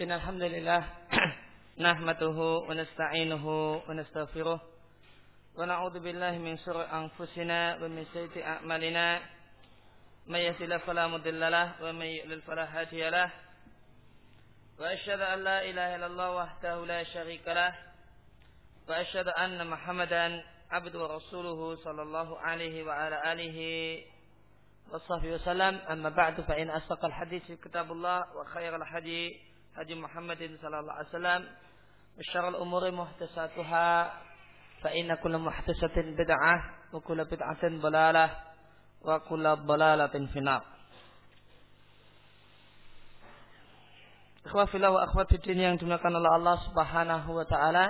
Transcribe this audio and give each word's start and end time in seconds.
إن 0.00 0.12
الحمد 0.12 0.42
لله 0.42 0.84
نحمده 1.88 2.38
ونستعينه 2.68 3.46
ونستغفره 3.88 4.60
ونعوذ 5.56 5.98
بالله 6.00 6.38
من 6.38 6.56
شر 6.58 6.92
أنفسنا 6.92 7.76
ومن 7.82 8.04
سيئة 8.12 8.46
أعمالنا. 8.46 9.20
من 10.26 10.38
يهد 10.38 10.62
الله 10.62 10.78
فلا 10.78 11.06
مضل 11.06 11.40
له 11.40 11.82
ومن 11.82 12.06
يضلل 12.06 12.40
فلا 12.42 12.80
هادي 12.80 13.10
له. 13.10 13.30
وأشهد 14.78 15.20
أن 15.20 15.38
لا 15.44 15.64
إله 15.64 15.96
إلا 15.96 16.06
الله 16.06 16.30
وحده 16.36 16.86
لا 16.86 17.04
شريك 17.04 17.48
له. 17.48 17.74
وأشهد 18.88 19.28
أن 19.28 19.66
محمدا 19.66 20.44
عبد 20.70 20.96
ورسوله 20.96 21.76
صلى 21.76 22.02
الله 22.02 22.38
عليه 22.40 22.84
وعلى 22.84 23.32
آله 23.32 23.58
وصحبه 24.92 25.32
وسلم. 25.32 25.74
أما 25.92 26.08
بعد 26.08 26.40
فإن 26.40 26.70
أصدق 26.70 27.04
الحديث 27.04 27.52
كتاب 27.52 27.92
الله 27.92 28.36
وخير 28.36 28.76
الحديث 28.76 29.49
Haji 29.78 29.94
Muhammadin 29.94 30.58
sallallahu 30.58 30.96
alaihi 30.98 31.10
wasallam. 31.14 31.42
Syarrul 32.20 32.60
umuri 32.60 32.92
muhtasatuha 32.92 33.88
fa 34.82 34.88
inna 34.92 35.16
kulla 35.22 35.38
muhtasatin 35.40 36.16
bid'ah 36.18 36.92
wa 36.92 37.00
kulla 37.00 37.24
bid'atin 37.24 37.80
dalalah 37.80 38.28
wa 39.00 39.20
kulla 39.24 39.56
dalalatin 39.56 40.28
final 40.28 40.60
Ikhwafillah 44.40 44.90
wa 44.90 45.04
akhwati 45.04 45.36
din 45.44 45.60
yang 45.60 45.76
dimuliakan 45.76 46.16
oleh 46.16 46.30
Allah 46.32 46.56
Subhanahu 46.64 47.28
wa 47.36 47.44
taala. 47.44 47.86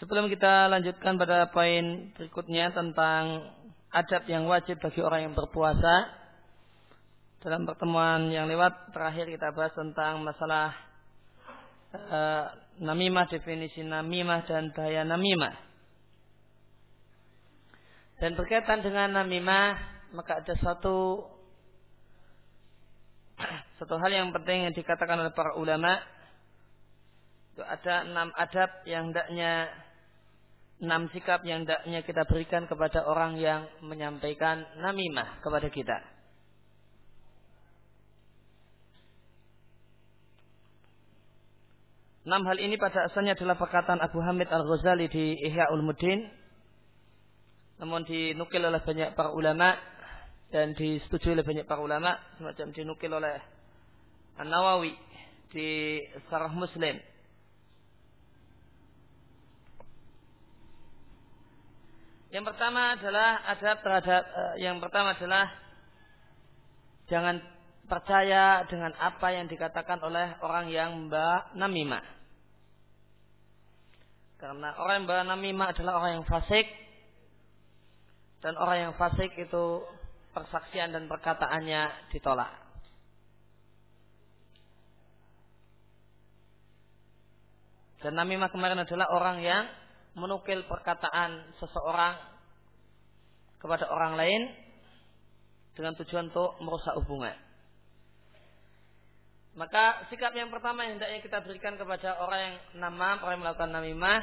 Sebelum 0.00 0.32
kita 0.32 0.72
lanjutkan 0.72 1.20
pada 1.20 1.48
poin 1.52 2.08
berikutnya 2.16 2.72
tentang 2.72 3.52
adab 3.96 4.28
yang 4.28 4.44
wajib 4.44 4.76
bagi 4.76 5.00
orang 5.00 5.30
yang 5.30 5.34
berpuasa. 5.34 6.12
Dalam 7.40 7.64
pertemuan 7.64 8.28
yang 8.28 8.44
lewat 8.50 8.92
terakhir 8.92 9.30
kita 9.30 9.54
bahas 9.56 9.72
tentang 9.72 10.20
masalah 10.20 10.74
e, 11.94 12.20
namimah, 12.82 13.30
definisi 13.30 13.80
namimah 13.80 14.44
dan 14.44 14.74
bahaya 14.76 15.06
namimah. 15.06 15.54
Dan 18.20 18.36
berkaitan 18.36 18.84
dengan 18.84 19.24
namimah, 19.24 19.76
maka 20.12 20.44
ada 20.44 20.54
satu 20.60 21.28
satu 23.80 23.94
hal 24.00 24.10
yang 24.12 24.28
penting 24.32 24.68
yang 24.68 24.74
dikatakan 24.76 25.20
oleh 25.20 25.32
para 25.32 25.56
ulama. 25.56 26.02
Itu 27.56 27.64
ada 27.64 28.04
enam 28.04 28.28
adab 28.36 28.84
yang 28.84 29.12
hendaknya 29.12 29.72
enam 30.76 31.08
sikap 31.08 31.40
yang 31.48 31.64
hendaknya 31.64 32.04
kita 32.04 32.28
berikan 32.28 32.68
kepada 32.68 33.08
orang 33.08 33.40
yang 33.40 33.64
menyampaikan 33.80 34.60
namimah 34.76 35.40
kepada 35.40 35.72
kita. 35.72 35.98
Enam 42.26 42.42
hal 42.42 42.58
ini 42.58 42.74
pada 42.74 43.06
asalnya 43.06 43.38
adalah 43.38 43.54
perkataan 43.54 44.02
Abu 44.02 44.18
Hamid 44.18 44.50
Al-Ghazali 44.50 45.06
di 45.06 45.38
Ihya 45.46 45.70
Ulumuddin. 45.70 46.26
Namun 47.78 48.02
dinukil 48.02 48.66
oleh 48.66 48.82
banyak 48.82 49.14
para 49.14 49.30
ulama 49.30 49.78
dan 50.50 50.74
disetujui 50.74 51.38
oleh 51.38 51.46
banyak 51.46 51.70
para 51.70 51.78
ulama. 51.78 52.18
Semacam 52.34 52.74
dinukil 52.74 53.14
oleh 53.14 53.38
An-Nawawi 54.42 54.90
di 55.54 56.02
Sarah 56.26 56.50
Muslim 56.50 56.98
Yang 62.36 62.52
pertama 62.52 62.92
adalah 62.92 63.48
adab 63.48 63.80
terhadap 63.80 64.22
uh, 64.28 64.54
yang 64.60 64.76
pertama 64.76 65.16
adalah 65.16 65.48
jangan 67.08 67.40
percaya 67.88 68.60
dengan 68.68 68.92
apa 69.00 69.32
yang 69.32 69.48
dikatakan 69.48 70.04
oleh 70.04 70.36
orang 70.44 70.68
yang 70.68 71.08
mbak 71.08 71.56
namimah. 71.56 72.04
Karena 74.36 74.68
orang 74.76 75.00
yang 75.00 75.04
mbak 75.08 75.24
namimah 75.32 75.68
adalah 75.72 75.92
orang 75.96 76.20
yang 76.20 76.26
fasik 76.28 76.68
dan 78.44 78.52
orang 78.60 78.84
yang 78.84 78.92
fasik 79.00 79.32
itu 79.32 79.80
persaksian 80.36 80.92
dan 80.92 81.08
perkataannya 81.08 82.12
ditolak. 82.12 82.52
Dan 88.04 88.12
namimah 88.12 88.52
kemarin 88.52 88.84
adalah 88.84 89.08
orang 89.08 89.40
yang 89.40 89.64
menukil 90.16 90.64
perkataan 90.64 91.56
seseorang 91.60 92.35
kepada 93.66 93.90
orang 93.90 94.14
lain 94.14 94.42
dengan 95.74 95.98
tujuan 95.98 96.30
untuk 96.30 96.54
merusak 96.62 96.94
hubungan. 97.02 97.34
Maka 99.58 100.06
sikap 100.12 100.36
yang 100.36 100.52
pertama 100.52 100.86
yang 100.86 101.00
hendaknya 101.00 101.20
kita 101.24 101.42
berikan 101.42 101.74
kepada 101.74 102.20
orang 102.22 102.40
yang 102.40 102.56
namam, 102.78 103.16
orang 103.24 103.34
yang 103.40 103.44
melakukan 103.44 103.72
namimah 103.72 104.20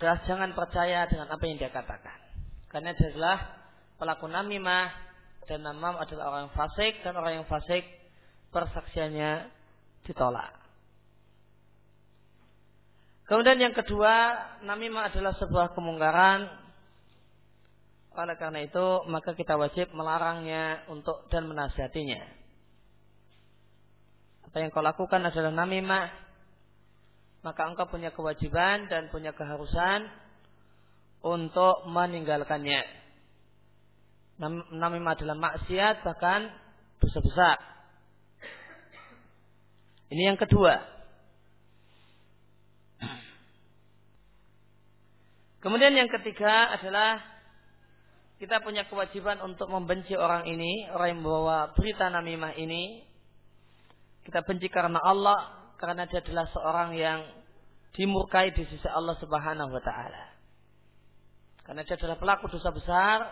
adalah 0.00 0.18
jangan 0.24 0.50
percaya 0.56 1.04
dengan 1.06 1.28
apa 1.28 1.44
yang 1.44 1.60
dia 1.60 1.68
katakan. 1.68 2.18
Karena 2.72 2.96
dia 2.96 3.12
pelaku 4.00 4.24
namimah 4.24 4.88
dan 5.44 5.60
namam 5.60 6.00
adalah 6.00 6.32
orang 6.32 6.42
yang 6.48 6.56
fasik 6.56 7.04
dan 7.04 7.12
orang 7.20 7.32
yang 7.44 7.46
fasik 7.46 7.84
persaksiannya 8.48 9.52
ditolak. 10.08 10.56
Kemudian 13.28 13.62
yang 13.62 13.76
kedua, 13.76 14.32
namimah 14.66 15.12
adalah 15.12 15.36
sebuah 15.38 15.76
kemungkaran. 15.76 16.50
Oleh 18.10 18.34
karena 18.34 18.66
itu, 18.66 18.86
maka 19.06 19.38
kita 19.38 19.54
wajib 19.54 19.94
melarangnya 19.94 20.82
untuk 20.90 21.30
dan 21.30 21.46
menasihatinya. 21.46 22.20
Apa 24.50 24.56
yang 24.58 24.74
kau 24.74 24.82
lakukan 24.82 25.22
adalah 25.22 25.54
namimah, 25.54 26.10
maka 27.46 27.70
engkau 27.70 27.86
punya 27.86 28.10
kewajiban 28.10 28.90
dan 28.90 29.06
punya 29.14 29.30
keharusan 29.30 30.10
untuk 31.22 31.86
meninggalkannya. 31.86 32.82
Namimah 34.74 35.14
adalah 35.14 35.36
maksiat 35.38 36.02
bahkan 36.02 36.50
dosa 36.98 37.20
besar. 37.22 37.56
Ini 40.10 40.34
yang 40.34 40.38
kedua. 40.40 40.82
Kemudian 45.60 45.92
yang 45.92 46.08
ketiga 46.08 46.72
adalah 46.72 47.20
kita 48.40 48.64
punya 48.64 48.88
kewajiban 48.88 49.36
untuk 49.44 49.68
membenci 49.68 50.16
orang 50.16 50.48
ini, 50.48 50.88
orang 50.88 51.12
yang 51.12 51.20
membawa 51.20 51.76
berita 51.76 52.08
namimah 52.08 52.56
ini. 52.56 53.04
Kita 54.24 54.40
benci 54.48 54.72
karena 54.72 54.96
Allah, 54.96 55.68
karena 55.76 56.08
dia 56.08 56.24
adalah 56.24 56.48
seorang 56.48 56.96
yang 56.96 57.20
dimurkai 57.92 58.56
di 58.56 58.64
sisi 58.64 58.88
Allah 58.88 59.12
Subhanahu 59.20 59.68
wa 59.68 59.82
taala. 59.84 60.24
Karena 61.68 61.84
dia 61.84 62.00
adalah 62.00 62.16
pelaku 62.16 62.48
dosa 62.48 62.72
besar, 62.72 63.28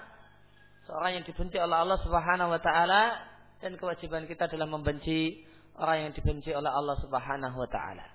seorang 0.85 1.17
yang 1.17 1.25
dibenci 1.25 1.57
oleh 1.57 1.77
Allah 1.81 1.99
Subhanahu 2.05 2.53
wa 2.53 2.61
taala 2.61 3.17
dan 3.65 3.81
kewajiban 3.81 4.29
kita 4.29 4.45
adalah 4.45 4.69
membenci 4.69 5.41
orang 5.81 6.05
yang 6.05 6.13
dibenci 6.13 6.53
oleh 6.53 6.69
Allah 6.69 7.01
Subhanahu 7.01 7.57
wa 7.57 7.69
taala. 7.73 8.07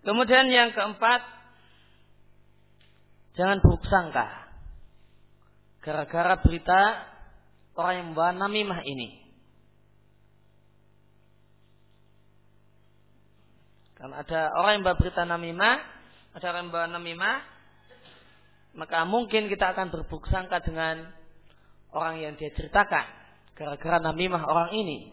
Kemudian 0.00 0.48
yang 0.48 0.72
keempat, 0.72 1.41
jangan 3.36 3.58
buruk 3.64 3.84
sangka. 3.88 4.28
Gara-gara 5.82 6.38
berita 6.38 6.80
orang 7.74 7.94
yang 7.98 8.06
membawa 8.12 8.30
namimah 8.36 8.80
ini. 8.86 9.18
Karena 13.98 14.22
ada 14.22 14.40
orang 14.58 14.70
yang 14.78 14.82
membawa 14.82 15.00
berita 15.00 15.22
namimah, 15.26 15.76
ada 16.38 16.44
orang 16.50 16.60
yang 16.62 16.68
membawa 16.70 16.88
namimah, 16.90 17.36
maka 18.78 18.98
mungkin 19.06 19.50
kita 19.50 19.74
akan 19.74 19.90
berburuk 19.90 20.26
sangka 20.30 20.62
dengan 20.62 21.10
orang 21.94 22.22
yang 22.22 22.32
dia 22.38 22.50
ceritakan. 22.54 23.06
Gara-gara 23.58 23.98
namimah 24.00 24.42
orang 24.46 24.70
ini. 24.74 25.12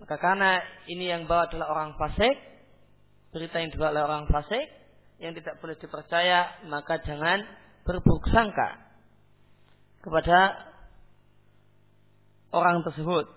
Maka 0.00 0.16
karena 0.16 0.64
ini 0.88 1.12
yang 1.12 1.28
bawa 1.28 1.46
adalah 1.48 1.70
orang 1.76 1.90
fasik, 2.00 2.34
berita 3.30 3.60
yang 3.60 3.70
dibawa 3.70 3.92
oleh 3.92 4.02
orang 4.04 4.24
fasik 4.32 4.79
yang 5.20 5.36
tidak 5.36 5.60
boleh 5.60 5.76
dipercaya 5.76 6.64
maka 6.66 6.96
jangan 7.04 7.44
berburuk 7.84 8.24
sangka 8.32 8.80
kepada 10.00 10.56
orang 12.50 12.80
tersebut 12.82 13.28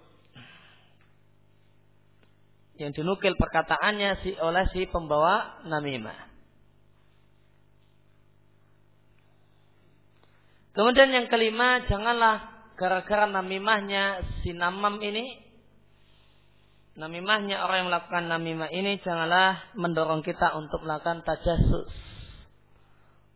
yang 2.81 2.89
dinukil 2.95 3.37
perkataannya 3.37 4.25
si 4.25 4.33
oleh 4.41 4.65
si 4.73 4.89
pembawa 4.89 5.61
namimah. 5.69 6.33
Kemudian 10.73 11.13
yang 11.13 11.29
kelima, 11.29 11.85
janganlah 11.85 12.49
gara-gara 12.73 13.29
namimahnya 13.29 14.25
si 14.41 14.57
namam 14.57 14.97
ini 15.05 15.42
namimahnya 16.93 17.65
orang 17.65 17.85
yang 17.85 17.89
melakukan 17.89 18.23
namimah 18.29 18.69
ini 18.69 19.01
janganlah 19.01 19.73
mendorong 19.73 20.21
kita 20.21 20.53
untuk 20.57 20.85
melakukan 20.85 21.25
tajasus. 21.25 21.89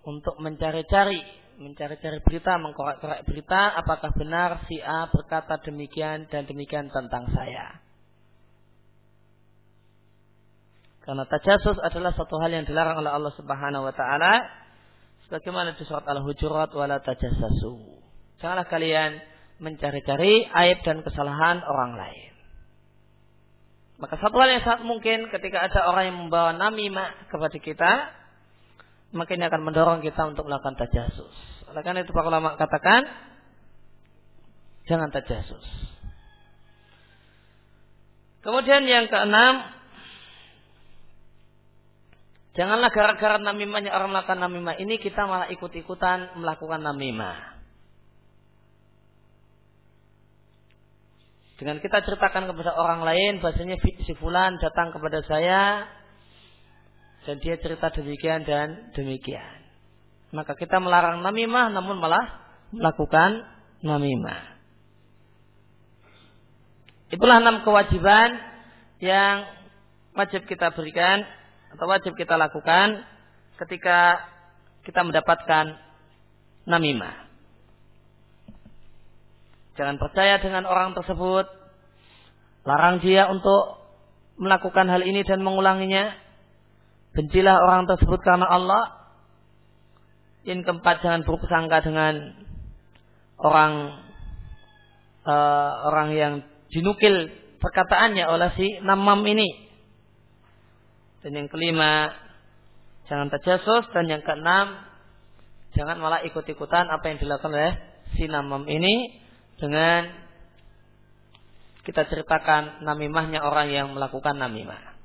untuk 0.08 0.40
mencari-cari, 0.40 1.20
mencari-cari 1.60 2.24
berita, 2.24 2.56
mengkorek-korek 2.56 3.28
berita, 3.28 3.76
apakah 3.76 4.16
benar 4.16 4.64
si 4.72 4.80
A 4.80 5.12
berkata 5.12 5.60
demikian 5.68 6.32
dan 6.32 6.48
demikian 6.48 6.88
tentang 6.88 7.28
saya. 7.36 7.84
Karena 11.04 11.28
tajasus 11.28 11.76
adalah 11.84 12.16
satu 12.16 12.40
hal 12.40 12.56
yang 12.56 12.64
dilarang 12.64 13.04
oleh 13.04 13.12
Allah 13.12 13.36
Subhanahu 13.36 13.84
wa 13.84 13.92
taala 13.92 14.44
sebagaimana 15.28 15.76
di 15.76 15.84
surat 15.84 16.08
Al-Hujurat 16.08 16.72
wala 16.72 17.04
tajassasu. 17.04 17.80
Janganlah 18.40 18.68
kalian 18.72 19.20
mencari-cari 19.60 20.48
aib 20.48 20.80
dan 20.88 21.04
kesalahan 21.04 21.64
orang 21.68 22.00
lain. 22.00 22.27
Maka 23.98 24.16
satu 24.22 24.38
hal 24.38 24.54
yang 24.54 24.62
sangat 24.62 24.86
mungkin 24.86 25.26
ketika 25.34 25.66
ada 25.66 25.90
orang 25.90 26.14
yang 26.14 26.18
membawa 26.22 26.54
namimah 26.54 27.30
kepada 27.34 27.58
kita, 27.58 27.92
maka 29.14 29.34
ini 29.34 29.50
akan 29.50 29.62
mendorong 29.66 30.00
kita 30.06 30.30
untuk 30.30 30.46
melakukan 30.46 30.78
tajasus. 30.78 31.34
Oleh 31.74 31.82
karena 31.82 32.06
itu 32.06 32.14
para 32.14 32.30
ulama 32.30 32.54
katakan, 32.54 33.10
jangan 34.86 35.10
tajasus. 35.10 35.66
Kemudian 38.46 38.86
yang 38.86 39.10
keenam, 39.10 39.78
Janganlah 42.58 42.90
gara-gara 42.90 43.38
namimahnya 43.38 43.94
orang 43.94 44.18
melakukan 44.18 44.42
namimah 44.42 44.82
ini 44.82 44.98
kita 44.98 45.30
malah 45.30 45.46
ikut-ikutan 45.54 46.42
melakukan 46.42 46.82
namimah. 46.82 47.57
Dengan 51.58 51.82
kita 51.82 52.06
ceritakan 52.06 52.54
kepada 52.54 52.78
orang 52.78 53.02
lain, 53.02 53.42
bahasanya 53.42 53.82
si 53.82 54.14
fulan 54.22 54.62
datang 54.62 54.94
kepada 54.94 55.26
saya 55.26 55.90
dan 57.26 57.42
dia 57.42 57.58
cerita 57.58 57.90
demikian 57.92 58.46
dan 58.46 58.94
demikian. 58.94 59.66
Maka 60.32 60.54
kita 60.54 60.78
melarang 60.78 61.26
namimah 61.26 61.74
namun 61.74 61.98
malah 61.98 62.24
melakukan 62.70 63.42
namimah. 63.82 64.58
Itulah 67.10 67.40
enam 67.42 67.64
kewajiban 67.64 68.36
yang 69.02 69.48
wajib 70.16 70.44
kita 70.48 70.72
berikan 70.76 71.24
atau 71.74 71.86
wajib 71.88 72.16
kita 72.16 72.36
lakukan 72.36 73.02
ketika 73.60 74.24
kita 74.88 75.04
mendapatkan 75.04 75.76
namimah. 76.64 77.27
Jangan 79.78 80.02
percaya 80.02 80.42
dengan 80.42 80.66
orang 80.66 80.98
tersebut. 80.98 81.46
Larang 82.66 82.98
dia 83.00 83.30
untuk 83.30 83.78
melakukan 84.42 84.90
hal 84.90 85.06
ini 85.06 85.22
dan 85.22 85.46
mengulanginya. 85.46 86.18
Bencilah 87.14 87.62
orang 87.62 87.86
tersebut 87.86 88.20
karena 88.26 88.50
Allah. 88.50 88.84
Yang 90.50 90.66
keempat 90.66 91.06
jangan 91.06 91.22
berprasangka 91.22 91.78
dengan 91.86 92.14
orang 93.38 93.74
uh, 95.30 95.72
orang 95.94 96.10
yang 96.18 96.34
dinukil 96.74 97.30
perkataannya 97.62 98.26
oleh 98.26 98.50
si 98.58 98.82
namam 98.82 99.22
ini. 99.30 99.70
Dan 101.22 101.38
yang 101.38 101.48
kelima, 101.54 102.18
jangan 103.06 103.30
terjasus. 103.30 103.86
Dan 103.94 104.10
yang 104.10 104.26
keenam, 104.26 104.82
jangan 105.78 106.02
malah 106.02 106.26
ikut-ikutan 106.26 106.90
apa 106.90 107.06
yang 107.14 107.18
dilakukan 107.22 107.54
oleh 107.54 107.74
sinamam 108.18 108.66
ini 108.66 109.27
dengan 109.58 110.14
kita 111.88 112.04
ceritakan 112.08 112.84
namimahnya 112.84 113.42
orang 113.42 113.72
yang 113.72 113.88
melakukan 113.96 114.36
namimah. 114.36 114.98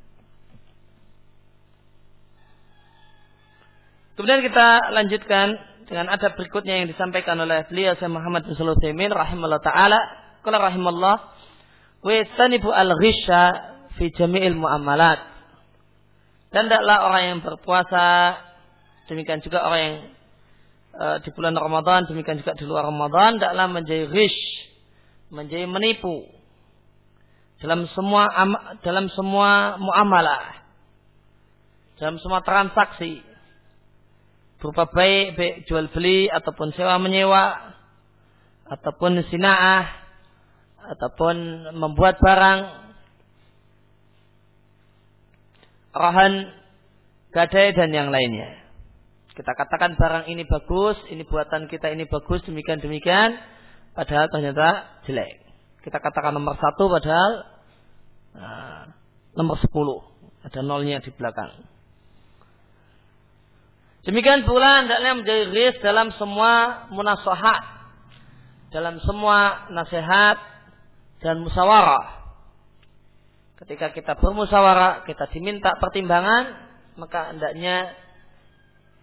Kemudian 4.19 4.45
kita 4.45 4.93
lanjutkan 4.93 5.57
dengan 5.89 6.13
ada 6.13 6.35
berikutnya 6.37 6.83
yang 6.83 6.89
disampaikan 6.91 7.39
oleh 7.41 7.65
beliau 7.71 7.97
Syekh 7.97 8.13
Muhammad 8.13 8.45
bin 8.45 8.55
Sulaiman 8.59 9.11
rahimahullah 9.15 9.63
taala, 9.65 9.99
qala 10.45 10.59
rahimallah 10.61 11.17
wa 12.03 12.13
tanibu 12.37 12.71
al-ghisha 12.75 13.43
fi 13.97 14.13
jami'il 14.13 14.59
muamalat. 14.59 15.23
Dan 16.53 16.69
tidaklah 16.69 17.09
orang 17.09 17.23
yang 17.25 17.39
berpuasa, 17.41 18.37
demikian 19.09 19.41
juga 19.41 19.65
orang 19.65 19.81
yang 19.81 19.97
e, 20.93 21.07
di 21.25 21.31
bulan 21.33 21.57
Ramadan, 21.57 22.09
demikian 22.09 22.41
juga 22.41 22.57
di 22.57 22.65
luar 22.69 22.89
Ramadan, 22.89 23.41
tidaklah 23.41 23.67
menjadi 23.69 24.05
rish, 24.13 24.41
menjadi 25.33 25.65
menipu 25.69 26.29
dalam 27.63 27.87
semua 27.95 28.27
dalam 28.83 29.07
semua 29.15 29.79
muamalah, 29.79 30.67
dalam 31.97 32.19
semua 32.19 32.43
transaksi 32.43 33.23
berupa 34.59 34.87
baik, 34.91 35.39
baik 35.39 35.55
jual 35.67 35.91
beli 35.91 36.31
ataupun 36.31 36.75
sewa 36.75 36.99
menyewa 36.99 37.75
ataupun 38.67 39.23
sinaah 39.31 39.91
ataupun 40.83 41.35
membuat 41.79 42.19
barang 42.19 42.61
rahan, 45.93 46.33
gadai 47.31 47.77
dan 47.77 47.91
yang 47.93 48.09
lainnya. 48.09 48.62
Kita 49.33 49.57
katakan 49.57 49.97
barang 49.97 50.29
ini 50.29 50.45
bagus, 50.45 51.01
ini 51.09 51.25
buatan 51.25 51.65
kita 51.65 51.89
ini 51.89 52.05
bagus, 52.05 52.45
demikian 52.45 52.85
demikian, 52.85 53.41
padahal 53.97 54.29
ternyata 54.29 55.01
jelek. 55.09 55.41
Kita 55.81 55.99
katakan 55.99 56.37
nomor 56.37 56.61
satu 56.61 56.93
padahal 56.93 57.33
uh, 58.37 58.83
nomor 59.33 59.57
sepuluh, 59.65 60.05
ada 60.45 60.61
nolnya 60.61 61.01
di 61.01 61.09
belakang. 61.17 61.65
Demikian 64.05 64.45
pula 64.45 64.85
hendaknya 64.85 65.13
menjadi 65.15 65.45
risk 65.49 65.79
dalam 65.81 66.13
semua 66.21 66.85
munasahat, 66.93 67.63
dalam 68.69 69.01
semua 69.01 69.71
nasihat 69.73 70.37
dan 71.23 71.41
musyawarah. 71.41 72.21
Ketika 73.63 73.95
kita 73.95 74.19
bermusyawarah, 74.19 75.07
kita 75.07 75.31
diminta 75.31 75.79
pertimbangan, 75.79 76.51
maka 76.99 77.31
hendaknya 77.31 77.95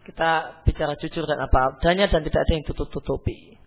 kita 0.09 0.65
bicara 0.65 0.97
jujur 0.97 1.29
dan 1.29 1.37
apa 1.37 1.77
adanya 1.77 2.09
dan 2.09 2.25
tidak 2.25 2.41
ada 2.41 2.53
yang 2.57 2.65
tutup-tutupi. 2.65 3.61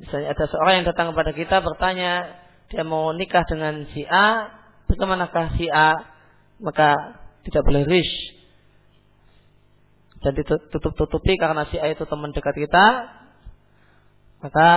Misalnya 0.00 0.32
ada 0.32 0.44
seorang 0.48 0.74
yang 0.80 0.86
datang 0.88 1.12
kepada 1.12 1.36
kita 1.36 1.60
bertanya, 1.60 2.40
dia 2.72 2.88
mau 2.88 3.12
nikah 3.12 3.44
dengan 3.44 3.84
si 3.92 4.08
A, 4.08 4.48
bagaimanakah 4.88 5.60
si 5.60 5.68
A? 5.68 5.92
Maka 6.56 7.20
tidak 7.44 7.62
boleh 7.68 7.84
rish. 7.84 8.14
Dan 10.24 10.34
ditutup-tutupi 10.40 11.36
karena 11.36 11.68
si 11.68 11.76
A 11.76 11.92
itu 11.92 12.08
teman 12.08 12.32
dekat 12.32 12.56
kita, 12.56 12.86
maka 14.40 14.68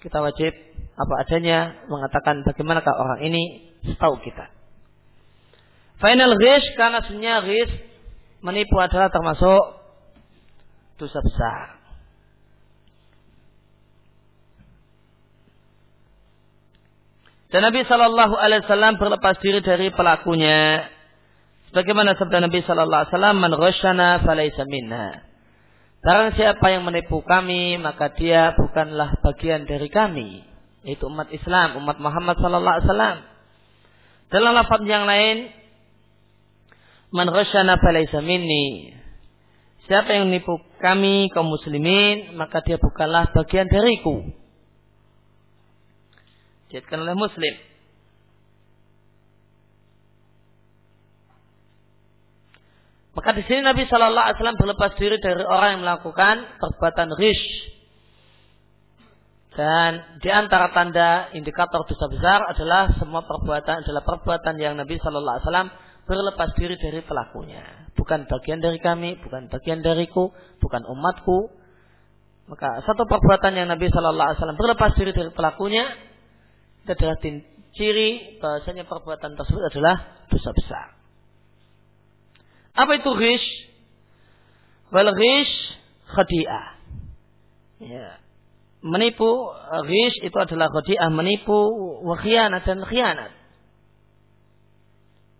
kita 0.00 0.18
wajib 0.22 0.54
apa 0.96 1.14
adanya 1.28 1.76
mengatakan 1.92 2.40
bagaimanakah 2.46 2.94
orang 2.96 3.20
ini 3.20 3.74
setahu 3.84 4.16
kita. 4.24 4.48
Final 6.00 6.34
ghish 6.40 6.66
karena 6.74 6.98
sebenarnya 7.04 7.36
ghish 7.46 7.91
menipu 8.42 8.76
adalah 8.78 9.08
termasuk 9.08 9.62
dosa 10.98 11.18
besar. 11.22 11.80
Dan 17.52 17.68
Nabi 17.68 17.84
Shallallahu 17.84 18.34
Alaihi 18.36 18.64
Wasallam 18.64 18.96
berlepas 18.96 19.36
diri 19.44 19.60
dari 19.60 19.92
pelakunya. 19.92 20.88
Sebagaimana 21.68 22.16
sabda 22.16 22.44
Nabi 22.48 22.64
Shallallahu 22.64 23.02
Alaihi 23.08 23.12
Wasallam, 23.12 23.36
"Man 23.40 23.52
minna." 24.72 25.06
Barang 26.02 26.34
siapa 26.34 26.66
yang 26.72 26.82
menipu 26.82 27.22
kami, 27.22 27.78
maka 27.78 28.10
dia 28.16 28.56
bukanlah 28.58 29.22
bagian 29.22 29.68
dari 29.68 29.86
kami 29.86 30.52
yaitu 30.82 31.06
umat 31.06 31.30
Islam, 31.30 31.78
umat 31.78 31.98
Muhammad 32.02 32.36
sallallahu 32.42 32.74
alaihi 32.78 32.86
wasallam. 32.90 33.18
Dalam 34.34 34.52
lafaz 34.58 34.82
yang 34.82 35.06
lain, 35.06 35.50
man 37.12 37.28
ghasyana 37.28 37.76
falaysa 37.78 38.24
minni. 38.24 38.96
Siapa 39.86 40.16
yang 40.16 40.32
menipu 40.32 40.56
kami 40.80 41.28
kaum 41.30 41.52
muslimin, 41.52 42.32
maka 42.38 42.64
dia 42.64 42.80
bukanlah 42.80 43.28
bagian 43.36 43.68
dariku. 43.68 44.24
Diatkan 46.72 47.04
oleh 47.04 47.12
muslim. 47.12 47.54
Maka 53.12 53.36
di 53.36 53.44
sini 53.44 53.60
Nabi 53.60 53.84
Shallallahu 53.84 54.24
Alaihi 54.24 54.36
Wasallam 54.40 54.56
berlepas 54.56 54.96
diri 54.96 55.20
dari 55.20 55.44
orang 55.44 55.76
yang 55.76 55.82
melakukan 55.84 56.48
perbuatan 56.56 57.12
rish, 57.20 57.44
dan 59.52 60.16
di 60.24 60.32
antara 60.32 60.72
tanda 60.72 61.28
indikator 61.36 61.84
dosa 61.84 62.08
besar 62.08 62.40
adalah 62.48 62.88
semua 62.96 63.20
perbuatan 63.28 63.84
adalah 63.84 64.00
perbuatan 64.00 64.56
yang 64.56 64.80
Nabi 64.80 64.96
Shallallahu 64.96 65.34
Alaihi 65.36 65.44
Wasallam 65.44 65.70
berlepas 66.06 66.50
diri 66.58 66.74
dari 66.78 67.00
pelakunya. 67.04 67.62
Bukan 67.94 68.26
bagian 68.26 68.58
dari 68.58 68.80
kami, 68.82 69.20
bukan 69.20 69.52
bagian 69.52 69.84
dariku, 69.84 70.32
bukan 70.58 70.82
umatku. 70.88 71.52
Maka 72.50 72.82
satu 72.82 73.06
perbuatan 73.06 73.54
yang 73.54 73.70
Nabi 73.70 73.86
Shallallahu 73.88 74.28
Alaihi 74.34 74.38
Wasallam 74.42 74.58
berlepas 74.58 74.92
diri 74.98 75.14
dari 75.14 75.30
pelakunya 75.30 75.86
itu 76.82 76.90
adalah 76.90 77.16
ciri 77.78 78.10
bahasanya 78.42 78.84
perbuatan 78.90 79.38
tersebut 79.38 79.62
adalah 79.70 80.26
dosa 80.26 80.50
besar. 80.50 80.86
Apa 82.74 82.98
itu 82.98 83.10
rish? 83.14 83.48
Wal 84.90 85.12
ghish 85.14 85.54
khadi'ah. 86.10 86.66
Ya. 87.80 88.08
Menipu 88.82 89.30
ghish 89.86 90.16
itu 90.26 90.36
adalah 90.36 90.68
khadi'ah 90.74 91.08
menipu 91.14 91.54
wa 92.02 92.18
khianat 92.18 92.66
dan 92.66 92.82
khianat. 92.82 93.41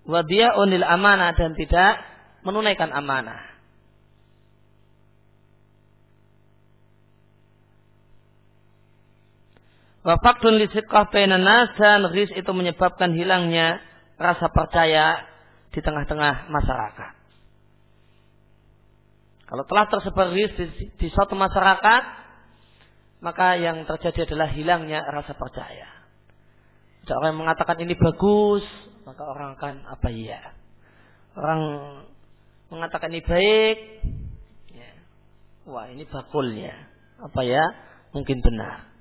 Wa 0.02 0.26
unil 0.58 0.82
amanah 0.82 1.30
dan 1.38 1.54
tidak 1.54 2.02
menunaikan 2.42 2.90
amanah. 2.90 3.52
Wa 10.02 10.18
faqdun 10.18 10.58
lisidqah 10.58 11.14
bainan 11.14 11.46
nas 11.46 11.70
dan 11.78 12.02
ghis 12.10 12.34
itu 12.34 12.50
menyebabkan 12.50 13.14
hilangnya 13.14 13.78
rasa 14.18 14.50
percaya 14.50 15.22
di 15.70 15.78
tengah-tengah 15.78 16.50
masyarakat. 16.50 17.12
Kalau 19.46 19.64
telah 19.70 19.86
tersebar 19.86 20.34
ghis 20.34 20.50
di, 20.58 20.90
di 20.98 21.08
suatu 21.14 21.38
masyarakat, 21.38 22.02
maka 23.22 23.54
yang 23.54 23.86
terjadi 23.86 24.26
adalah 24.26 24.50
hilangnya 24.50 25.06
rasa 25.06 25.38
percaya. 25.38 25.86
Ada 27.06 27.18
orang 27.18 27.30
yang 27.34 27.42
mengatakan 27.46 27.78
ini 27.78 27.94
bagus, 27.94 28.66
maka 29.02 29.22
orang 29.26 29.58
akan 29.58 29.74
apa 29.86 30.08
ya? 30.12 30.40
Orang 31.34 31.60
mengatakan 32.68 33.12
ini 33.12 33.22
baik, 33.24 33.78
ya. 34.72 34.90
wah 35.68 35.88
ini 35.88 36.04
bakulnya, 36.06 36.76
apa 37.20 37.40
ya? 37.42 37.64
Mungkin 38.12 38.44
benar. 38.44 38.92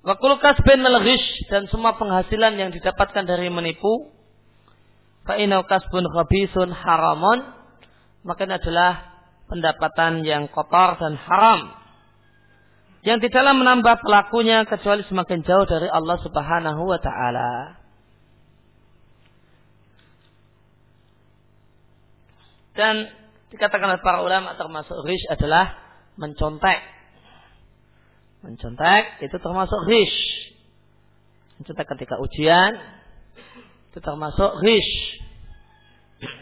Wakul 0.00 0.40
kasbin 0.40 0.80
melghish 0.80 1.44
dan 1.52 1.68
semua 1.68 1.92
penghasilan 2.00 2.56
yang 2.56 2.72
didapatkan 2.72 3.28
dari 3.28 3.52
menipu 3.52 4.08
fa'inau 5.28 5.68
kasbun 5.68 6.08
khabisun 6.08 6.72
haramon 6.72 7.44
maka 8.24 8.48
adalah 8.48 9.20
pendapatan 9.44 10.24
yang 10.24 10.48
kotor 10.48 10.96
dan 10.96 11.20
haram 11.20 11.79
yang 13.00 13.18
tidaklah 13.18 13.56
menambah 13.56 14.04
pelakunya 14.04 14.68
kecuali 14.68 15.00
semakin 15.08 15.40
jauh 15.44 15.64
dari 15.64 15.88
Allah 15.88 16.16
Subhanahu 16.20 16.82
wa 16.84 17.00
taala. 17.00 17.80
Dan 22.76 23.08
dikatakan 23.52 23.96
oleh 23.96 24.02
para 24.04 24.24
ulama 24.24 24.54
termasuk 24.56 25.04
rish 25.04 25.26
adalah 25.28 25.74
mencontek 26.16 27.00
Mencontek 28.40 29.20
itu 29.20 29.36
termasuk 29.36 29.80
rish. 29.84 30.18
Mencontek 31.60 31.86
ketika 31.96 32.16
ujian 32.16 32.72
itu 33.92 33.98
termasuk 34.00 34.64
rish. 34.64 34.92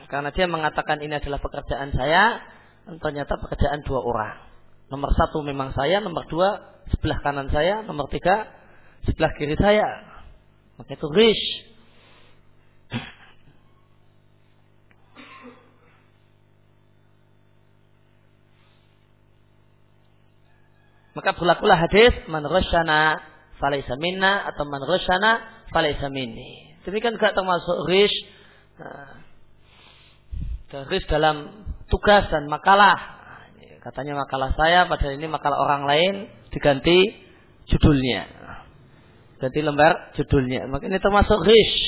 Karena 0.06 0.30
dia 0.30 0.46
mengatakan 0.46 1.02
ini 1.02 1.18
adalah 1.18 1.42
pekerjaan 1.42 1.90
saya, 1.94 2.38
dan 2.86 2.96
ternyata 3.02 3.34
pekerjaan 3.38 3.82
dua 3.82 4.00
orang. 4.02 4.36
Nomor 4.88 5.12
satu 5.12 5.44
memang 5.44 5.76
saya, 5.76 6.00
nomor 6.00 6.24
dua 6.32 6.80
sebelah 6.88 7.20
kanan 7.20 7.52
saya, 7.52 7.84
nomor 7.84 8.08
tiga 8.08 8.48
sebelah 9.04 9.32
kiri 9.36 9.56
saya. 9.60 9.84
Maka 10.80 10.96
itu 10.96 11.08
rish. 11.12 11.46
Maka 21.18 21.34
berlakulah 21.34 21.74
hadis 21.82 22.14
man 22.30 22.46
rasyana 22.46 23.18
falaysa 23.58 23.98
minna 23.98 24.46
atau 24.54 24.62
man 24.70 24.86
rasyana 24.86 25.66
falaysa 25.74 26.06
minni. 26.14 26.78
Demikian 26.86 27.18
juga 27.18 27.34
termasuk 27.34 27.90
rish 27.90 28.14
nah, 28.78 29.18
rish 30.86 31.10
dalam 31.10 31.66
tugas 31.90 32.30
dan 32.30 32.46
makalah. 32.46 33.17
Katanya 33.88 34.20
makalah 34.20 34.52
saya 34.52 34.84
padahal 34.84 35.16
ini 35.16 35.32
makalah 35.32 35.64
orang 35.64 35.88
lain 35.88 36.14
diganti 36.52 37.08
judulnya. 37.72 38.28
Ganti 39.40 39.64
lembar 39.64 40.12
judulnya. 40.12 40.68
Maka 40.68 40.92
ini 40.92 41.00
termasuk 41.00 41.40
rish. 41.40 41.80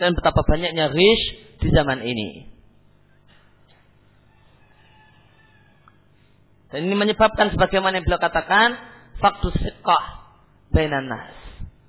Dan 0.00 0.16
betapa 0.16 0.40
banyaknya 0.40 0.88
rish 0.88 1.24
di 1.60 1.68
zaman 1.68 2.00
ini. 2.00 2.48
Dan 6.72 6.88
ini 6.88 6.96
menyebabkan 6.96 7.52
sebagaimana 7.52 8.00
yang 8.00 8.08
beliau 8.08 8.24
katakan, 8.24 8.72
faktus 9.20 9.52
siqah 9.60 10.32
bainan 10.72 11.12
nas. 11.12 11.36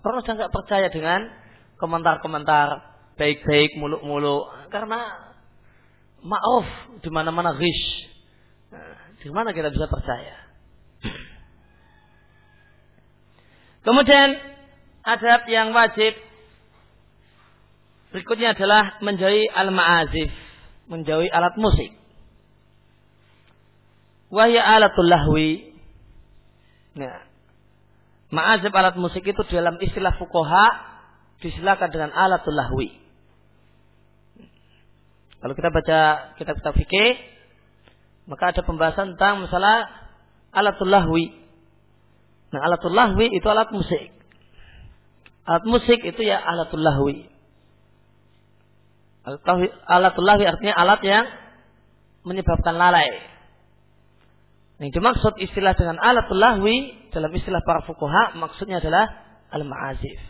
Orang 0.04 0.20
sudah 0.20 0.36
nggak 0.36 0.52
percaya 0.52 0.92
dengan 0.92 1.32
komentar-komentar 1.80 2.91
baik-baik 3.22 3.78
muluk-muluk 3.78 4.50
karena 4.74 5.30
maaf 6.26 6.66
di 7.06 7.10
mana-mana 7.14 7.54
ghish. 7.54 8.10
Di 9.22 9.30
mana 9.30 9.54
kita 9.54 9.70
bisa 9.70 9.86
percaya? 9.86 10.50
Kemudian 13.86 14.34
adab 15.06 15.46
yang 15.46 15.70
wajib 15.78 16.18
Berikutnya 18.12 18.52
adalah 18.52 19.00
menjauhi 19.00 19.48
al-ma'azif, 19.48 20.32
menjauhi 20.92 21.32
alat 21.32 21.56
musik. 21.56 21.96
Wahya 24.28 24.60
alatul 24.60 25.08
lahwi. 25.08 25.72
Nah, 27.00 27.24
ma'azif 28.36 28.72
alat 28.76 29.00
musik 29.00 29.24
itu 29.24 29.42
dalam 29.48 29.80
istilah 29.80 30.12
fukoha 30.20 30.92
disilakan 31.40 31.88
dengan 31.88 32.12
alatul 32.12 32.52
lahwi. 32.52 33.00
Kalau 35.42 35.54
kita 35.58 35.74
baca 35.74 36.00
kitab-kitab 36.38 36.74
fikih, 36.78 37.18
maka 38.30 38.54
ada 38.54 38.62
pembahasan 38.62 39.18
tentang 39.18 39.42
masalah 39.42 39.90
alatul 40.54 40.94
lahwi. 40.94 41.34
Nah, 42.54 42.62
alatul 42.62 42.94
lahwi 42.94 43.32
itu 43.34 43.48
alat 43.50 43.74
musik. 43.74 44.14
Alat 45.50 45.66
musik 45.66 46.00
itu 46.06 46.22
ya 46.22 46.38
alatul 46.38 46.86
lahwi. 46.86 47.26
Alatul 49.90 50.26
lahwi 50.26 50.46
artinya 50.46 50.78
alat 50.78 51.02
yang 51.02 51.26
menyebabkan 52.22 52.78
lalai. 52.78 53.10
Yang 54.78 54.98
dimaksud 54.98 55.34
istilah 55.42 55.74
dengan 55.74 55.98
alatul 55.98 56.38
lahwi 56.38 57.10
dalam 57.10 57.34
istilah 57.34 57.62
para 57.66 57.82
fukuha 57.86 58.38
maksudnya 58.38 58.78
adalah 58.78 59.10
al-ma'azif. 59.50 60.22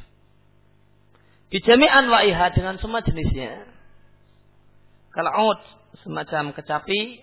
Bijami'an 1.52 2.08
wa'iha 2.08 2.56
dengan 2.56 2.80
semua 2.80 3.04
jenisnya. 3.04 3.68
Kalau 5.12 5.32
out 5.32 5.62
semacam 6.08 6.56
kecapi, 6.56 7.20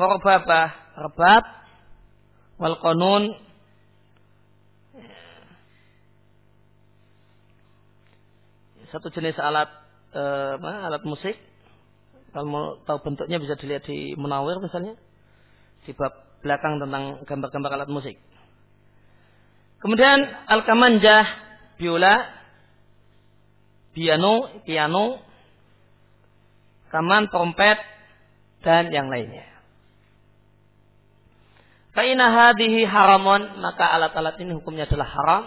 warababah, 0.00 0.68
rebab, 1.04 1.44
wal 2.56 2.76
konun, 2.80 3.28
satu 8.94 9.10
jenis 9.10 9.36
alat 9.36 9.68
uh, 10.14 10.56
alat 10.62 11.02
musik. 11.04 11.34
Kalau 12.30 12.46
mau 12.46 12.66
tahu 12.82 12.98
bentuknya 13.02 13.38
bisa 13.38 13.54
dilihat 13.58 13.86
di 13.86 14.14
Munawir 14.14 14.58
misalnya. 14.62 14.94
Di 15.86 15.92
bab 15.94 16.14
belakang 16.40 16.78
tentang 16.78 17.26
gambar-gambar 17.26 17.70
alat 17.74 17.90
musik. 17.90 18.16
Kemudian 19.82 20.24
al-kamanjah, 20.48 21.24
biola, 21.76 22.24
piano, 23.92 24.64
piano, 24.64 25.20
kaman, 26.94 27.26
trompet, 27.34 27.82
dan 28.62 28.94
yang 28.94 29.10
lainnya. 29.10 29.50
Fa'ina 31.94 32.30
hadihi 32.30 32.86
haramon, 32.86 33.58
maka 33.58 33.86
alat-alat 33.90 34.38
ini 34.38 34.54
hukumnya 34.54 34.86
adalah 34.86 35.10
haram. 35.10 35.42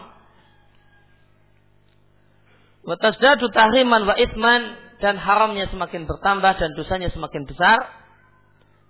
Watasdadu 2.87 3.51
tahriman 3.51 4.07
wa 4.07 4.15
itman 4.15 4.75
dan 5.03 5.19
haramnya 5.19 5.67
semakin 5.71 6.07
bertambah 6.07 6.55
dan 6.55 6.71
dosanya 6.75 7.11
semakin 7.11 7.43
besar 7.43 7.83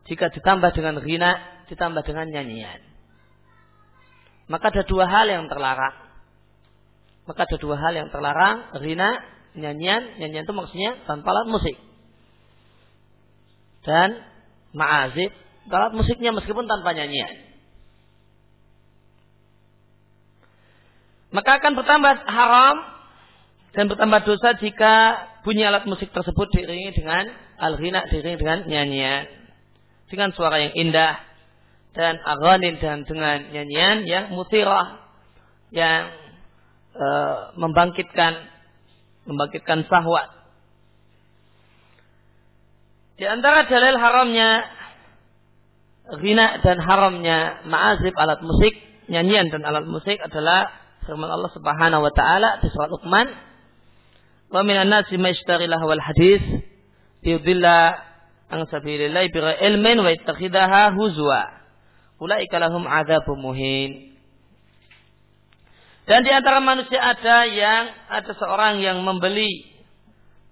jika 0.05 0.29
ditambah 0.29 0.69
dengan 0.73 1.01
rina, 1.01 1.33
ditambah 1.69 2.05
dengan 2.05 2.29
nyanyian. 2.29 2.81
Maka 4.47 4.69
ada 4.69 4.83
dua 4.85 5.09
hal 5.09 5.27
yang 5.27 5.49
terlarang. 5.49 5.97
Maka 7.25 7.43
ada 7.43 7.57
dua 7.59 7.75
hal 7.75 7.93
yang 7.97 8.07
terlarang, 8.13 8.79
rina, 8.79 9.19
nyanyian, 9.57 10.21
nyanyian 10.21 10.45
itu 10.45 10.53
maksudnya 10.55 11.03
tanpa 11.09 11.33
alat 11.33 11.49
musik. 11.51 11.75
Dan 13.87 14.19
ma'azib, 14.75 15.31
alat 15.71 15.95
musiknya 15.95 16.35
meskipun 16.35 16.67
tanpa 16.67 16.91
nyanyian. 16.91 17.47
Maka 21.31 21.59
akan 21.59 21.71
bertambah 21.75 22.15
haram 22.27 22.75
dan 23.75 23.85
bertambah 23.91 24.19
dosa 24.23 24.55
jika 24.59 24.93
bunyi 25.43 25.67
alat 25.67 25.83
musik 25.87 26.11
tersebut 26.11 26.47
diiringi 26.55 26.95
dengan 26.95 27.27
al-ghina 27.59 28.07
diiringi 28.07 28.39
dengan 28.39 28.59
nyanyian 28.65 29.23
dengan 30.07 30.31
suara 30.31 30.63
yang 30.63 30.73
indah 30.73 31.19
dan 31.91 32.15
aghanin 32.23 32.79
dan 32.79 33.03
dengan 33.03 33.43
nyanyian 33.51 34.07
yang 34.07 34.25
mutirah 34.31 35.03
yang 35.73 36.09
e, 36.95 37.07
membangkitkan 37.59 38.47
membangkitkan 39.27 39.83
sahwat. 39.91 40.31
Di 43.17 43.25
antara 43.25 43.65
dalil 43.65 43.97
haramnya 43.97 44.49
ghina 46.21 46.61
dan 46.61 46.77
haramnya 46.77 47.65
ma'azib 47.65 48.13
alat 48.13 48.45
musik, 48.45 48.77
nyanyian 49.09 49.49
dan 49.49 49.65
alat 49.65 49.89
musik 49.89 50.21
adalah 50.21 50.69
firman 51.01 51.25
Allah 51.25 51.49
Subhanahu 51.49 52.05
wa 52.05 52.13
taala 52.13 52.61
di 52.61 52.69
surat 52.69 52.93
Luqman, 52.93 53.27
"Wa 54.53 54.61
minan 54.61 54.93
nasi 54.93 55.17
may 55.17 55.33
wal 55.49 56.03
hadis 56.03 56.45
yudilla 57.25 58.05
an 58.53 58.69
sabilillah 58.69 59.25
bi 59.33 59.39
ilmin 59.65 59.97
wa 59.97 60.13
yattakhidaha 60.13 60.93
huzwa." 60.93 61.57
Ulaika 62.21 62.61
lahum 62.61 62.85
adzabun 62.85 63.37
muhin. 63.41 64.13
Dan 66.05 66.21
di 66.23 66.31
antara 66.33 66.61
manusia 66.61 66.97
ada 67.01 67.45
yang 67.49 67.93
ada 68.09 68.31
seorang 68.33 68.81
yang 68.81 69.01
membeli 69.05 69.69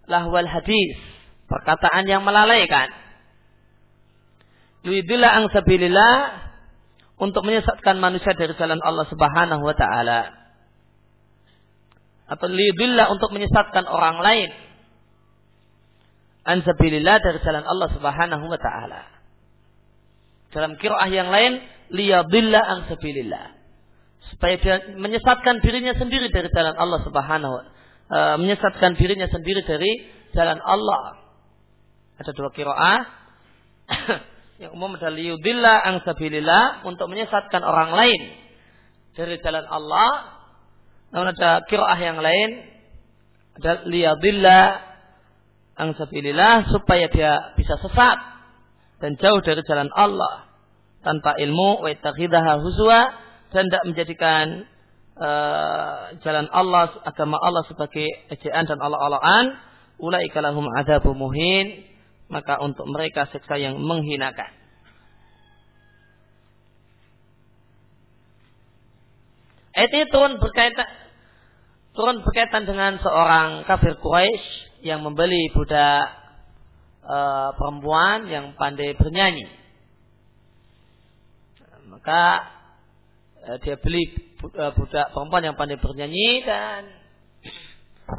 lahwal 0.06 0.46
hadis, 0.46 1.15
perkataan 1.46 2.06
yang 2.10 2.26
melalaikan. 2.26 2.90
Yuidillah 4.86 5.32
ang 5.42 5.46
sabilillah 5.50 6.46
untuk 7.18 7.42
menyesatkan 7.48 7.98
manusia 7.98 8.36
dari 8.38 8.54
jalan 8.60 8.78
Allah 8.84 9.08
Subhanahu 9.10 9.64
wa 9.66 9.76
taala. 9.78 10.46
Atau 12.26 12.50
liyudillah 12.50 13.10
untuk 13.14 13.30
menyesatkan 13.34 13.86
orang 13.86 14.22
lain. 14.22 14.50
An 16.46 16.62
sabilillah 16.62 17.18
dari 17.22 17.40
jalan 17.42 17.66
Allah 17.66 17.90
Subhanahu 17.94 18.46
wa 18.46 18.60
taala. 18.62 19.02
Dalam 20.54 20.78
kiraah 20.78 21.10
yang 21.10 21.34
lain 21.34 21.62
liyadillah 21.90 22.62
an 22.62 22.80
sabilillah 22.90 23.56
supaya 24.34 24.58
dia 24.58 24.76
menyesatkan 24.98 25.62
dirinya 25.62 25.94
sendiri 25.94 26.34
dari 26.34 26.50
jalan 26.50 26.74
Allah 26.74 27.00
Subhanahu 27.06 27.54
wa 27.54 27.64
e, 28.10 28.20
menyesatkan 28.42 28.98
dirinya 28.98 29.30
sendiri 29.30 29.62
dari 29.66 29.92
jalan 30.34 30.58
Allah. 30.62 31.25
Ada 32.16 32.32
dua 32.32 32.50
kiraah 32.52 33.00
yang 34.62 34.72
umum 34.72 34.96
adalah 34.96 35.16
liyudillah 35.16 35.78
ang 35.84 36.00
sabilillah 36.08 36.88
untuk 36.88 37.12
menyesatkan 37.12 37.60
orang 37.60 37.92
lain 37.92 38.22
dari 39.16 39.36
jalan 39.44 39.68
Allah. 39.68 40.40
Namun 41.12 41.36
ada 41.36 41.64
kiraah 41.68 42.00
yang 42.00 42.20
lain 42.24 42.76
ada 43.56 43.88
liyadillah 43.88 44.64
ang 45.76 45.96
sabilillah 45.96 46.72
supaya 46.72 47.08
dia 47.12 47.56
bisa 47.56 47.76
sesat 47.80 48.18
dan 49.00 49.16
jauh 49.20 49.40
dari 49.44 49.64
jalan 49.68 49.92
Allah. 49.96 50.48
Tanpa 51.04 51.38
ilmu 51.38 51.86
wa 51.86 52.56
huzwa 52.60 53.00
dan 53.54 53.70
tidak 53.70 53.84
menjadikan 53.86 54.66
uh, 55.16 56.18
jalan 56.26 56.50
Allah 56.52 56.92
agama 57.06 57.38
Allah 57.40 57.64
sebagai 57.70 58.08
ejaan 58.34 58.66
dan 58.68 58.82
Allah-Allahan 58.82 59.46
ulaika 60.02 60.44
lahum 60.44 60.68
adzabun 60.76 61.16
muhin 61.16 61.95
maka 62.32 62.58
untuk 62.62 62.86
mereka 62.90 63.30
siksa 63.30 63.58
yang 63.60 63.78
menghinakan 63.80 64.52
Ayat 69.76 69.92
ini 69.92 70.08
turun 70.08 70.40
berkaitan 70.40 70.88
turun 71.92 72.24
berkaitan 72.24 72.64
dengan 72.64 72.96
seorang 73.04 73.68
kafir 73.68 74.00
Quraisy 74.00 74.88
yang 74.88 75.04
membeli 75.04 75.52
budak 75.52 76.16
uh, 77.04 77.52
perempuan 77.60 78.24
yang 78.32 78.56
pandai 78.56 78.96
bernyanyi. 78.96 79.52
Maka 81.92 82.56
Eh, 83.46 83.58
dia 83.62 83.78
beli 83.78 84.10
eh, 84.42 84.72
budak 84.74 85.14
perempuan 85.14 85.46
yang 85.46 85.54
pandai 85.54 85.78
bernyanyi 85.78 86.42
dan 86.42 86.90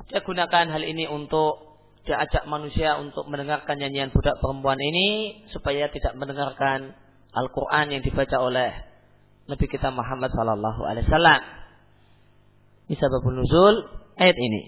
dia 0.06 0.22
gunakan 0.22 0.70
hal 0.70 0.82
ini 0.86 1.10
untuk 1.10 1.65
dia 2.06 2.22
ajak 2.22 2.46
manusia 2.46 2.96
untuk 3.02 3.26
mendengarkan 3.26 3.76
nyanyian 3.76 4.14
budak 4.14 4.38
perempuan 4.38 4.78
ini 4.78 5.42
supaya 5.50 5.90
tidak 5.90 6.14
mendengarkan 6.14 6.94
Al-Quran 7.34 7.98
yang 7.98 8.02
dibaca 8.06 8.38
oleh 8.38 8.70
Nabi 9.50 9.66
kita 9.66 9.90
Muhammad 9.90 10.30
Sallallahu 10.30 10.80
Alaihi 10.86 11.04
Wasallam. 11.10 11.42
Ini 12.86 12.94
sebab 12.96 13.22
nuzul 13.26 13.74
ayat 14.16 14.38
ini. 14.38 14.62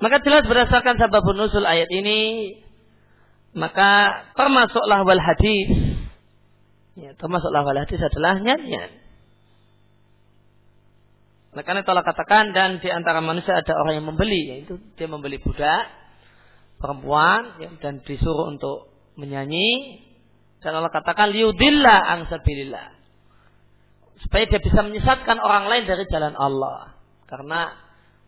Maka 0.00 0.18
jelas 0.24 0.48
berdasarkan 0.48 0.98
sebab 0.98 1.22
nuzul 1.36 1.62
ayat 1.62 1.92
ini, 1.92 2.56
maka 3.54 4.24
termasuklah 4.34 5.04
wal 5.06 5.20
hadis 5.20 5.92
Ya, 6.92 7.16
termasuk 7.16 7.48
lafal 7.48 7.80
hadis 7.80 7.96
adalah 8.04 8.36
nyanyian. 8.36 8.92
Nah, 11.52 11.62
karena 11.68 11.84
Allah 11.84 12.06
katakan 12.08 12.56
dan 12.56 12.80
di 12.80 12.88
antara 12.88 13.20
manusia 13.20 13.52
ada 13.52 13.76
orang 13.76 14.00
yang 14.00 14.08
membeli, 14.08 14.40
yaitu 14.48 14.80
dia 14.96 15.04
membeli 15.04 15.36
budak 15.36 15.84
perempuan 16.80 17.60
ya, 17.60 17.68
dan 17.84 18.00
disuruh 18.00 18.48
untuk 18.48 18.88
menyanyi. 19.20 20.00
Dan 20.64 20.80
Allah 20.80 20.88
katakan 20.88 21.28
liudillah 21.28 21.98
angsabilillah. 22.18 22.96
Supaya 24.24 24.48
dia 24.48 24.62
bisa 24.64 24.80
menyesatkan 24.80 25.36
orang 25.42 25.68
lain 25.68 25.84
dari 25.84 26.08
jalan 26.08 26.32
Allah. 26.38 26.96
Karena 27.28 27.68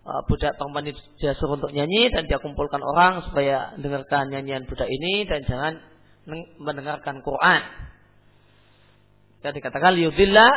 uh, 0.04 0.20
budak 0.28 0.60
perempuan 0.60 0.84
dia 0.92 1.32
suruh 1.40 1.56
untuk 1.56 1.72
nyanyi 1.72 2.12
dan 2.12 2.28
dia 2.28 2.36
kumpulkan 2.42 2.82
orang 2.84 3.24
supaya 3.24 3.72
dengarkan 3.80 4.28
nyanyian 4.28 4.68
budak 4.68 4.90
ini 4.90 5.24
dan 5.24 5.40
jangan 5.48 5.72
mendengarkan 6.60 7.24
Quran. 7.24 7.62
Dan 9.40 9.50
dikatakan 9.56 9.96
liudillah 9.96 10.50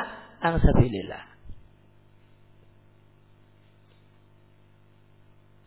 ang 0.44 0.60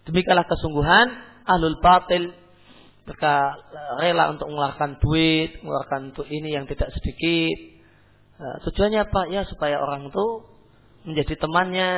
Demikianlah 0.08 0.48
kesungguhan 0.48 1.06
ahlul 1.44 1.76
batil 1.82 2.32
mereka 3.10 3.58
rela 3.98 4.30
untuk 4.30 4.46
mengeluarkan 4.52 5.02
duit, 5.02 5.58
mengeluarkan 5.60 6.14
untuk 6.14 6.30
ini 6.30 6.54
yang 6.54 6.70
tidak 6.70 6.94
sedikit. 6.94 7.58
Nah, 8.38 8.56
tujuannya 8.62 9.00
apa? 9.02 9.20
Ya 9.34 9.42
supaya 9.50 9.82
orang 9.82 10.08
itu 10.08 10.26
menjadi 11.04 11.34
temannya 11.40 11.90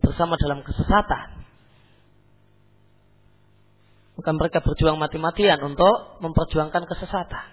bersama 0.00 0.40
dalam 0.40 0.64
kesesatan. 0.64 1.44
Bukan 4.16 4.34
mereka 4.40 4.64
berjuang 4.64 4.96
mati-matian 4.96 5.60
untuk 5.60 6.24
memperjuangkan 6.24 6.88
kesesatan. 6.88 7.46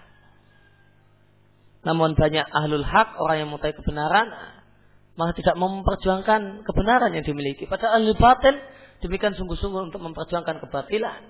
Namun 1.84 2.16
banyak 2.16 2.48
ahlul 2.48 2.88
hak, 2.88 3.20
orang 3.20 3.44
yang 3.44 3.48
mengetahui 3.52 3.76
kebenaran, 3.84 4.32
malah 5.20 5.36
tidak 5.36 5.60
memperjuangkan 5.60 6.64
kebenaran 6.64 7.12
yang 7.12 7.22
dimiliki. 7.28 7.68
Padahal 7.68 8.00
ahlul 8.00 8.16
batil 8.16 8.56
demikian 9.04 9.36
sungguh-sungguh 9.36 9.92
untuk 9.92 10.00
memperjuangkan 10.00 10.64
kebatilan. 10.64 11.20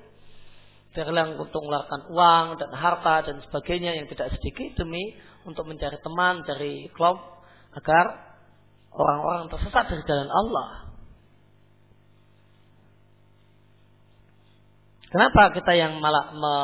Terlang 0.94 1.34
untuk 1.34 1.58
mengeluarkan 1.66 2.06
uang 2.06 2.46
dan 2.62 2.70
harta 2.70 3.26
dan 3.26 3.42
sebagainya 3.42 3.98
yang 3.98 4.06
tidak 4.06 4.30
sedikit 4.38 4.78
demi 4.78 5.18
untuk 5.42 5.66
mencari 5.66 5.98
teman, 5.98 6.46
dari 6.46 6.86
klub 6.94 7.18
agar 7.74 8.38
orang-orang 8.94 9.50
tersesat 9.50 9.90
dari 9.90 10.02
jalan 10.06 10.30
Allah. 10.30 10.70
Kenapa 15.10 15.50
kita 15.54 15.72
yang 15.74 15.98
malah 15.98 16.30
me 16.30 16.54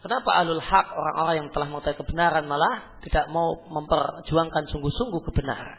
Kenapa 0.00 0.32
alul 0.32 0.64
hak 0.64 0.96
orang-orang 0.96 1.44
yang 1.44 1.48
telah 1.52 1.68
mengetahui 1.68 2.00
kebenaran 2.00 2.48
malah 2.48 2.96
tidak 3.04 3.28
mau 3.28 3.52
memperjuangkan 3.68 4.72
sungguh-sungguh 4.72 5.20
kebenaran. 5.28 5.76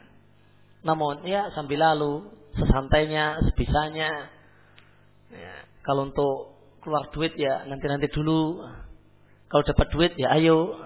Namun 0.86 1.26
ya 1.26 1.50
sambil 1.58 1.82
lalu 1.82 2.30
sesantainya, 2.56 3.40
sebisanya. 3.52 4.32
Ya, 5.32 5.54
kalau 5.88 6.12
untuk 6.12 6.60
keluar 6.82 7.08
duit 7.14 7.38
ya 7.38 7.64
nanti-nanti 7.70 8.10
dulu. 8.12 8.66
Kalau 9.52 9.64
dapat 9.68 9.88
duit 9.92 10.12
ya 10.16 10.34
ayo. 10.40 10.80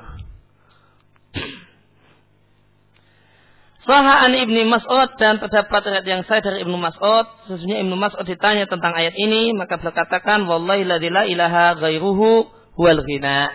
Sahaan 3.85 4.33
Ibni 4.33 4.65
Mas'ud 4.65 5.13
dan 5.21 5.37
terdapat 5.37 5.85
ayat 5.85 6.05
yang 6.09 6.25
saya 6.25 6.41
dari 6.41 6.65
Ibnu 6.65 6.73
Mas'ud. 6.73 7.25
Sesungguhnya 7.45 7.85
Ibnu 7.85 7.93
Mas'ud 7.93 8.25
ditanya 8.25 8.65
tentang 8.65 8.97
ayat 8.97 9.13
ini, 9.13 9.53
maka 9.53 9.77
beliau 9.77 9.93
katakan, 9.93 10.49
Wallahi 10.49 10.81
la 10.89 10.97
ilaha 11.29 11.77
ghairuhu 11.77 12.49
huwal 12.73 13.01
ghina. 13.05 13.53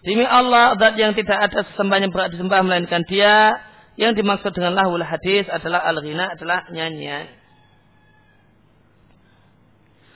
Demi 0.00 0.24
Allah, 0.24 0.80
zat 0.80 0.96
yang 0.96 1.12
tidak 1.12 1.52
ada 1.52 1.60
sesembahan 1.68 2.08
yang 2.08 2.12
berat 2.16 2.32
disembah 2.32 2.64
melainkan 2.64 3.04
dia, 3.04 3.52
yang 4.00 4.16
dimaksud 4.16 4.56
dengan 4.56 4.72
lahul 4.72 5.04
hadis 5.04 5.44
adalah 5.52 5.84
al-ghina 5.84 6.32
adalah 6.32 6.64
nyanyian. 6.72 7.28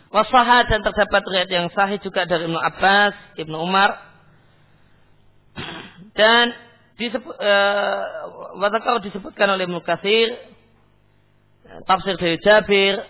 Wasaha 0.08 0.64
dan 0.72 0.80
terdapat 0.80 1.20
riwayat 1.28 1.50
yang 1.52 1.68
sahih 1.74 2.00
juga 2.00 2.24
dari 2.24 2.48
Ibnu 2.48 2.56
Abbas, 2.56 3.12
Ibnu 3.36 3.56
Umar 3.60 3.98
dan 6.16 6.54
disebut 6.96 7.34
uh, 7.34 8.98
disebutkan 9.04 9.52
oleh 9.52 9.68
Ibnu 9.68 9.84
Katsir 9.84 10.32
tafsir 11.84 12.14
dari 12.16 12.38
Jabir 12.40 13.04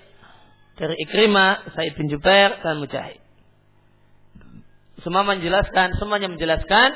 dari 0.74 0.94
Ikrimah, 1.06 1.70
Said 1.78 1.94
bin 1.94 2.10
Jubair 2.10 2.58
dan 2.66 2.82
Mujahid. 2.82 3.22
Semua 5.06 5.22
menjelaskan, 5.22 6.00
semuanya 6.00 6.32
menjelaskan 6.32 6.88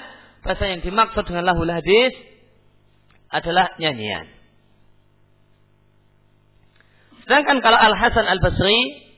bahasa 0.43 0.65
yang 0.67 0.81
dimaksud 0.83 1.29
dengan 1.29 1.47
lahul 1.47 1.69
hadis 1.69 2.11
adalah 3.29 3.77
nyanyian. 3.77 4.27
Sedangkan 7.29 7.61
kalau 7.61 7.77
Al 7.77 7.93
Hasan 7.93 8.25
Al 8.25 8.41
Basri 8.41 9.09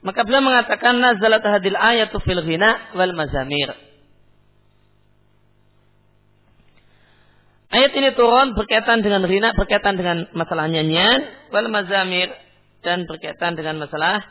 maka 0.00 0.24
beliau 0.24 0.40
mengatakan 0.40 0.96
nazalat 0.96 1.44
hadil 1.44 1.76
ayatu 1.76 2.20
fil 2.24 2.40
ghina 2.40 2.96
wal 2.96 3.12
mazamir. 3.12 3.72
Ayat 7.70 7.94
ini 7.94 8.10
turun 8.18 8.58
berkaitan 8.58 8.98
dengan 8.98 9.22
rina, 9.22 9.54
berkaitan 9.54 9.94
dengan 9.94 10.26
masalah 10.34 10.66
nyanyian, 10.66 11.22
wal 11.54 11.70
mazamir 11.70 12.32
dan 12.82 13.06
berkaitan 13.06 13.54
dengan 13.54 13.78
masalah 13.78 14.24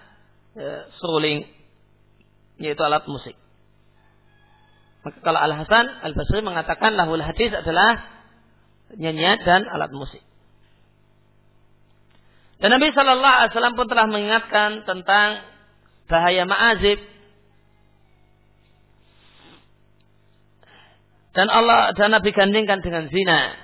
e, 0.57 0.91
seruling, 0.99 1.47
yaitu 2.59 2.83
alat 2.83 3.07
musik. 3.07 3.37
Maka 5.07 5.23
kalau 5.23 5.39
Al 5.39 5.55
Hasan 5.55 5.85
Al 6.03 6.13
Basri 6.17 6.43
mengatakan 6.43 6.99
lahul 6.99 7.23
hadis 7.23 7.55
adalah 7.55 8.18
nyanyian 8.97 9.37
dan 9.45 9.67
alat 9.69 9.91
musik. 9.93 10.23
Dan 12.59 12.75
Nabi 12.75 12.91
Shallallahu 12.91 13.35
Alaihi 13.39 13.51
Wasallam 13.55 13.75
pun 13.79 13.87
telah 13.87 14.05
mengingatkan 14.11 14.83
tentang 14.83 15.47
bahaya 16.11 16.43
ma'azib 16.43 16.99
dan 21.31 21.47
Allah 21.47 21.95
dan 21.95 22.11
Nabi 22.11 22.35
gandingkan 22.35 22.83
dengan 22.83 23.07
zina. 23.07 23.55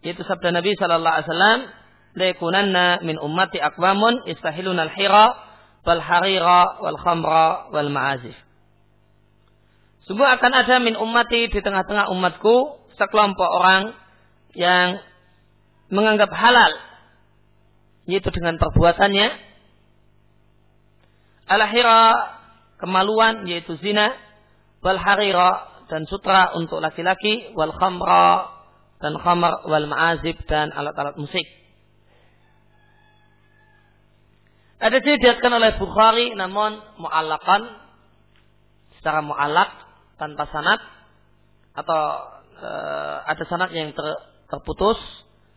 Itu 0.00 0.24
sabda 0.24 0.54
Nabi 0.54 0.78
Shallallahu 0.78 1.12
Alaihi 1.12 1.28
Wasallam, 1.28 1.60
"Lekunanna 2.16 2.86
min 3.04 3.20
ummati 3.20 3.60
akwamun 3.60 4.24
istahilun 4.30 4.80
al-hira 4.80 5.36
wal 5.84 6.00
harira 6.00 6.80
wal 6.80 6.96
khamra 6.96 7.68
wal 7.68 7.90
ma'azif." 7.92 8.38
Sungguh 10.08 10.24
akan 10.24 10.52
ada 10.56 10.80
min 10.80 10.96
ummati 10.96 11.52
di 11.52 11.60
tengah-tengah 11.60 12.08
umatku 12.16 12.77
sekelompok 12.98 13.46
orang 13.46 13.94
yang 14.52 15.00
menganggap 15.88 16.28
halal 16.34 16.72
yaitu 18.08 18.28
dengan 18.32 18.56
perbuatannya. 18.56 19.28
Alahira 21.48 22.00
kemaluan 22.80 23.48
yaitu 23.48 23.76
zina. 23.80 24.12
Wal 24.78 25.00
harira 25.00 25.82
dan 25.90 26.06
sutra 26.06 26.54
untuk 26.54 26.78
laki-laki. 26.78 27.52
Wal 27.52 27.72
khamra 27.76 28.58
dan 28.98 29.14
khamar 29.18 29.64
wal 29.68 29.86
ma'azib 29.86 30.36
dan 30.50 30.74
alat-alat 30.74 31.14
musik. 31.20 31.46
Ada 34.78 35.02
sini 35.02 35.18
dikatakan 35.18 35.54
oleh 35.58 35.74
Bukhari 35.74 36.26
namun 36.38 36.78
mu'allakan 37.02 37.62
secara 38.98 39.26
mu'allak 39.26 39.70
tanpa 40.22 40.46
sanat 40.54 40.78
atau 41.74 42.02
e, 42.58 42.70
ada 43.24 43.44
sanat 43.46 43.70
yang 43.72 43.94
ter, 43.94 44.06
terputus 44.50 44.98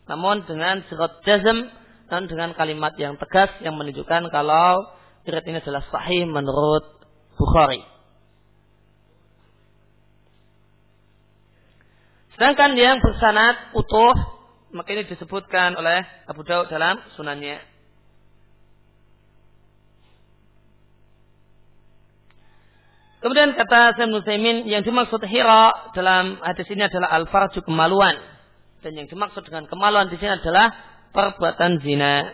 namun 0.05 0.45
dengan 0.45 0.85
sirat 0.87 1.21
jazm 1.25 1.67
dan 2.11 2.27
dengan 2.27 2.51
kalimat 2.53 2.93
yang 2.99 3.15
tegas 3.17 3.49
yang 3.63 3.77
menunjukkan 3.79 4.29
kalau 4.29 4.85
riwayat 5.25 5.45
ini 5.47 5.57
adalah 5.61 5.83
sahih 5.89 6.27
menurut 6.27 7.01
Bukhari. 7.39 7.81
Sedangkan 12.35 12.77
yang 12.77 13.01
bersanad 13.01 13.73
utuh 13.73 14.13
maka 14.71 14.91
ini 14.95 15.03
disebutkan 15.07 15.75
oleh 15.75 16.03
Abu 16.27 16.47
Daud 16.47 16.71
dalam 16.71 16.99
sunannya. 17.19 17.70
Kemudian 23.21 23.53
kata 23.53 23.93
Sayyid 24.01 24.09
Musaimin 24.09 24.57
yang 24.65 24.81
dimaksud 24.81 25.21
hira 25.29 25.93
dalam 25.93 26.41
hadis 26.41 26.65
ini 26.73 26.89
adalah 26.89 27.13
al-farju 27.21 27.61
kemaluan. 27.61 28.17
Dan 28.81 28.97
yang 28.97 29.05
dimaksud 29.05 29.45
dengan 29.45 29.69
kemaluan 29.69 30.09
di 30.09 30.17
sini 30.17 30.41
adalah 30.41 30.73
perbuatan 31.13 31.85
zina. 31.85 32.33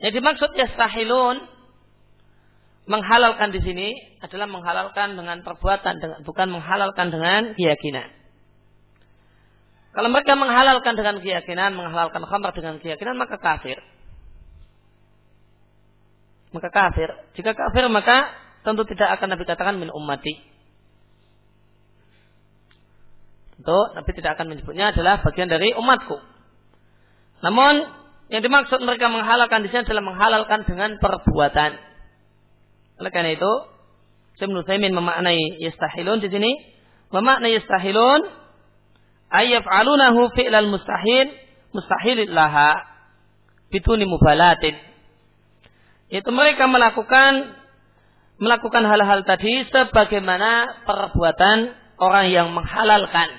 Yang 0.00 0.12
dimaksud 0.16 0.50
yastahilun 0.56 1.44
menghalalkan 2.88 3.52
di 3.52 3.60
sini 3.60 3.88
adalah 4.24 4.48
menghalalkan 4.48 5.12
dengan 5.12 5.44
perbuatan, 5.44 6.24
bukan 6.24 6.48
menghalalkan 6.56 7.12
dengan 7.12 7.52
keyakinan. 7.52 8.08
Kalau 9.92 10.08
mereka 10.08 10.40
menghalalkan 10.40 10.96
dengan 10.96 11.20
keyakinan, 11.20 11.76
menghalalkan 11.76 12.24
khamr 12.24 12.50
dengan 12.56 12.80
keyakinan, 12.80 13.20
maka 13.20 13.36
kafir 13.36 13.76
maka 16.62 16.94
kafir. 16.94 17.10
Jika 17.34 17.58
kafir 17.58 17.90
maka 17.90 18.30
tentu 18.62 18.86
tidak 18.86 19.18
akan 19.18 19.34
Nabi 19.34 19.42
katakan 19.42 19.82
min 19.82 19.90
ummati. 19.90 20.38
Tentu 23.58 23.78
Nabi 23.98 24.10
tidak 24.14 24.38
akan 24.38 24.46
menyebutnya 24.54 24.94
adalah 24.94 25.18
bagian 25.26 25.50
dari 25.50 25.74
umatku. 25.74 26.22
Namun 27.42 27.82
yang 28.30 28.46
dimaksud 28.46 28.78
mereka 28.86 29.10
menghalalkan 29.10 29.66
di 29.66 29.74
sini 29.74 29.82
adalah 29.82 30.06
menghalalkan 30.06 30.62
dengan 30.62 31.02
perbuatan. 31.02 31.74
Oleh 33.02 33.10
karena 33.10 33.34
itu, 33.34 33.52
Ibnu 34.38 34.62
Taimin 34.62 34.94
memaknai 34.94 35.58
yastahilun 35.58 36.22
di 36.22 36.30
sini, 36.30 36.50
memaknai 37.10 37.58
yastahilun 37.58 38.22
alunahu 39.34 40.30
fi'lal 40.38 40.70
mustahil 40.70 41.26
mustahilillaha 41.74 42.70
bituni 43.74 44.06
mubalatin 44.06 44.91
itu 46.12 46.28
mereka 46.28 46.68
melakukan 46.68 47.56
melakukan 48.36 48.84
hal-hal 48.84 49.24
tadi 49.24 49.64
sebagaimana 49.72 50.84
perbuatan 50.84 51.72
orang 51.96 52.26
yang 52.28 52.52
menghalalkan. 52.52 53.32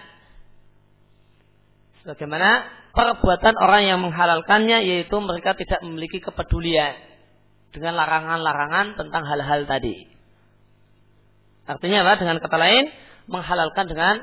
Sebagaimana 2.01 2.65
perbuatan 2.97 3.53
orang 3.61 3.83
yang 3.85 3.99
menghalalkannya 4.01 4.89
yaitu 4.89 5.13
mereka 5.21 5.53
tidak 5.53 5.85
memiliki 5.85 6.17
kepedulian 6.17 6.97
dengan 7.69 7.93
larangan-larangan 7.93 8.97
tentang 8.97 9.23
hal-hal 9.27 9.69
tadi. 9.69 10.09
Artinya 11.69 12.03
apa? 12.03 12.19
Dengan 12.19 12.37
kata 12.41 12.57
lain, 12.57 12.89
menghalalkan 13.29 13.85
dengan 13.85 14.15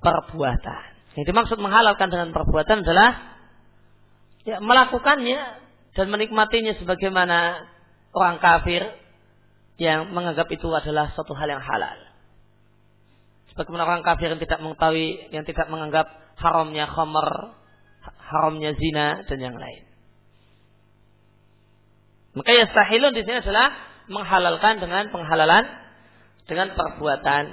perbuatan. 0.00 0.82
Yang 1.14 1.26
dimaksud 1.34 1.58
menghalalkan 1.60 2.08
dengan 2.08 2.30
perbuatan 2.32 2.86
adalah 2.86 3.10
ya, 4.48 4.64
melakukannya 4.64 5.40
dan 5.92 6.06
menikmatinya 6.08 6.78
sebagaimana 6.78 7.68
orang 8.18 8.42
kafir 8.42 8.82
yang 9.78 10.10
menganggap 10.10 10.50
itu 10.50 10.66
adalah 10.74 11.14
suatu 11.14 11.32
hal 11.38 11.46
yang 11.46 11.62
halal. 11.62 11.98
Sebagaimana 13.54 13.86
orang 13.86 14.02
kafir 14.02 14.34
yang 14.34 14.42
tidak 14.42 14.58
mengetahui, 14.58 15.30
yang 15.30 15.46
tidak 15.46 15.70
menganggap 15.70 16.06
haramnya 16.34 16.90
khamar, 16.90 17.54
haramnya 18.18 18.74
zina 18.74 19.22
dan 19.30 19.38
yang 19.38 19.54
lain. 19.54 19.86
Maka 22.34 22.50
ya 22.54 22.66
sahilun 22.70 23.14
di 23.14 23.22
sini 23.22 23.42
adalah 23.42 23.74
menghalalkan 24.06 24.78
dengan 24.82 25.10
penghalalan 25.10 25.64
dengan 26.46 26.74
perbuatan, 26.74 27.44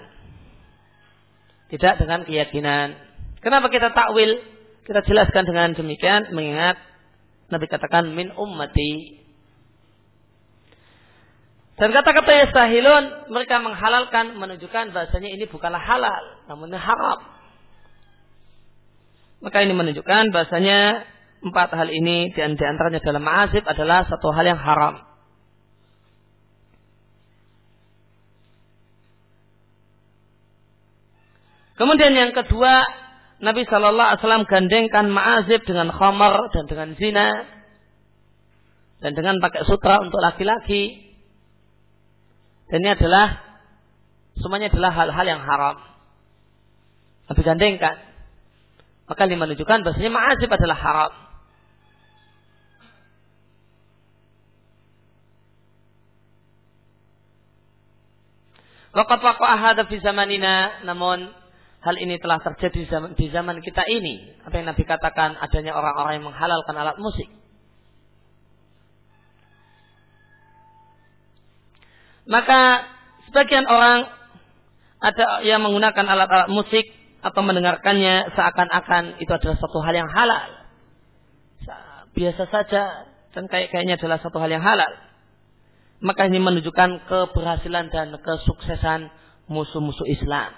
tidak 1.73 1.93
dengan 2.01 2.21
keyakinan. 2.23 2.97
Kenapa 3.41 3.69
kita 3.69 3.93
takwil? 3.93 4.41
Kita 4.85 5.01
jelaskan 5.01 5.49
dengan 5.49 5.73
demikian 5.73 6.29
mengingat 6.37 6.77
Nabi 7.49 7.65
katakan 7.69 8.09
min 8.13 8.33
ummati 8.33 9.21
dan 11.75 11.91
kata-kata 11.91 12.31
yastahilun 12.47 13.27
mereka 13.35 13.59
menghalalkan 13.59 14.39
menunjukkan 14.39 14.95
bahasanya 14.95 15.27
ini 15.27 15.43
bukanlah 15.43 15.83
halal, 15.83 16.23
namun 16.47 16.71
haram. 16.71 17.19
Maka 19.43 19.59
ini 19.59 19.75
menunjukkan 19.75 20.31
bahasanya 20.31 21.03
empat 21.43 21.75
hal 21.75 21.91
ini 21.91 22.31
di 22.31 22.39
antaranya 22.39 23.03
dalam 23.03 23.27
ma'asib 23.27 23.67
adalah 23.67 24.07
satu 24.07 24.31
hal 24.31 24.47
yang 24.47 24.57
haram. 24.57 25.03
Kemudian 31.75 32.15
yang 32.15 32.31
kedua, 32.31 32.87
Nabi 33.43 33.67
Shallallahu 33.67 34.09
Alaihi 34.15 34.21
Wasallam 34.23 34.47
gandengkan 34.47 35.11
ma'azib 35.11 35.67
dengan 35.67 35.91
khamar 35.91 36.39
dan 36.55 36.71
dengan 36.71 36.89
zina 36.95 37.27
dan 39.03 39.11
dengan 39.11 39.43
pakai 39.43 39.67
sutra 39.67 39.99
untuk 39.99 40.23
laki-laki 40.23 41.04
dan 42.65 42.81
ini 42.81 42.89
adalah 42.97 43.45
semuanya 44.41 44.73
adalah 44.73 44.91
hal-hal 44.93 45.25
yang 45.25 45.41
haram. 45.45 45.77
Nabi 47.29 47.41
gandengkan. 47.45 47.95
Maka 49.05 49.21
ini 49.29 49.37
menunjukkan 49.37 49.85
bahasanya 49.85 50.11
ma'azib 50.13 50.49
adalah 50.49 50.77
haram. 50.81 51.13
Waqat 58.95 59.19
waqa'a 59.19 59.55
hadha 59.59 59.83
fi 59.91 59.99
zamanina 59.99 60.81
namun 60.87 61.27
hal 61.83 61.95
ini 61.99 62.15
telah 62.17 62.39
terjadi 62.41 62.81
di 62.81 62.89
di 63.13 63.25
zaman 63.29 63.61
kita 63.61 63.85
ini. 63.91 64.41
Apa 64.41 64.57
yang 64.57 64.73
Nabi 64.73 64.87
katakan 64.87 65.37
adanya 65.37 65.77
orang-orang 65.77 66.17
yang 66.17 66.25
menghalalkan 66.33 66.73
alat 66.73 66.97
musik. 66.97 67.29
Maka 72.25 72.89
sebagian 73.29 73.69
orang 73.69 74.09
ada 74.97 75.45
yang 75.45 75.61
menggunakan 75.61 76.05
alat-alat 76.09 76.49
musik 76.49 76.89
atau 77.21 77.41
mendengarkannya 77.45 78.33
seakan-akan 78.33 79.21
itu 79.21 79.29
adalah 79.29 79.55
suatu 79.57 79.79
hal 79.81 79.93
yang 79.93 80.09
halal. 80.09 80.49
biasa 82.15 82.47
saja 82.47 83.11
dan 83.35 83.51
kayak 83.51 83.75
kayaknya 83.75 83.99
adalah 83.99 84.23
satu 84.23 84.39
hal 84.39 84.47
yang 84.47 84.63
halal. 84.63 84.87
Maka 85.99 86.31
ini 86.31 86.39
menunjukkan 86.39 87.11
keberhasilan 87.11 87.91
dan 87.91 88.15
kesuksesan 88.15 89.11
musuh-musuh 89.51 90.07
Islam. 90.07 90.55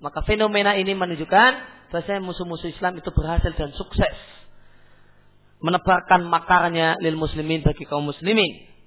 Maka 0.00 0.24
fenomena 0.24 0.78
ini 0.80 0.96
menunjukkan 0.96 1.50
bahwa 1.92 2.32
musuh-musuh 2.32 2.72
Islam 2.72 2.96
itu 2.96 3.10
berhasil 3.12 3.52
dan 3.52 3.74
sukses 3.76 4.16
menebarkan 5.58 6.22
makarnya 6.30 6.96
lil 7.02 7.18
muslimin 7.18 7.66
bagi 7.66 7.82
kaum 7.84 8.06
muslimin 8.06 8.77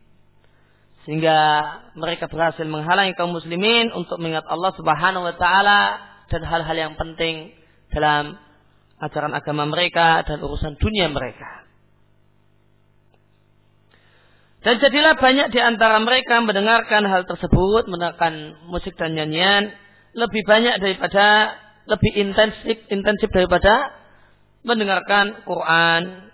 sehingga 1.05 1.37
mereka 1.97 2.29
berhasil 2.29 2.61
menghalangi 2.65 3.17
kaum 3.17 3.33
muslimin 3.33 3.89
untuk 3.93 4.21
mengingat 4.21 4.45
Allah 4.45 4.71
Subhanahu 4.77 5.25
wa 5.25 5.35
taala 5.35 5.79
dan 6.29 6.41
hal-hal 6.45 6.77
yang 6.77 6.93
penting 6.93 7.57
dalam 7.89 8.37
ajaran 9.01 9.33
agama 9.33 9.65
mereka 9.65 10.21
dan 10.23 10.37
urusan 10.39 10.77
dunia 10.77 11.09
mereka. 11.09 11.65
Dan 14.61 14.77
jadilah 14.77 15.17
banyak 15.17 15.49
di 15.49 15.57
antara 15.57 15.97
mereka 15.97 16.37
mendengarkan 16.37 17.09
hal 17.09 17.25
tersebut, 17.25 17.89
mendengarkan 17.89 18.61
musik 18.69 18.93
dan 18.93 19.17
nyanyian 19.17 19.73
lebih 20.13 20.45
banyak 20.45 20.77
daripada 20.77 21.57
lebih 21.89 22.13
intensif 22.13 22.77
intensif 22.93 23.33
daripada 23.33 23.89
mendengarkan 24.61 25.41
Quran, 25.49 26.29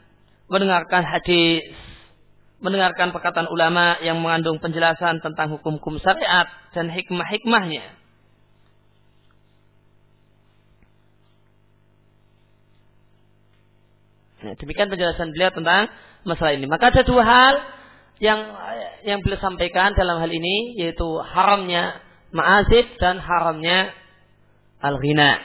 mendengarkan 0.52 1.08
hadis, 1.08 1.64
mendengarkan 2.58 3.14
perkataan 3.14 3.50
ulama 3.54 4.02
yang 4.02 4.18
mengandung 4.18 4.58
penjelasan 4.58 5.22
tentang 5.22 5.54
hukum-hukum 5.54 6.02
syariat 6.02 6.50
dan 6.74 6.90
hikmah-hikmahnya. 6.90 7.86
Nah, 14.38 14.54
demikian 14.58 14.90
penjelasan 14.90 15.34
beliau 15.34 15.50
tentang 15.54 15.90
masalah 16.26 16.54
ini. 16.54 16.66
Maka 16.70 16.94
ada 16.94 17.02
dua 17.06 17.24
hal 17.26 17.54
yang 18.18 18.40
yang 19.06 19.20
beliau 19.22 19.38
sampaikan 19.38 19.94
dalam 19.94 20.18
hal 20.18 20.30
ini 20.30 20.78
yaitu 20.78 21.06
haramnya 21.22 22.02
ma'azib 22.34 22.86
dan 22.98 23.22
haramnya 23.22 23.94
al-ghina. 24.82 25.42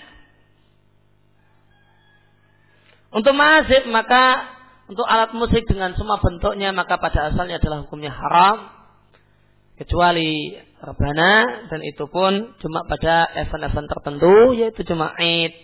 Untuk 3.12 3.36
ma'azib 3.36 3.88
maka 3.92 4.48
untuk 4.90 5.06
alat 5.06 5.30
musik 5.36 5.62
dengan 5.70 5.94
semua 5.94 6.18
bentuknya 6.18 6.74
maka 6.74 6.98
pada 6.98 7.30
asalnya 7.30 7.62
adalah 7.62 7.86
hukumnya 7.86 8.10
haram 8.10 8.70
kecuali 9.78 10.58
rebana 10.82 11.66
dan 11.70 11.80
itu 11.86 12.04
pun 12.10 12.54
cuma 12.58 12.84
pada 12.86 13.30
event-event 13.38 13.88
tertentu 13.88 14.34
yaitu 14.54 14.82
cuma 14.86 15.14
Eid 15.18 15.54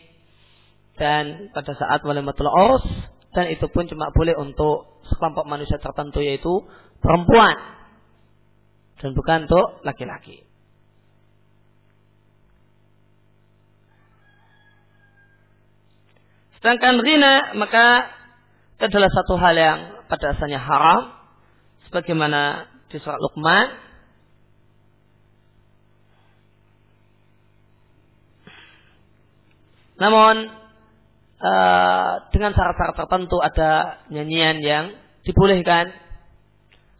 dan 0.98 1.50
pada 1.54 1.74
saat 1.74 2.02
walimatul 2.02 2.50
urs 2.50 2.87
dan 3.35 3.50
itu 3.52 3.66
pun 3.70 3.87
cuma 3.87 4.11
boleh 4.11 4.35
untuk 4.38 5.02
sekelompok 5.11 5.44
manusia 5.46 5.78
tertentu 5.78 6.18
yaitu 6.22 6.66
perempuan 6.98 7.54
dan 8.98 9.14
bukan 9.14 9.46
untuk 9.46 9.66
laki-laki. 9.87 10.42
Sedangkan 16.59 16.98
rina 16.98 17.54
maka 17.54 18.17
itu 18.78 18.86
adalah 18.86 19.10
satu 19.10 19.34
hal 19.42 19.54
yang 19.58 19.78
pada 20.06 20.38
asalnya 20.38 20.62
haram. 20.62 21.10
Sebagaimana 21.90 22.70
di 22.86 23.02
surat 23.02 23.18
Luqman. 23.18 23.66
Namun 29.98 30.46
uh, 31.42 32.12
dengan 32.30 32.54
syarat-syarat 32.54 32.94
tertentu 32.94 33.42
ada 33.42 33.98
nyanyian 34.14 34.62
yang 34.62 34.94
dibolehkan. 35.26 35.90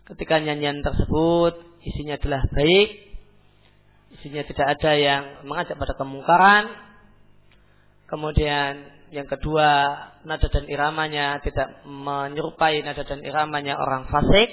Ketika 0.03 0.43
nyanyian 0.43 0.83
tersebut 0.83 1.63
isinya 1.87 2.19
adalah 2.19 2.43
baik, 2.51 2.89
isinya 4.19 4.43
tidak 4.51 4.67
ada 4.75 4.93
yang 4.99 5.23
mengajak 5.47 5.79
pada 5.79 5.95
kemungkaran, 5.95 6.65
kemudian 8.11 8.98
yang 9.09 9.29
kedua 9.29 9.69
nada 10.25 10.49
dan 10.53 10.69
iramanya 10.69 11.41
tidak 11.41 11.85
menyerupai 11.89 12.85
nada 12.85 13.05
dan 13.05 13.25
iramanya 13.25 13.81
orang 13.81 14.09
fasik, 14.09 14.53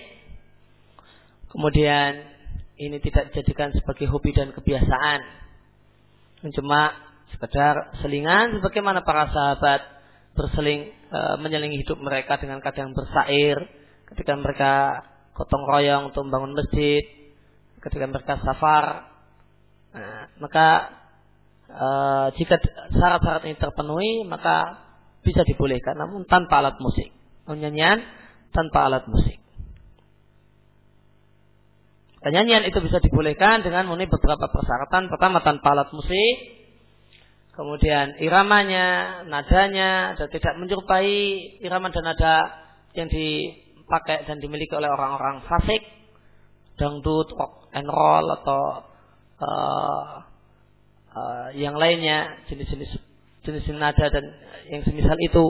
kemudian 1.52 2.24
ini 2.80 3.00
tidak 3.04 3.32
dijadikan 3.32 3.72
sebagai 3.76 4.08
hobi 4.12 4.32
dan 4.32 4.52
kebiasaan, 4.52 5.20
cuma 6.52 6.92
sekedar 7.36 8.00
selingan 8.00 8.60
sebagaimana 8.60 9.04
para 9.04 9.28
sahabat 9.32 9.82
berseling 10.36 10.92
e, 10.92 11.20
menyelingi 11.40 11.84
hidup 11.84 12.00
mereka 12.00 12.36
dengan 12.40 12.60
kadang 12.60 12.92
bersair 12.92 13.56
ketika 14.12 14.36
mereka 14.36 14.72
gotong 15.36 15.64
royong 15.68 16.12
untuk 16.12 16.28
membangun 16.28 16.56
masjid, 16.56 17.04
ketika 17.84 18.06
mereka 18.08 18.40
safar, 18.40 19.10
nah, 19.92 20.32
maka 20.40 20.68
e, 21.70 21.88
jika 22.38 22.56
syarat-syarat 22.94 23.44
ini 23.48 23.58
terpenuhi, 23.58 24.24
maka 24.26 24.86
bisa 25.26 25.42
dibolehkan, 25.42 25.98
namun 25.98 26.26
tanpa 26.30 26.62
alat 26.62 26.78
musik. 26.78 27.10
Nyanyian 27.46 28.02
tanpa 28.54 28.90
alat 28.90 29.06
musik. 29.10 29.38
Nyanyian 32.26 32.66
itu 32.66 32.82
bisa 32.82 32.98
dibolehkan 32.98 33.62
dengan 33.62 33.86
memenuhi 33.86 34.10
beberapa 34.10 34.50
persyaratan. 34.50 35.14
Pertama 35.14 35.46
tanpa 35.46 35.78
alat 35.78 35.94
musik, 35.94 36.36
kemudian 37.54 38.18
iramanya, 38.18 39.22
nadanya, 39.30 40.18
dan 40.18 40.28
tidak 40.34 40.58
menyerupai 40.58 41.14
irama 41.62 41.94
dan 41.94 42.06
nada 42.06 42.36
yang 42.98 43.10
di 43.10 43.62
dipakai 43.86 44.26
dan 44.26 44.42
dimiliki 44.42 44.74
oleh 44.74 44.90
orang-orang 44.90 45.46
fasik, 45.46 45.86
dangdut, 46.82 47.30
rock 47.38 47.70
and 47.70 47.86
roll 47.86 48.26
atau 48.34 48.62
uh, 49.46 50.26
uh, 51.16 51.48
yang 51.56 51.80
lainnya 51.80 52.44
jenis-jenis 52.52 52.92
jenis 53.48 53.66
nada 53.80 54.12
dan 54.12 54.26
yang 54.70 54.84
semisal 54.84 55.16
itu. 55.22 55.46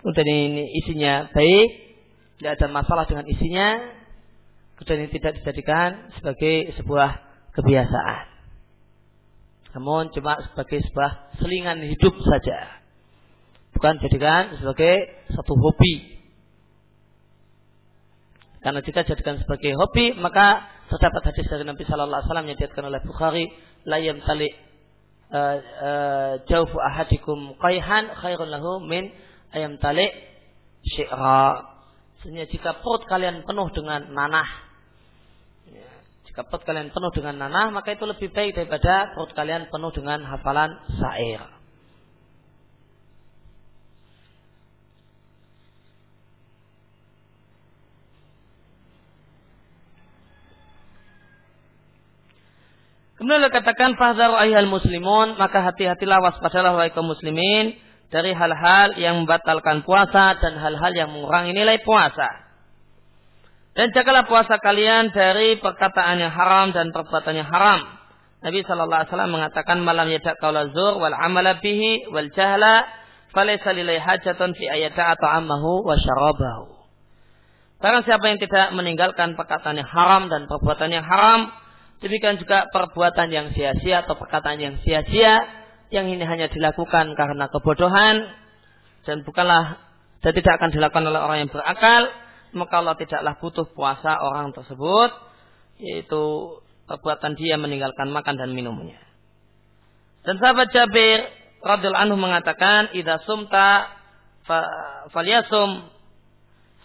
Kemudian 0.00 0.28
ini 0.32 0.64
isinya 0.80 1.28
baik, 1.28 1.68
tidak 2.40 2.56
ada 2.56 2.66
masalah 2.72 3.04
dengan 3.04 3.28
isinya, 3.28 3.68
kemudian 4.80 5.04
ini 5.04 5.10
tidak 5.12 5.36
dijadikan 5.42 6.08
sebagai 6.16 6.72
sebuah 6.80 7.20
kebiasaan. 7.52 8.26
Namun 9.76 10.08
cuma 10.16 10.40
sebagai 10.50 10.80
sebuah 10.88 11.36
selingan 11.36 11.84
hidup 11.84 12.16
saja. 12.16 12.80
Bukan 13.76 14.00
jadikan 14.02 14.56
sebagai 14.56 14.94
satu 15.30 15.52
hobi 15.52 16.19
karena 18.60 18.80
jika 18.84 19.08
jadikan 19.08 19.40
sebagai 19.40 19.72
hobi, 19.72 20.12
maka 20.20 20.68
terdapat 20.92 21.32
hadis 21.32 21.48
dari 21.48 21.64
Nabi 21.64 21.80
Shallallahu 21.88 22.20
Alaihi 22.20 22.28
Wasallam 22.28 22.48
yang 22.52 22.58
diatkan 22.60 22.84
oleh 22.84 23.00
Bukhari, 23.00 23.44
layam 23.88 24.20
tali 24.20 24.52
uh, 25.32 25.56
uh, 25.64 26.32
jaufu 26.44 26.76
ahadikum 26.76 27.56
qayhan 27.56 28.12
khairun 28.20 28.52
lahu 28.52 28.84
min 28.84 29.08
ayam 29.56 29.80
tali 29.80 30.04
syi'ra. 30.84 31.72
Sehingga 32.20 32.52
jika 32.52 32.84
perut 32.84 33.08
kalian 33.08 33.48
penuh 33.48 33.72
dengan 33.72 34.12
nanah, 34.12 34.48
ya, 35.72 35.88
jika 36.28 36.44
perut 36.44 36.60
kalian 36.68 36.92
penuh 36.92 37.10
dengan 37.16 37.40
nanah, 37.40 37.72
maka 37.72 37.96
itu 37.96 38.04
lebih 38.04 38.28
baik 38.28 38.60
daripada 38.60 39.16
perut 39.16 39.32
kalian 39.32 39.72
penuh 39.72 39.88
dengan 39.88 40.20
hafalan 40.28 40.76
syair. 41.00 41.59
Kemudian 53.20 53.44
Allah 53.44 53.52
katakan 53.52 54.00
fahzaru 54.00 54.32
ayhal 54.40 54.64
muslimun 54.64 55.36
maka 55.36 55.60
hati-hatilah 55.60 56.24
waspadalah 56.24 56.72
wahai 56.72 56.88
kaum 56.88 57.04
muslimin 57.04 57.76
dari 58.08 58.32
hal-hal 58.32 58.96
yang 58.96 59.20
membatalkan 59.20 59.84
puasa 59.84 60.40
dan 60.40 60.56
hal-hal 60.56 60.92
yang 60.96 61.12
mengurangi 61.12 61.52
nilai 61.52 61.84
puasa. 61.84 62.48
Dan 63.76 63.92
jagalah 63.92 64.24
puasa 64.24 64.56
kalian 64.56 65.12
dari 65.12 65.60
perkataan 65.60 66.16
yang 66.16 66.32
haram 66.32 66.72
dan 66.72 66.96
perbuatan 66.96 67.36
yang 67.36 67.44
haram. 67.44 67.84
Nabi 68.40 68.64
Shallallahu 68.64 68.98
Alaihi 69.04 69.12
Wasallam 69.12 69.32
mengatakan 69.36 69.76
malam 69.84 70.08
yadak 70.08 70.40
kaula 70.40 70.72
zur 70.72 70.96
wal 70.96 71.12
amala 71.12 71.60
bihi 71.60 72.08
wal 72.08 72.32
jahla 72.32 72.88
falaysa 73.36 73.76
lilai 73.76 74.00
hajatun 74.00 74.56
fi 74.56 74.64
ayata 74.64 75.12
atau 75.12 75.28
amahu 75.28 75.84
wa 75.84 75.92
syarabahu. 75.92 76.72
Barang 77.84 78.00
siapa 78.08 78.32
yang 78.32 78.40
tidak 78.40 78.72
meninggalkan 78.72 79.36
perkataan 79.36 79.76
yang 79.76 79.88
haram 79.92 80.32
dan 80.32 80.48
perbuatan 80.48 80.88
yang 80.88 81.04
haram, 81.04 81.52
Demikian 82.00 82.40
juga 82.40 82.64
perbuatan 82.72 83.28
yang 83.28 83.52
sia-sia 83.52 84.04
atau 84.04 84.16
perkataan 84.16 84.56
yang 84.56 84.74
sia-sia 84.80 85.44
yang 85.90 86.06
ini 86.08 86.22
hanya 86.22 86.48
dilakukan 86.48 87.12
karena 87.18 87.50
kebodohan 87.50 88.24
dan 89.04 89.26
bukanlah 89.26 89.84
dan 90.20 90.32
tidak 90.36 90.60
akan 90.60 90.70
dilakukan 90.70 91.04
oleh 91.08 91.20
orang 91.20 91.38
yang 91.44 91.50
berakal, 91.50 92.02
maka 92.52 92.74
Allah 92.78 92.96
tidaklah 92.96 93.34
butuh 93.40 93.66
puasa 93.72 94.20
orang 94.20 94.52
tersebut 94.52 95.10
yaitu 95.80 96.22
perbuatan 96.84 97.36
dia 97.36 97.56
meninggalkan 97.56 98.12
makan 98.12 98.36
dan 98.36 98.52
minumnya. 98.52 99.00
Dan 100.24 100.36
sahabat 100.36 100.68
Jabir 100.72 101.24
radhiyallahu 101.64 102.04
anhu 102.04 102.16
mengatakan, 102.20 102.92
"Idza 102.92 103.24
sumta 103.24 103.88
falyasum 105.12 105.88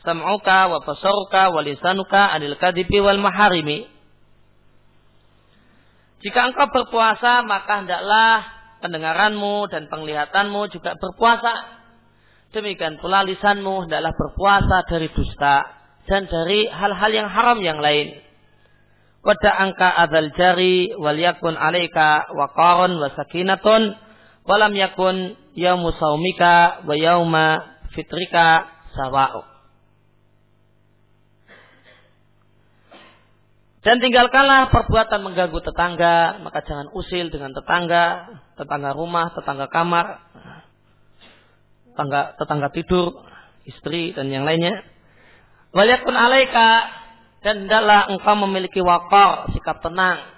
sam'uka 0.06 0.70
wa 0.70 0.80
basaruka 0.86 1.50
wa 1.50 1.62
anil 1.66 2.56
kadibi 2.62 3.02
wal 3.02 3.20
maharimi. 3.20 3.90
Jika 6.26 6.50
engkau 6.50 6.74
berpuasa, 6.74 7.46
maka 7.46 7.86
hendaklah 7.86 8.42
pendengaranmu 8.82 9.70
dan 9.70 9.86
penglihatanmu 9.94 10.74
juga 10.74 10.98
berpuasa. 10.98 11.54
Demikian 12.50 12.98
pula 12.98 13.22
lisanmu 13.22 13.86
hendaklah 13.86 14.10
berpuasa 14.18 14.90
dari 14.90 15.06
dusta 15.14 15.70
dan 16.10 16.26
dari 16.26 16.66
hal-hal 16.66 17.12
yang 17.14 17.30
haram 17.30 17.62
yang 17.62 17.78
lain. 17.78 18.18
Wada 19.22 19.54
angka 19.54 19.90
adal 20.02 20.34
jari 20.34 20.98
wal 20.98 21.18
yakun 21.18 21.54
alaika 21.54 22.26
waqarun 22.34 22.98
wa 22.98 23.10
sakinatun 23.14 23.94
walam 24.50 24.74
yakun 24.74 25.38
yaumu 25.54 25.94
saumika 25.94 26.82
wa 26.90 26.94
yauma 26.98 27.46
fitrika 27.94 28.66
sawa'u. 28.98 29.55
Dan 33.86 34.02
tinggalkanlah 34.02 34.74
perbuatan 34.74 35.22
mengganggu 35.22 35.62
tetangga, 35.62 36.42
maka 36.42 36.66
jangan 36.66 36.90
usil 36.90 37.30
dengan 37.30 37.54
tetangga, 37.54 38.34
tetangga 38.58 38.98
rumah, 38.98 39.30
tetangga 39.38 39.70
kamar, 39.70 40.26
tetangga, 41.94 42.34
tetangga 42.34 42.74
tidur, 42.74 43.22
istri 43.70 44.10
dan 44.18 44.34
yang 44.34 44.42
lainnya. 44.42 44.82
Waliyakun 45.70 46.18
alaika 46.18 46.90
dan 47.46 47.70
hendaklah 47.70 48.10
engkau 48.10 48.34
memiliki 48.50 48.82
wakar, 48.82 49.54
sikap 49.54 49.86
tenang, 49.86 50.34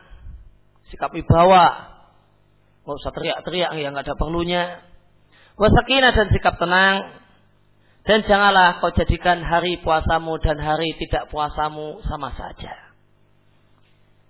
sikap 0.91 1.15
wibawa. 1.15 1.95
Nggak 2.83 2.99
usah 2.99 3.12
teriak-teriak 3.15 3.71
yang 3.79 3.95
nggak 3.95 4.12
ada 4.12 4.19
perlunya. 4.19 4.83
Wasakina 5.55 6.12
dan 6.12 6.36
sikap 6.36 6.60
tenang. 6.60 7.15
Dan 8.03 8.27
janganlah 8.27 8.83
kau 8.83 8.91
jadikan 8.91 9.39
hari 9.39 9.79
puasamu 9.79 10.36
dan 10.43 10.60
hari 10.60 10.99
tidak 10.99 11.31
puasamu 11.31 12.03
sama 12.07 12.36
saja. 12.36 12.87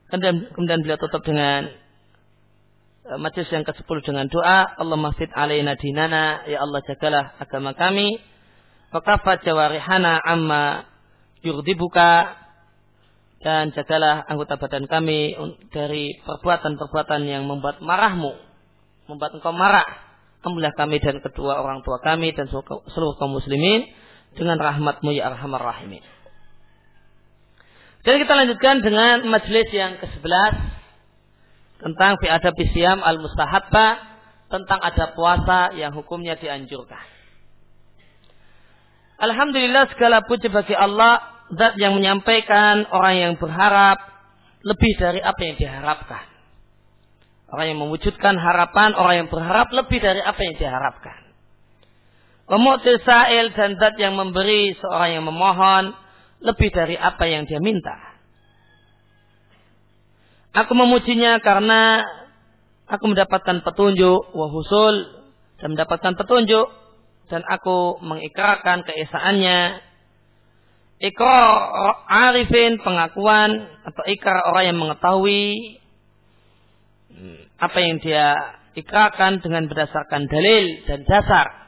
Kemudian, 0.08 0.36
kemudian 0.56 0.80
beliau 0.84 1.00
tutup 1.00 1.20
dengan 1.28 1.68
uh, 3.12 3.20
majlis 3.20 3.52
yang 3.52 3.68
ke-10 3.68 3.98
dengan 4.08 4.26
doa, 4.32 4.64
Allah 4.80 4.98
masjid 5.00 5.28
alaina 5.36 5.76
dinana, 5.76 6.48
ya 6.48 6.64
Allah 6.64 6.80
jagalah 6.88 7.36
agama 7.44 7.76
kami, 7.76 8.16
wakafa 8.96 9.44
jawarihana 9.44 10.24
amma 10.24 10.88
yurdibuka, 11.44 12.40
dan 13.44 13.70
jagalah 13.76 14.26
anggota 14.26 14.58
badan 14.58 14.90
kami 14.90 15.38
dari 15.70 16.18
perbuatan-perbuatan 16.26 17.22
yang 17.28 17.46
membuat 17.46 17.84
marahmu, 17.84 18.34
membuat 19.12 19.38
engkau 19.38 19.54
marah. 19.54 19.86
Ampunilah 20.42 20.74
kami 20.80 21.04
dan 21.04 21.20
kedua 21.20 21.60
orang 21.60 21.84
tua 21.84 22.00
kami 22.00 22.32
dan 22.32 22.48
seluruh 22.48 23.20
kaum 23.20 23.36
muslimin 23.36 23.84
dengan 24.38 24.56
rahmatmu 24.56 25.12
ya 25.12 25.28
arhamar 25.28 25.60
rahimin. 25.60 26.00
Dan 28.08 28.24
kita 28.24 28.40
lanjutkan 28.40 28.80
dengan 28.80 29.28
majelis 29.28 29.68
yang 29.76 30.00
ke-11 30.00 30.54
tentang 31.84 32.16
fi 32.24 32.32
adab 32.32 32.56
siam 32.72 33.04
al 33.04 33.20
mustahabba 33.20 34.00
tentang 34.48 34.80
ada 34.80 35.12
puasa 35.12 35.76
yang 35.76 35.92
hukumnya 35.92 36.40
dianjurkan. 36.40 37.04
Alhamdulillah 39.20 39.92
segala 39.92 40.24
puji 40.24 40.48
bagi 40.48 40.72
Allah 40.72 41.20
zat 41.52 41.76
yang 41.76 42.00
menyampaikan 42.00 42.88
orang 42.96 43.16
yang 43.20 43.34
berharap 43.36 44.00
lebih 44.64 44.96
dari 44.96 45.20
apa 45.20 45.42
yang 45.44 45.60
diharapkan. 45.60 46.26
Orang 47.52 47.76
yang 47.76 47.80
mewujudkan 47.84 48.40
harapan, 48.40 48.96
orang 48.96 49.28
yang 49.28 49.28
berharap 49.28 49.68
lebih 49.76 50.00
dari 50.00 50.24
apa 50.24 50.40
yang 50.48 50.56
diharapkan. 50.56 51.28
Pemutil 52.48 53.04
sa'il 53.04 53.52
dan 53.52 53.76
zat 53.76 54.00
yang 54.00 54.16
memberi 54.16 54.80
seorang 54.80 55.20
yang 55.20 55.28
memohon 55.28 56.07
lebih 56.42 56.70
dari 56.70 56.96
apa 56.98 57.26
yang 57.26 57.50
dia 57.50 57.58
minta. 57.58 57.98
Aku 60.54 60.74
memujinya 60.74 61.38
karena 61.42 62.02
aku 62.90 63.14
mendapatkan 63.14 63.62
petunjuk 63.62 64.34
wahusul 64.34 64.96
dan 65.62 65.78
mendapatkan 65.78 66.18
petunjuk 66.18 66.68
dan 67.30 67.46
aku 67.46 68.02
mengikrarkan 68.02 68.88
keesaannya. 68.88 69.86
Ikrar 70.98 71.46
arifin 72.10 72.82
pengakuan 72.82 73.54
atau 73.86 74.02
ikrar 74.10 74.50
orang 74.50 74.66
yang 74.66 74.78
mengetahui 74.82 75.78
apa 77.62 77.78
yang 77.78 78.02
dia 78.02 78.34
ikrarkan 78.74 79.38
dengan 79.46 79.70
berdasarkan 79.70 80.26
dalil 80.26 80.66
dan 80.90 81.06
dasar 81.06 81.67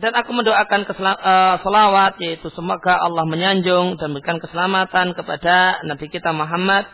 dan 0.00 0.16
aku 0.16 0.32
mendoakan 0.32 0.88
uh, 0.88 1.60
selawat 1.60 2.16
yaitu 2.24 2.48
semoga 2.56 2.96
Allah 2.96 3.28
menyanjung 3.28 4.00
dan 4.00 4.16
memberikan 4.16 4.40
keselamatan 4.40 5.12
kepada 5.12 5.84
Nabi 5.84 6.08
kita 6.08 6.32
Muhammad 6.32 6.88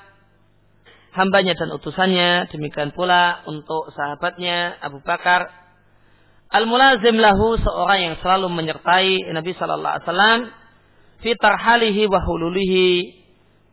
hambanya 1.15 1.55
dan 1.55 1.71
utusannya. 1.71 2.51
Demikian 2.51 2.91
pula 2.91 3.47
untuk 3.47 3.95
sahabatnya 3.95 4.83
Abu 4.83 4.99
Bakar. 5.07 5.47
Al-mulazim 6.51 7.15
lahu 7.19 7.55
seorang 7.63 8.11
yang 8.11 8.15
selalu 8.19 8.51
menyertai 8.51 9.23
Nabi 9.31 9.55
sallallahu 9.55 9.95
alaihi 9.99 10.07
wasallam 10.07 10.41
fi 11.23 11.31
tarhalihi 11.39 12.11
wa 12.11 12.19
hululihi 12.23 12.91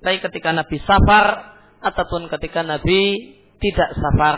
baik 0.02 0.30
ketika 0.30 0.54
Nabi 0.54 0.78
safar 0.86 1.58
ataupun 1.82 2.30
ketika 2.34 2.62
Nabi 2.66 3.34
tidak 3.62 3.90
safar 3.94 4.38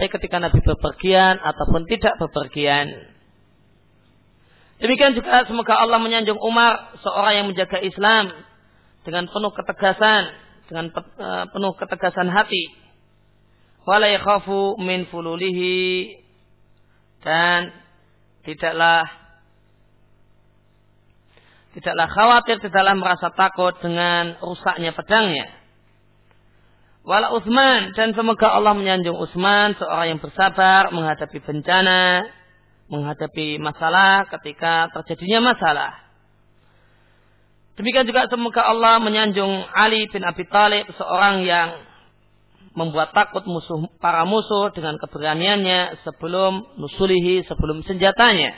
baik 0.00 0.16
ketika 0.16 0.36
Nabi 0.40 0.58
bepergian 0.64 1.36
ataupun 1.44 1.84
tidak 1.92 2.16
bepergian 2.16 3.15
Demikian 4.76 5.16
juga 5.16 5.48
semoga 5.48 5.80
Allah 5.80 5.96
menyanjung 5.96 6.36
Umar, 6.36 7.00
seorang 7.00 7.32
yang 7.32 7.46
menjaga 7.48 7.80
Islam 7.80 8.28
dengan 9.08 9.24
penuh 9.24 9.52
ketegasan, 9.56 10.22
dengan 10.68 10.86
eh, 10.92 11.44
penuh 11.48 11.72
ketegasan 11.80 12.28
hati. 12.28 12.68
Wala 13.88 14.10
yakhafu 14.12 14.76
min 14.82 15.08
fululihi 15.08 16.12
dan 17.24 17.72
tidaklah 18.44 19.06
tidaklah 21.72 22.08
khawatir, 22.12 22.56
tidaklah 22.60 22.94
merasa 22.98 23.32
takut 23.32 23.72
dengan 23.80 24.36
rusaknya 24.42 24.92
pedangnya. 24.92 25.46
Wala 27.06 27.30
Utsman 27.32 27.94
dan 27.94 28.12
semoga 28.18 28.50
Allah 28.50 28.74
menyanjung 28.74 29.14
Utsman 29.14 29.78
seorang 29.78 30.18
yang 30.18 30.20
bersabar 30.20 30.90
menghadapi 30.90 31.38
bencana 31.38 32.26
menghadapi 32.86 33.58
masalah 33.58 34.30
ketika 34.38 34.90
terjadinya 34.94 35.54
masalah. 35.54 35.92
Demikian 37.76 38.08
juga 38.08 38.24
semoga 38.32 38.64
Allah 38.64 38.96
menyanjung 39.02 39.68
Ali 39.76 40.08
bin 40.08 40.24
Abi 40.24 40.48
Thalib 40.48 40.88
seorang 40.96 41.44
yang 41.44 41.76
membuat 42.72 43.12
takut 43.12 43.44
musuh 43.44 43.88
para 44.00 44.24
musuh 44.24 44.72
dengan 44.72 44.96
keberaniannya 45.00 46.00
sebelum 46.04 46.76
nusulihi 46.80 47.44
sebelum 47.44 47.84
senjatanya. 47.84 48.52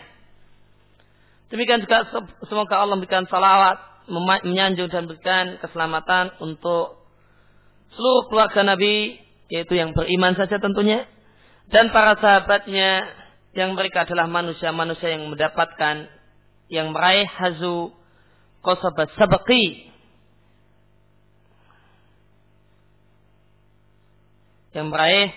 Demikian 1.51 1.83
juga 1.83 2.07
semoga 2.47 2.79
Allah 2.79 2.95
memberikan 2.95 3.27
salawat 3.27 3.79
menyanjung 4.09 4.89
dan 4.89 5.11
berikan 5.11 5.57
keselamatan 5.61 6.35
untuk 6.41 6.99
seluruh 7.97 8.25
keluarga 8.31 8.65
Nabi 8.65 9.19
yaitu 9.49 9.75
yang 9.75 9.97
beriman 9.97 10.37
saja 10.37 10.61
tentunya 10.61 11.09
dan 11.73 11.89
para 11.93 12.17
sahabatnya 12.21 13.05
yang 13.57 13.73
mereka 13.77 14.05
adalah 14.05 14.29
manusia-manusia 14.29 15.17
yang 15.17 15.29
mendapatkan 15.29 16.09
yang 16.69 16.93
meraih 16.93 17.25
hazu 17.25 17.93
kosabat 18.61 19.09
sabaki 19.17 19.89
yang 24.77 24.93
meraih 24.93 25.33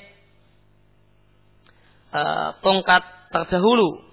uh, 2.12 2.60
tongkat 2.60 3.04
terdahulu 3.32 4.04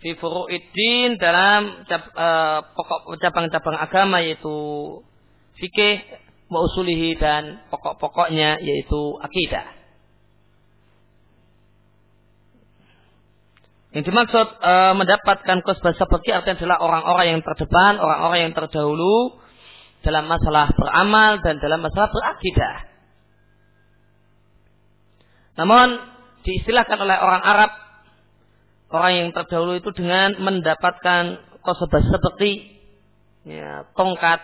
fi 0.00 0.16
furu'iddin 0.16 1.20
dalam 1.20 1.84
uh, 1.84 2.58
pokok 2.72 3.20
cabang-cabang 3.20 3.76
agama 3.76 4.24
yaitu 4.24 4.56
fikih 5.60 6.00
wa 6.48 6.64
usulihi 6.66 7.14
dan 7.20 7.62
pokok-pokoknya 7.68 8.58
yaitu 8.64 9.20
akidah. 9.20 9.79
Yang 13.90 14.04
dimaksud 14.06 14.46
e, 14.62 14.72
mendapatkan 14.94 15.58
khusbah 15.66 15.94
seperti 15.98 16.30
artinya 16.30 16.62
adalah 16.62 16.78
orang-orang 16.78 17.26
yang 17.34 17.40
terdepan, 17.42 17.98
orang-orang 17.98 18.38
yang 18.46 18.54
terdahulu 18.54 19.42
dalam 20.06 20.30
masalah 20.30 20.70
beramal 20.78 21.42
dan 21.42 21.58
dalam 21.58 21.82
masalah 21.82 22.06
berakidah. 22.14 22.76
Namun 25.58 25.88
diistilahkan 26.46 26.98
oleh 27.02 27.18
orang 27.18 27.42
Arab 27.42 27.70
orang 28.94 29.12
yang 29.18 29.28
terdahulu 29.34 29.74
itu 29.74 29.90
dengan 29.90 30.38
mendapatkan 30.38 31.22
khusbah 31.66 32.02
seperti 32.14 32.78
ya, 33.42 33.90
tongkat 33.98 34.38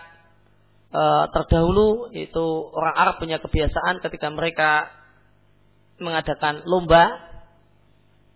e, 0.91 1.03
terdahulu 1.31 2.11
itu 2.11 2.45
orang 2.75 2.95
Arab 2.99 3.15
punya 3.23 3.39
kebiasaan 3.39 4.03
ketika 4.03 4.27
mereka 4.27 4.91
mengadakan 6.03 6.67
lomba 6.67 7.26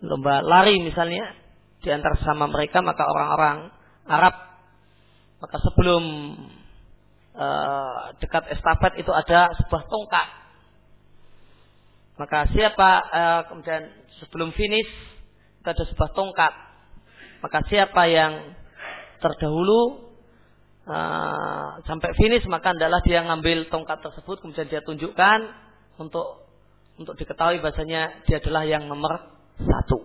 lomba 0.01 0.41
lari 0.41 0.81
misalnya 0.81 1.37
di 1.81 1.89
antara 1.89 2.17
sama 2.21 2.49
mereka 2.49 2.81
maka 2.81 3.05
orang-orang 3.05 3.69
Arab 4.05 4.35
maka 5.41 5.57
sebelum 5.57 6.03
uh, 7.33 8.13
dekat 8.21 8.45
estafet 8.53 9.01
itu 9.01 9.09
ada 9.09 9.49
sebuah 9.57 9.83
tongkat. 9.89 10.27
Maka 12.21 12.45
siapa 12.53 12.89
uh, 13.01 13.41
kemudian 13.49 13.89
sebelum 14.21 14.53
finish 14.53 14.91
itu 15.61 15.67
ada 15.67 15.83
sebuah 15.89 16.11
tongkat. 16.13 16.53
Maka 17.41 17.59
siapa 17.65 18.05
yang 18.05 18.53
terdahulu 19.17 20.13
uh, 20.85 21.81
sampai 21.89 22.13
finish 22.13 22.45
maka 22.45 22.77
adalah 22.77 23.01
dia 23.01 23.25
ngambil 23.25 23.65
tongkat 23.73 23.97
tersebut 24.05 24.45
kemudian 24.45 24.69
dia 24.69 24.85
tunjukkan 24.85 25.39
untuk 25.97 26.45
untuk 27.01 27.17
diketahui 27.17 27.57
bahasanya 27.65 28.21
dia 28.29 28.37
adalah 28.37 28.61
yang 28.61 28.85
nomor 28.85 29.40
satu. 29.65 29.99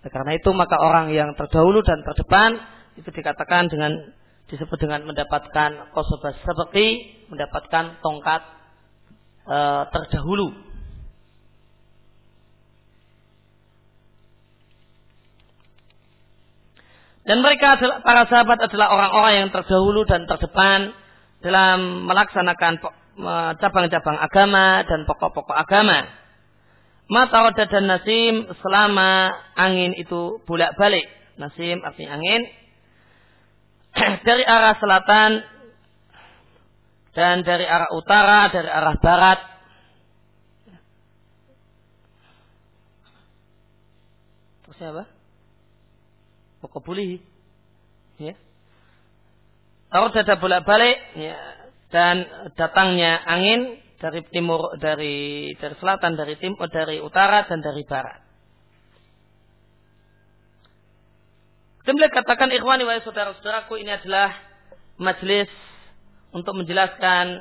Nah, 0.00 0.10
karena 0.10 0.32
itu 0.36 0.50
maka 0.56 0.80
orang 0.80 1.12
yang 1.12 1.36
terdahulu 1.36 1.84
dan 1.84 2.00
terdepan 2.00 2.56
itu 2.96 3.08
dikatakan 3.12 3.68
dengan 3.68 3.92
disebut 4.48 4.78
dengan 4.80 5.06
mendapatkan 5.06 5.94
kosobas 5.94 6.34
seperti 6.42 7.20
mendapatkan 7.30 8.02
tongkat 8.02 8.42
e, 9.46 9.58
terdahulu. 9.94 10.48
Dan 17.20 17.46
mereka 17.46 17.78
adalah 17.78 18.02
para 18.02 18.26
sahabat 18.26 18.58
adalah 18.58 18.90
orang-orang 18.90 19.32
yang 19.44 19.48
terdahulu 19.54 20.02
dan 20.08 20.26
terdepan 20.26 20.90
dalam 21.44 22.08
melaksanakan 22.08 22.80
cabang-cabang 23.60 24.18
agama 24.18 24.82
dan 24.82 25.04
pokok-pokok 25.06 25.54
agama. 25.54 26.08
Mata 27.10 27.42
roda 27.42 27.66
dan 27.66 27.90
nasim 27.90 28.46
selama 28.62 29.34
angin 29.58 29.98
itu 29.98 30.38
bolak-balik. 30.46 31.10
Nasim 31.42 31.82
artinya 31.82 32.14
angin. 32.14 32.46
dari 34.26 34.46
arah 34.46 34.78
selatan 34.78 35.42
dan 37.10 37.42
dari 37.42 37.66
arah 37.66 37.90
utara, 37.98 38.46
dari 38.54 38.70
arah 38.70 38.94
barat. 39.02 39.38
Terusnya 44.62 44.94
apa? 44.94 45.04
Pokok 46.62 46.82
buli. 46.86 47.18
Ya. 48.22 48.38
Tahu 49.90 50.14
dada 50.14 50.38
bolak-balik 50.38 50.94
ya. 51.18 51.34
dan 51.90 52.22
datangnya 52.54 53.18
angin 53.26 53.82
dari 54.00 54.24
timur 54.32 54.80
dari 54.80 55.52
dari 55.60 55.74
selatan 55.76 56.16
dari 56.16 56.34
timur 56.40 56.66
dari 56.72 56.98
utara 57.04 57.44
dan 57.44 57.60
dari 57.60 57.84
barat. 57.84 58.18
Kemudian 61.84 62.12
katakan 62.12 62.48
ikhwani 62.52 62.84
wa 62.84 62.96
saudara-saudaraku 63.00 63.80
ini 63.80 63.92
adalah 63.92 64.36
majelis 65.00 65.48
untuk 66.30 66.52
menjelaskan 66.60 67.40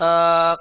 e, 0.00 0.08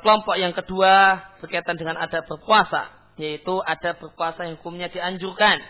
kelompok 0.04 0.36
yang 0.36 0.52
kedua 0.52 1.20
berkaitan 1.40 1.80
dengan 1.80 1.96
ada 1.96 2.22
berpuasa 2.28 2.92
yaitu 3.20 3.60
ada 3.64 3.96
berpuasa 4.00 4.48
yang 4.48 4.60
hukumnya 4.60 4.92
dianjurkan 4.92 5.64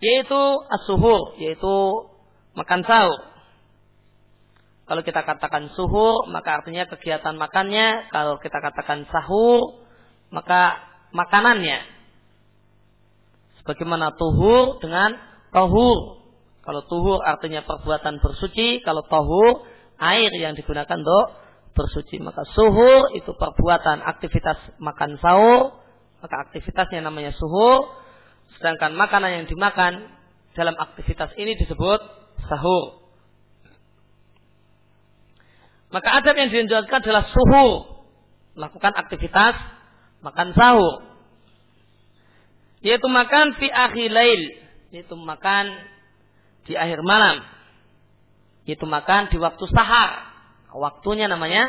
yaitu 0.00 0.40
as-suhur 0.68 1.36
yaitu 1.38 1.76
makan 2.56 2.82
sahur 2.84 3.31
kalau 4.92 5.08
kita 5.08 5.24
katakan 5.24 5.72
suhur, 5.72 6.28
maka 6.28 6.60
artinya 6.60 6.84
kegiatan 6.84 7.32
makannya. 7.40 8.12
Kalau 8.12 8.36
kita 8.36 8.60
katakan 8.60 9.08
sahur, 9.08 9.80
maka 10.28 10.84
makanannya. 11.16 11.80
Sebagaimana 13.56 14.12
tuhur 14.20 14.84
dengan 14.84 15.16
tohur. 15.48 16.28
Kalau 16.60 16.84
tuhur 16.92 17.24
artinya 17.24 17.64
perbuatan 17.64 18.20
bersuci. 18.20 18.84
Kalau 18.84 19.00
tohur, 19.08 19.64
air 19.96 20.28
yang 20.36 20.52
digunakan 20.52 21.00
untuk 21.00 21.40
bersuci. 21.72 22.20
Maka 22.20 22.44
suhur 22.52 23.16
itu 23.16 23.32
perbuatan 23.32 24.04
aktivitas 24.04 24.76
makan 24.76 25.16
sahur. 25.24 25.72
Maka 26.20 26.52
aktivitasnya 26.52 27.00
namanya 27.00 27.32
suhur. 27.32 27.96
Sedangkan 28.60 28.92
makanan 28.92 29.40
yang 29.40 29.46
dimakan 29.48 30.20
dalam 30.52 30.76
aktivitas 30.76 31.32
ini 31.40 31.56
disebut 31.56 32.00
sahur. 32.44 33.01
Maka 35.92 36.08
adab 36.24 36.34
yang 36.40 36.48
dianjurkan 36.48 37.04
adalah 37.04 37.28
suhu. 37.28 37.68
Lakukan 38.56 38.96
aktivitas 38.96 39.54
makan 40.24 40.56
sahur. 40.56 41.04
Yaitu 42.80 43.06
makan 43.12 43.52
fi 43.60 43.68
akhir 43.68 44.08
lail. 44.08 44.42
Yaitu 44.88 45.12
makan 45.14 45.68
di 46.64 46.74
akhir 46.74 47.04
malam. 47.04 47.44
Yaitu 48.64 48.88
makan 48.88 49.28
di 49.28 49.36
waktu 49.36 49.64
sahar. 49.68 50.32
Waktunya 50.72 51.28
namanya 51.28 51.68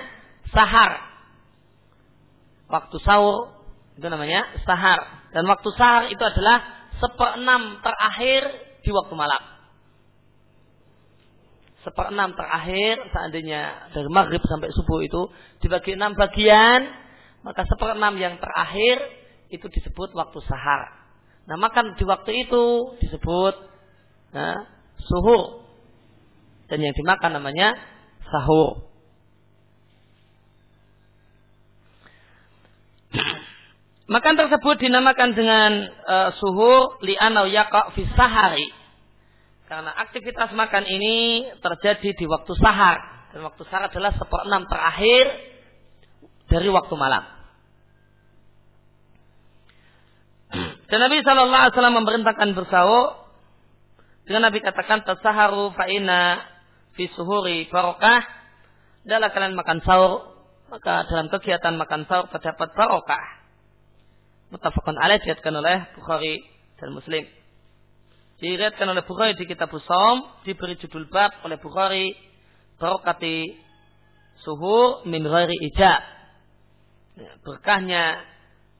sahar. 0.56 1.04
Waktu 2.72 2.96
sahur 3.04 3.60
itu 4.00 4.08
namanya 4.08 4.48
sahar. 4.64 5.28
Dan 5.36 5.44
waktu 5.52 5.68
sahar 5.76 6.08
itu 6.08 6.24
adalah 6.24 6.88
seperenam 7.04 7.84
terakhir 7.84 8.48
di 8.88 8.90
waktu 8.96 9.14
malam 9.20 9.53
seperenam 11.84 12.32
terakhir 12.34 13.00
seandainya 13.12 13.92
dari 13.92 14.10
maghrib 14.10 14.42
sampai 14.44 14.72
subuh 14.72 15.04
itu 15.04 15.22
dibagi 15.60 15.96
enam 16.00 16.16
bagian 16.16 16.88
maka 17.44 17.68
seperenam 17.68 18.16
yang 18.16 18.40
terakhir 18.40 19.04
itu 19.52 19.68
disebut 19.70 20.16
waktu 20.16 20.40
sahar. 20.48 20.90
Nah 21.46 21.60
makan 21.60 22.00
di 22.00 22.04
waktu 22.08 22.48
itu 22.48 22.96
disebut 23.04 23.56
nah, 24.32 24.64
suhur 25.04 25.68
dan 26.72 26.80
yang 26.80 26.96
dimakan 26.96 27.38
namanya 27.38 27.76
sahur. 28.32 28.88
Makan 34.04 34.34
tersebut 34.36 34.76
dinamakan 34.84 35.32
dengan 35.36 35.72
uh, 36.08 36.30
suhur 36.40 37.00
li'anau 37.04 37.48
yaqa 37.48 37.92
fi 37.96 38.04
sahari 38.16 38.68
karena 39.68 39.91
aktivitas 39.95 40.51
makan 40.51 40.84
ini 40.86 41.47
terjadi 41.64 42.09
di 42.14 42.26
waktu 42.28 42.53
sahar. 42.59 43.30
Dan 43.32 43.47
waktu 43.47 43.64
sahar 43.66 43.89
adalah 43.89 44.11
seperenam 44.14 44.68
terakhir 44.68 45.26
dari 46.51 46.70
waktu 46.70 46.93
malam. 46.99 47.24
Dan 50.86 50.99
Nabi 51.01 51.26
Shallallahu 51.26 51.64
Alaihi 51.66 51.74
Wasallam 51.74 51.97
memerintahkan 52.05 52.49
bersahur 52.53 53.26
dengan 54.30 54.51
Nabi 54.51 54.61
katakan 54.61 55.01
tasaharu 55.01 55.74
fa'ina 55.74 56.45
fi 56.93 57.09
suhuri 57.18 57.66
barokah 57.74 58.22
dalam 59.01 59.34
kalian 59.34 59.57
makan 59.57 59.82
sahur 59.82 60.38
maka 60.70 61.09
dalam 61.09 61.34
kegiatan 61.34 61.74
makan 61.74 62.05
sahur 62.05 62.30
terdapat 62.30 62.70
barokah. 62.78 63.26
Mutafakun 64.53 65.01
alaih 65.01 65.18
diatkan 65.26 65.57
oleh 65.57 65.89
Bukhari 65.97 66.45
dan 66.78 66.93
Muslim 66.93 67.26
diriatkan 68.44 68.91
oleh 68.91 69.08
Bukhari 69.08 69.39
di 69.39 69.48
kitab 69.48 69.72
Usom 69.72 70.44
diberi 70.44 70.76
judul 70.76 71.08
bab 71.08 71.32
oleh 71.48 71.56
Bukhari 71.56 72.12
barokati 72.76 73.56
suhur 74.44 75.08
min 75.08 75.24
ghairi 75.24 75.56
ijab. 75.72 76.04
Ya, 77.16 77.32
berkahnya 77.39 78.20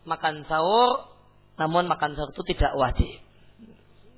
makan 0.04 0.44
sahur 0.52 1.16
namun 1.56 1.88
makan 1.88 2.20
sahur 2.20 2.36
itu 2.36 2.44
tidak 2.52 2.76
wajib. 2.76 3.24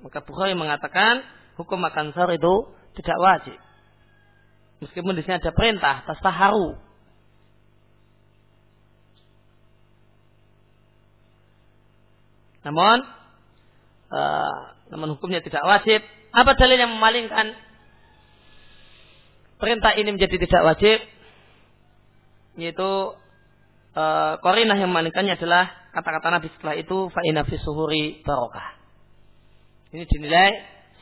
Maka 0.02 0.26
Bukhari 0.26 0.58
mengatakan 0.58 1.22
hukum 1.62 1.78
makan 1.78 2.10
sahur 2.18 2.34
itu 2.34 2.54
tidak 2.98 3.18
wajib. 3.22 3.58
Meskipun 4.82 5.14
di 5.14 5.22
sini 5.22 5.38
ada 5.38 5.54
perintah 5.54 6.10
tasaharu. 6.10 6.74
Namun 12.66 12.98
uh, 14.10 14.75
namun 14.96 15.20
hukumnya 15.20 15.43
tidak 15.43 15.60
wajib. 15.68 16.00
Apa 16.32 16.56
dalil 16.56 16.80
yang 16.80 16.96
memalingkan 16.96 17.52
perintah 19.60 19.91
ini 20.00 20.16
menjadi 20.16 20.39
tidak 20.39 20.64
wajib? 20.64 21.04
Yaitu 22.56 22.89
e, 23.91 24.04
korinah 24.39 24.80
yang 24.80 24.88
memalingkannya 24.96 25.36
adalah 25.36 25.91
kata-kata 25.91 26.39
Nabi 26.39 26.48
setelah 26.56 26.76
itu 26.80 27.12
fa'ina 27.12 27.43
fi 27.43 27.56
suhuri 27.60 28.24
barokah. 28.24 28.80
Ini 29.91 30.08
dinilai 30.08 30.52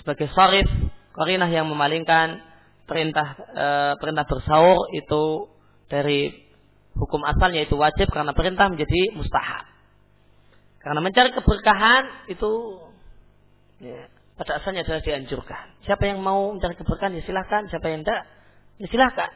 sebagai 0.02 0.34
sarif 0.34 0.66
korinah 1.14 1.54
yang 1.54 1.70
memalingkan 1.70 2.42
perintah 2.90 3.38
e, 3.54 3.68
perintah 4.02 4.26
bersaur 4.26 4.90
itu 4.98 5.54
dari 5.86 6.34
hukum 6.98 7.22
asalnya 7.30 7.62
itu 7.70 7.78
wajib 7.78 8.10
karena 8.10 8.34
perintah 8.34 8.74
menjadi 8.74 9.14
mustahab. 9.14 9.70
Karena 10.82 11.00
mencari 11.00 11.30
keberkahan 11.32 12.28
itu 12.34 12.82
ya, 13.80 14.10
pada 14.38 14.62
asalnya 14.62 14.82
adalah 14.86 15.02
dianjurkan. 15.06 15.66
Siapa 15.86 16.04
yang 16.10 16.20
mau 16.20 16.54
mencari 16.54 16.74
keberkahan 16.74 17.14
ya 17.18 17.24
silahkan, 17.26 17.70
siapa 17.70 17.88
yang 17.90 18.02
tidak 18.02 18.26
ya 18.82 18.88
silahkan. 18.90 19.32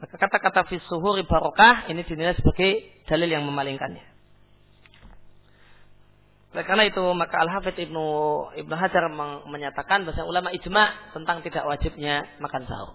Maka 0.00 0.14
kata-kata 0.20 0.68
fisuhuri 0.68 1.24
barokah 1.24 1.88
ini 1.88 2.04
dinilai 2.04 2.36
sebagai 2.36 3.04
dalil 3.08 3.28
yang 3.30 3.44
memalingkannya. 3.46 4.12
karena 6.54 6.86
itu 6.86 7.02
maka 7.18 7.42
Al 7.42 7.50
Hafidh 7.50 7.90
Ibnu 7.90 8.06
Ibnu 8.62 8.74
Hajar 8.78 9.10
menyatakan 9.42 10.06
bahwa 10.06 10.22
ulama 10.22 10.54
ijma 10.54 11.10
tentang 11.10 11.42
tidak 11.42 11.66
wajibnya 11.66 12.30
makan 12.38 12.62
sahur. 12.70 12.94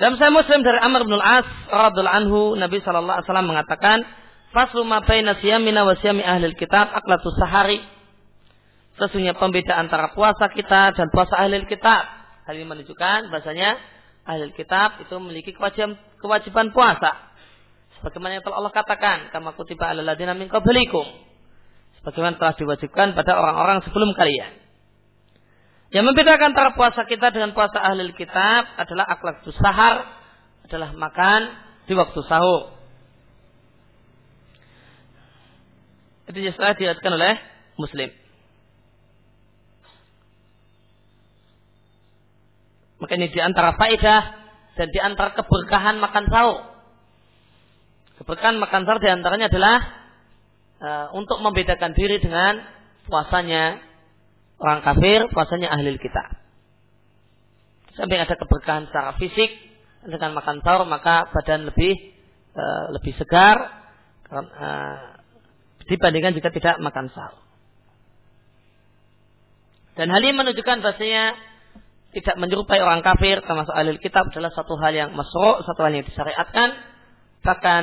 Dalam 0.00 0.16
saya 0.16 0.32
Muslim 0.32 0.64
dari 0.64 0.80
Amr 0.80 1.04
bin 1.04 1.12
Al-As 1.14 1.44
radhiyallahu 1.68 2.18
anhu 2.24 2.38
Nabi 2.56 2.80
sallallahu 2.80 3.20
alaihi 3.20 3.26
wasallam 3.28 3.48
mengatakan 3.52 3.98
faslu 4.50 4.82
ma 4.86 5.02
baina 5.02 5.38
siyamina 5.38 5.86
wa 5.86 5.94
siyami 5.98 6.22
ahli 6.22 6.54
kitab 6.54 6.90
aklatu 6.94 7.30
sahari. 7.38 7.82
Sesungguhnya 8.98 9.32
pembeda 9.38 9.80
antara 9.80 10.12
puasa 10.12 10.52
kita 10.52 10.92
dan 10.92 11.06
puasa 11.08 11.40
ahli 11.40 11.64
kitab. 11.64 12.04
Hal 12.44 12.54
ini 12.58 12.66
menunjukkan 12.66 13.30
bahasanya 13.30 13.78
ahli 14.26 14.52
kitab 14.52 15.00
itu 15.00 15.14
memiliki 15.16 15.56
kewajiban 15.56 15.96
kewajiban 16.20 16.74
puasa. 16.74 17.30
Sebagaimana 18.00 18.40
yang 18.40 18.44
telah 18.44 18.64
Allah 18.64 18.72
katakan, 18.72 19.18
kama 19.28 19.52
kutiba 19.52 19.92
ala 19.92 20.00
ladina 20.00 20.32
min 20.32 20.48
qablikum. 20.48 21.04
Sebagaimana 22.00 22.40
telah 22.40 22.54
diwajibkan 22.56 23.12
pada 23.12 23.36
orang-orang 23.36 23.84
sebelum 23.84 24.16
kalian. 24.16 24.56
Yang 25.92 26.04
membedakan 26.08 26.56
antara 26.56 26.72
puasa 26.72 27.04
kita 27.04 27.28
dengan 27.34 27.52
puasa 27.52 27.76
ahli 27.76 28.14
kitab 28.16 28.62
adalah 28.78 29.04
akhlak 29.10 29.44
sahar, 29.52 30.08
adalah 30.64 30.96
makan 30.96 31.40
di 31.84 31.92
waktu 31.98 32.20
sahur. 32.24 32.79
Itu 36.30 36.38
jelas 36.46 36.78
dilihatkan 36.78 37.10
oleh 37.10 37.34
Muslim. 37.74 38.10
Maka 43.02 43.12
ini 43.18 43.32
di 43.34 43.40
antara 43.42 43.74
faedah 43.74 44.22
dan 44.78 44.88
di 44.94 45.00
antara 45.02 45.34
keberkahan 45.34 45.98
makan 45.98 46.24
sahur. 46.30 46.58
Keberkahan 48.22 48.62
makan 48.62 48.86
sahur 48.86 49.00
di 49.02 49.10
antaranya 49.10 49.50
adalah 49.50 49.76
uh, 50.78 51.06
untuk 51.18 51.42
membedakan 51.42 51.98
diri 51.98 52.22
dengan 52.22 52.62
puasanya 53.10 53.82
orang 54.62 54.86
kafir, 54.86 55.26
puasanya 55.34 55.74
ahli 55.74 55.98
kita. 55.98 56.38
Sampai 57.98 58.22
ada 58.22 58.38
keberkahan 58.38 58.86
secara 58.86 59.18
fisik 59.18 59.50
dengan 60.06 60.38
makan 60.38 60.62
sahur 60.62 60.86
maka 60.86 61.26
badan 61.34 61.66
lebih 61.66 62.14
uh, 62.54 62.94
lebih 62.94 63.18
segar 63.18 63.58
uh, 64.30 65.09
dibandingkan 65.90 66.38
jika 66.38 66.54
tidak 66.54 66.78
makan 66.78 67.10
sahur. 67.10 67.42
Dan 69.98 70.08
hal 70.08 70.22
ini 70.22 70.32
menunjukkan 70.38 70.86
bahasanya 70.86 71.34
tidak 72.14 72.36
menyerupai 72.38 72.78
orang 72.78 73.02
kafir 73.02 73.42
termasuk 73.42 73.74
ahli 73.74 73.98
kitab 73.98 74.30
adalah 74.30 74.54
satu 74.54 74.78
hal 74.78 74.94
yang 74.94 75.10
masuk, 75.12 75.66
satu 75.66 75.80
hal 75.82 75.92
yang 75.94 76.06
disyariatkan. 76.06 76.68
Bahkan 77.42 77.82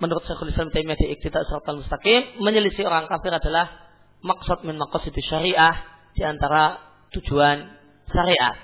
menurut 0.00 0.24
Syekhul 0.26 0.50
Islam 0.50 0.72
Taimiyah 0.72 0.98
di 0.98 1.12
Iqtida 1.12 1.44
Siratal 1.44 1.80
Mustaqim, 1.80 2.40
menyelisih 2.40 2.88
orang 2.88 3.06
kafir 3.06 3.32
adalah 3.32 3.70
maksud 4.24 4.64
min 4.64 4.80
maqasid 4.80 5.14
syariah 5.28 5.76
di 6.16 6.24
antara 6.24 6.80
tujuan 7.12 7.78
syariat. 8.10 8.56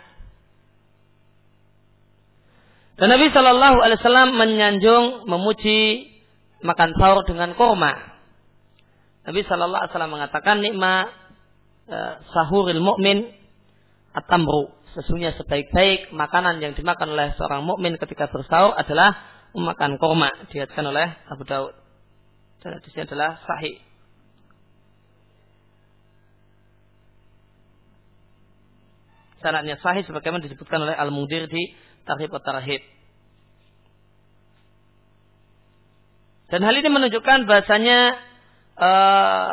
Dan 3.01 3.17
Nabi 3.17 3.33
Shallallahu 3.33 3.79
Alaihi 3.81 3.99
Wasallam 4.05 4.29
menyanjung, 4.37 5.25
memuji 5.25 6.13
makan 6.61 6.93
sahur 7.01 7.25
dengan 7.25 7.57
korma. 7.57 8.10
Nabi 9.21 9.41
Shallallahu 9.45 9.81
Alaihi 9.85 9.93
Wasallam 9.93 10.15
mengatakan 10.17 10.57
nikmat 10.65 11.13
uh, 11.93 12.15
sahuril 12.33 12.81
mukmin 12.81 13.29
atamru. 14.17 14.73
Sesungguhnya 14.97 15.37
sebaik-baik 15.39 16.11
makanan 16.11 16.59
yang 16.59 16.75
dimakan 16.75 17.15
oleh 17.15 17.31
seorang 17.39 17.63
mukmin 17.63 17.95
ketika 17.95 18.27
bersahur 18.27 18.75
adalah 18.75 19.15
memakan 19.55 20.01
korma 20.03 20.31
diatkan 20.51 20.83
oleh 20.89 21.15
Abu 21.31 21.47
Daud. 21.47 21.77
Dan 22.65 22.83
di 22.83 22.89
sini 22.91 23.07
adalah 23.07 23.39
sahih. 23.47 23.79
Sanadnya 29.41 29.81
sahih 29.81 30.05
sebagaimana 30.05 30.45
disebutkan 30.45 30.85
oleh 30.85 30.93
Al-Mudir 30.93 31.49
di 31.49 31.73
Tarhib 32.05 32.35
Tarhib. 32.45 32.83
Dan 36.51 36.67
hal 36.67 36.75
ini 36.75 36.91
menunjukkan 36.91 37.47
bahasanya 37.47 38.30
uh, 38.81 39.49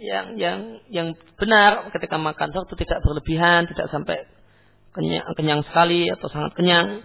yang 0.00 0.40
yang 0.40 0.58
yang 0.88 1.08
benar 1.36 1.92
ketika 1.92 2.16
makan 2.16 2.50
sahur 2.56 2.64
itu 2.64 2.76
tidak 2.88 3.04
berlebihan, 3.04 3.68
tidak 3.68 3.92
sampai 3.92 4.24
kenyang, 4.96 5.28
kenyang 5.36 5.60
sekali 5.68 6.08
atau 6.08 6.26
sangat 6.32 6.56
kenyang. 6.56 7.04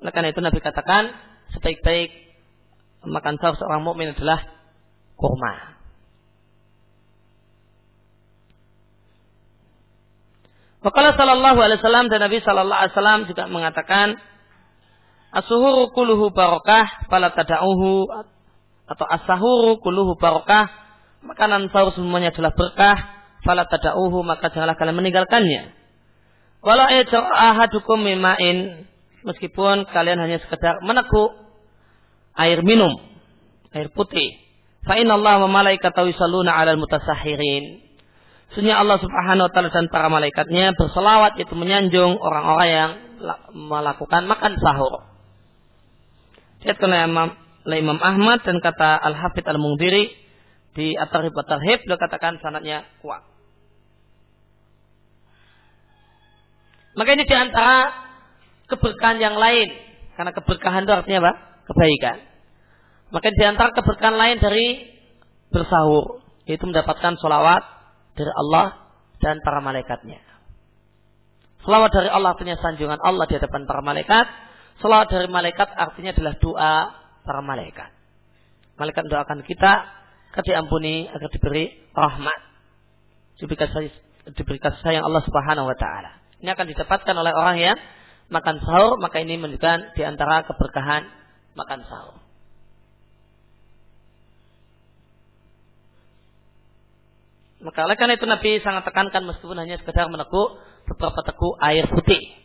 Oleh 0.00 0.12
karena 0.16 0.32
itu 0.32 0.40
Nabi 0.40 0.58
katakan 0.64 1.12
sebaik-baik 1.52 2.10
makan 3.04 3.36
sahur 3.36 3.60
seorang 3.60 3.84
mukmin 3.84 4.16
adalah 4.16 4.40
kurma. 5.20 5.76
Wakala 10.78 11.12
sallallahu 11.18 11.58
alaihi 11.58 11.82
wasallam 11.82 12.06
dan 12.08 12.22
Nabi 12.22 12.38
sallallahu 12.40 12.80
alaihi 12.80 12.94
wasallam 12.96 13.20
juga 13.28 13.44
mengatakan 13.50 14.16
Asuhuru 15.28 15.92
kuluhu 15.92 16.32
barokah 16.32 17.04
fala 17.12 17.28
tada'uhu 17.36 18.08
atau 18.88 19.04
asahuru 19.04 19.76
kuluhu 19.84 20.16
barokah 20.16 20.72
makanan 21.20 21.68
sahur 21.68 21.92
semuanya 21.92 22.32
adalah 22.32 22.56
berkah 22.56 22.96
fala 23.44 23.68
tada'uhu 23.68 24.24
maka 24.24 24.48
janganlah 24.50 24.74
kalian 24.74 24.96
meninggalkannya. 24.96 25.62
Walau 26.58 26.88
ahadukum 26.88 28.02
mimain 28.02 28.88
meskipun 29.22 29.86
kalian 29.92 30.18
hanya 30.18 30.42
sekedar 30.42 30.82
meneguk 30.82 31.36
air 32.34 32.64
minum, 32.66 32.90
air 33.70 33.92
putih. 33.94 34.40
Fa 34.82 34.96
inna 34.98 35.20
Allah 35.20 35.42
wa 35.46 35.50
malaikatahu 35.50 36.10
yusalluna 36.10 36.54
'alal 36.54 36.80
mutasahirin. 36.80 37.84
Sesungguhnya 38.48 38.80
Allah 38.80 38.96
Subhanahu 38.96 39.44
wa 39.44 39.52
taala 39.52 39.68
dan 39.68 39.92
para 39.92 40.08
malaikatnya 40.08 40.72
berselawat 40.72 41.36
itu 41.36 41.52
menyanjung 41.52 42.16
orang-orang 42.16 42.68
yang 42.72 42.90
melakukan 43.52 44.24
makan 44.24 44.56
sahur. 44.56 45.04
Lihat 46.64 46.80
oleh 46.80 46.98
Imam, 47.04 47.28
Imam 47.76 48.00
Ahmad 48.00 48.40
dan 48.46 48.64
kata 48.64 48.96
Al-Hafidh 48.96 49.44
Al-Mungdiri 49.44 50.08
di 50.72 50.96
At-Tarhib 50.96 51.36
At-Tarhib 51.36 51.84
beliau 51.84 52.00
katakan 52.00 52.40
sanatnya 52.40 52.88
kuat. 53.04 53.20
Maka 56.96 57.14
ini 57.14 57.28
di 57.28 57.36
antara 57.36 57.92
keberkahan 58.72 59.20
yang 59.20 59.36
lain. 59.36 59.68
Karena 60.18 60.34
keberkahan 60.34 60.82
itu 60.82 60.92
artinya 60.94 61.18
apa? 61.28 61.32
Kebaikan. 61.70 62.16
Maka 63.14 63.28
di 63.30 63.44
antara 63.46 63.70
keberkahan 63.70 64.16
lain 64.18 64.36
dari 64.42 64.66
bersahur. 65.52 66.24
Yaitu 66.48 66.66
mendapatkan 66.66 67.20
sholawat 67.20 67.62
dari 68.16 68.32
Allah 68.34 68.88
dan 69.22 69.38
para 69.44 69.62
malaikatnya. 69.62 70.18
Salawat 71.62 71.90
dari 71.92 72.08
Allah 72.08 72.32
artinya 72.32 72.56
sanjungan 72.58 72.98
Allah 73.02 73.28
di 73.28 73.34
hadapan 73.36 73.62
para 73.68 73.82
malaikat. 73.84 74.26
Salawat 74.82 75.10
dari 75.10 75.28
malaikat 75.30 75.68
artinya 75.74 76.10
adalah 76.14 76.34
doa 76.38 76.74
para 77.28 77.44
malaikat. 77.44 77.92
Malaikat 78.80 79.04
doakan 79.12 79.44
kita 79.44 79.72
agar 80.32 80.42
diampuni, 80.48 81.04
agar 81.12 81.28
diberi 81.28 81.76
rahmat. 81.92 82.40
Diberikan, 83.36 83.68
diberikan 84.32 84.72
sayang 84.80 85.04
Allah 85.04 85.20
Subhanahu 85.28 85.68
wa 85.68 85.76
taala. 85.76 86.16
Ini 86.40 86.56
akan 86.56 86.66
didapatkan 86.72 87.12
oleh 87.12 87.32
orang 87.36 87.56
yang 87.60 87.76
makan 88.32 88.64
sahur, 88.64 88.96
maka 88.96 89.20
ini 89.20 89.36
menunjukkan 89.36 89.92
di 89.92 90.02
antara 90.08 90.48
keberkahan 90.48 91.04
makan 91.52 91.84
sahur. 91.84 92.16
Maka 97.58 97.90
oleh 97.90 97.98
karena 97.98 98.14
itu 98.14 98.22
Nabi 98.22 98.62
sangat 98.62 98.86
tekankan 98.86 99.26
meskipun 99.26 99.58
hanya 99.58 99.82
sekedar 99.82 100.06
meneguk 100.06 100.62
beberapa 100.86 101.26
teguk 101.26 101.58
air 101.58 101.90
putih. 101.90 102.37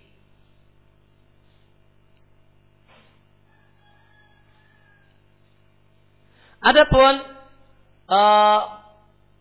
Adapun 6.63 7.13
e, 8.07 8.19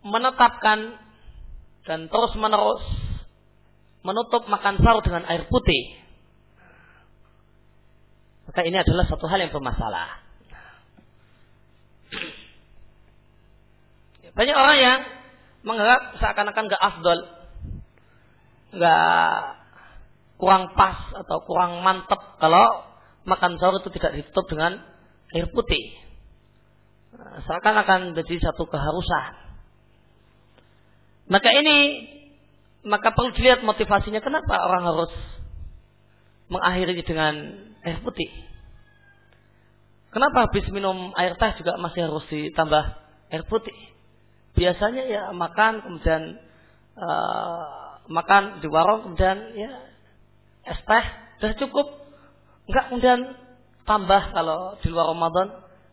menetapkan 0.02 0.78
dan 1.86 2.10
terus 2.10 2.34
menerus 2.34 2.82
menutup 4.02 4.50
makan 4.50 4.82
sahur 4.82 5.02
dengan 5.06 5.22
air 5.30 5.46
putih 5.46 6.02
maka 8.52 8.68
ini 8.68 8.76
adalah 8.76 9.08
satu 9.08 9.24
hal 9.32 9.40
yang 9.40 9.48
bermasalah. 9.48 10.20
Banyak 14.36 14.56
orang 14.56 14.76
yang 14.76 14.98
menganggap 15.64 16.20
seakan-akan 16.20 16.68
gak 16.68 16.84
afdol, 16.84 17.18
gak 18.76 19.36
kurang 20.36 20.76
pas 20.76 21.16
atau 21.16 21.38
kurang 21.48 21.80
mantep 21.80 22.20
kalau 22.42 22.84
makan 23.24 23.56
sahur 23.56 23.80
itu 23.80 23.88
tidak 23.96 24.20
ditutup 24.20 24.52
dengan 24.52 24.84
air 25.32 25.48
putih. 25.48 26.01
Seakan-akan 27.20 28.12
menjadi 28.12 28.48
satu 28.48 28.64
keharusan. 28.64 29.32
Maka 31.28 31.48
ini 31.52 32.08
maka 32.82 33.14
perlu 33.14 33.30
dilihat 33.36 33.62
motivasinya 33.62 34.18
kenapa 34.24 34.58
orang 34.64 34.84
harus 34.88 35.12
mengakhiri 36.50 37.04
dengan 37.06 37.34
air 37.84 38.00
putih. 38.02 38.28
Kenapa 40.12 40.44
habis 40.48 40.66
minum 40.68 41.14
air 41.16 41.38
teh 41.40 41.52
juga 41.62 41.80
masih 41.80 42.04
harus 42.04 42.24
ditambah 42.28 42.84
air 43.32 43.44
putih. 43.48 43.76
Biasanya 44.52 45.08
ya 45.08 45.22
makan 45.32 45.80
kemudian 45.80 46.36
uh, 47.00 47.96
makan 48.12 48.60
di 48.60 48.68
warung 48.68 49.08
kemudian 49.08 49.56
ya 49.56 49.72
es 50.68 50.80
teh 50.84 51.04
sudah 51.40 51.56
cukup. 51.56 51.86
Enggak 52.68 52.84
kemudian 52.92 53.20
tambah 53.88 54.22
kalau 54.36 54.76
di 54.84 54.86
luar 54.92 55.16
Ramadan 55.16 55.48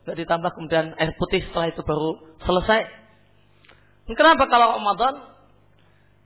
enggak 0.10 0.26
ditambah 0.26 0.52
kemudian 0.58 0.98
air 0.98 1.14
putih 1.22 1.46
setelah 1.46 1.70
itu 1.70 1.86
baru 1.86 2.18
selesai. 2.42 2.82
Kenapa 4.10 4.50
kalau 4.50 4.82
Ramadan 4.82 5.14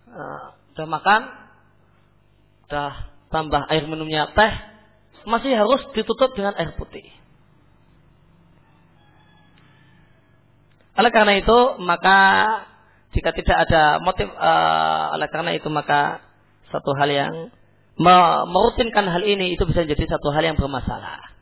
uh, 0.07 0.55
udah 0.71 0.87
makan, 0.87 1.21
udah 2.71 2.91
tambah 3.27 3.61
air 3.67 3.83
minumnya 3.91 4.31
teh, 4.31 4.53
masih 5.27 5.51
harus 5.51 5.83
ditutup 5.91 6.31
dengan 6.31 6.55
air 6.55 6.71
putih. 6.79 7.03
Oleh 10.95 11.11
karena 11.11 11.43
itu, 11.43 11.59
maka 11.83 12.19
jika 13.11 13.35
tidak 13.35 13.67
ada 13.67 13.99
motif, 13.99 14.31
uh, 14.31 15.19
oleh 15.19 15.27
karena 15.27 15.51
itu 15.59 15.67
maka 15.67 16.23
satu 16.71 16.95
hal 16.95 17.11
yang 17.11 17.51
merutinkan 18.47 19.11
hal 19.11 19.27
ini 19.27 19.59
itu 19.59 19.67
bisa 19.67 19.83
jadi 19.83 20.07
satu 20.07 20.31
hal 20.31 20.41
yang 20.47 20.55
bermasalah. 20.55 21.32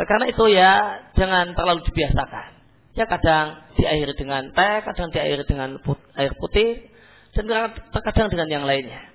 Oleh 0.00 0.08
karena 0.08 0.26
itu 0.32 0.44
ya 0.48 0.72
jangan 1.12 1.52
terlalu 1.52 1.84
dibiasakan. 1.84 2.56
Ya 2.96 3.04
kadang 3.04 3.68
diakhiri 3.76 4.16
dengan 4.16 4.48
teh, 4.48 4.80
kadang 4.80 5.12
diakhiri 5.12 5.44
dengan 5.44 5.76
put, 5.84 6.00
air 6.16 6.32
putih, 6.40 6.88
dan 7.36 7.44
terkadang 7.92 8.32
dengan 8.32 8.48
yang 8.48 8.64
lainnya. 8.64 9.12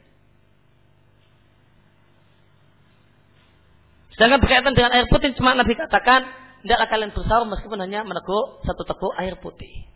Sedangkan 4.14 4.46
berkaitan 4.46 4.78
dengan 4.78 4.94
air 4.94 5.10
putih 5.10 5.34
cuma 5.34 5.58
Nabi 5.58 5.74
katakan 5.74 6.30
tidaklah 6.62 6.88
kalian 6.94 7.12
bersahur 7.18 7.50
meskipun 7.50 7.82
hanya 7.82 8.06
meneguk 8.06 8.62
satu 8.70 8.86
teguk 8.86 9.14
air 9.18 9.42
putih. 9.42 9.90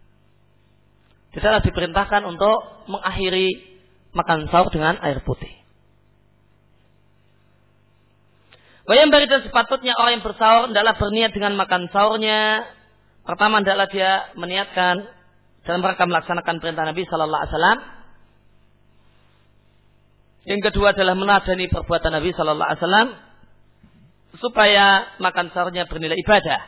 Tidaklah 1.37 1.61
diperintahkan 1.69 2.25
untuk 2.25 2.89
mengakhiri 2.89 3.77
makan 4.17 4.49
sahur 4.49 4.73
dengan 4.73 4.97
air 5.05 5.21
putih. 5.21 5.53
Bayang 8.89 9.13
bari 9.13 9.29
dan 9.29 9.45
sepatutnya 9.45 9.93
orang 10.01 10.17
yang 10.17 10.25
bersahur 10.25 10.73
adalah 10.73 10.97
berniat 10.97 11.29
dengan 11.29 11.53
makan 11.53 11.93
sahurnya. 11.93 12.65
Pertama 13.21 13.61
adalah 13.61 13.85
dia 13.85 14.33
meniatkan 14.33 15.05
dalam 15.61 15.85
rangka 15.85 16.09
melaksanakan 16.09 16.57
perintah 16.57 16.89
Nabi 16.89 17.05
Shallallahu 17.05 17.37
Alaihi 17.37 17.53
Wasallam. 17.53 17.79
Yang 20.49 20.61
kedua 20.73 20.97
adalah 20.97 21.13
menadani 21.13 21.69
perbuatan 21.69 22.17
Nabi 22.17 22.33
Shallallahu 22.33 22.65
Alaihi 22.65 22.81
Wasallam 22.81 23.07
supaya 24.41 24.85
makan 25.21 25.53
sahurnya 25.53 25.85
bernilai 25.85 26.17
ibadah. 26.17 26.61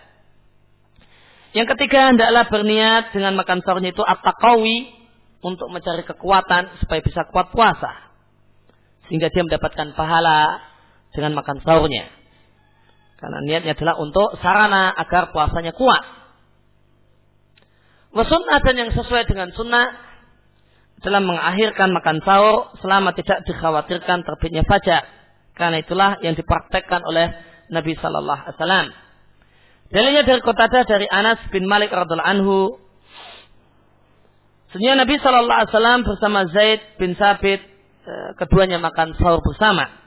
Yang 1.57 1.73
ketiga 1.73 2.13
hendaklah 2.13 2.45
berniat 2.53 3.17
dengan 3.17 3.33
makan 3.33 3.65
sahurnya 3.65 3.97
itu 3.97 4.05
at-taqawi 4.05 4.93
untuk 5.41 5.73
mencari 5.73 6.05
kekuatan 6.05 6.85
supaya 6.85 7.01
bisa 7.01 7.25
kuat 7.33 7.49
puasa. 7.49 8.13
Sehingga 9.09 9.33
dia 9.33 9.41
mendapatkan 9.41 9.97
pahala 9.97 10.70
dengan 11.15 11.37
makan 11.37 11.59
sahurnya. 11.63 12.07
Karena 13.21 13.37
niatnya 13.45 13.77
adalah 13.77 14.01
untuk 14.01 14.33
sarana 14.41 14.89
agar 14.97 15.29
puasanya 15.29 15.77
kuat. 15.77 16.01
Wasunnah 18.11 18.59
dan 18.65 18.75
yang 18.75 18.91
sesuai 18.91 19.29
dengan 19.29 19.53
sunnah 19.53 19.93
dalam 21.05 21.29
mengakhirkan 21.29 21.93
makan 21.93 22.19
sahur 22.25 22.73
selama 22.81 23.13
tidak 23.13 23.45
dikhawatirkan 23.45 24.25
terbitnya 24.25 24.65
fajar. 24.65 25.05
Karena 25.53 25.85
itulah 25.85 26.17
yang 26.25 26.33
dipraktekkan 26.33 27.05
oleh 27.05 27.29
Nabi 27.69 27.93
Sallallahu 27.93 28.41
Alaihi 28.41 28.57
Wasallam. 28.57 28.87
Dalilnya 29.91 30.23
dari 30.25 30.41
Qatada 30.41 30.81
dari 30.87 31.05
Anas 31.05 31.39
bin 31.53 31.69
Malik 31.69 31.93
radhiallahu 31.93 32.31
anhu. 32.31 32.57
Sebenarnya 34.73 35.03
Nabi 35.03 35.15
Sallallahu 35.21 35.59
Alaihi 35.61 35.71
Wasallam 35.77 35.99
bersama 36.07 36.39
Zaid 36.49 36.81
bin 36.97 37.13
Sabit 37.19 37.61
eh, 38.07 38.29
keduanya 38.41 38.81
makan 38.81 39.13
sahur 39.21 39.45
bersama. 39.45 40.00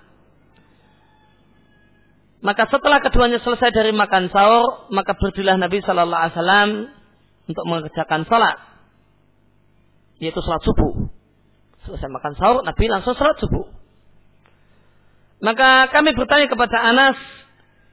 Maka 2.45 2.69
setelah 2.69 3.01
keduanya 3.01 3.41
selesai 3.41 3.73
dari 3.73 3.97
makan 3.97 4.29
sahur, 4.29 4.93
maka 4.93 5.17
berdirilah 5.17 5.57
Nabi 5.57 5.81
Sallallahu 5.81 6.23
Alaihi 6.29 6.37
Wasallam 6.37 6.71
untuk 7.49 7.65
mengerjakan 7.65 8.29
salat, 8.29 8.61
yaitu 10.21 10.45
salat 10.45 10.61
subuh. 10.61 11.09
Selesai 11.89 12.09
makan 12.13 12.37
sahur, 12.37 12.61
Nabi 12.61 12.85
langsung 12.93 13.17
salat 13.17 13.41
subuh. 13.41 13.65
Maka 15.41 15.89
kami 15.89 16.13
bertanya 16.13 16.45
kepada 16.53 16.85
Anas, 16.85 17.17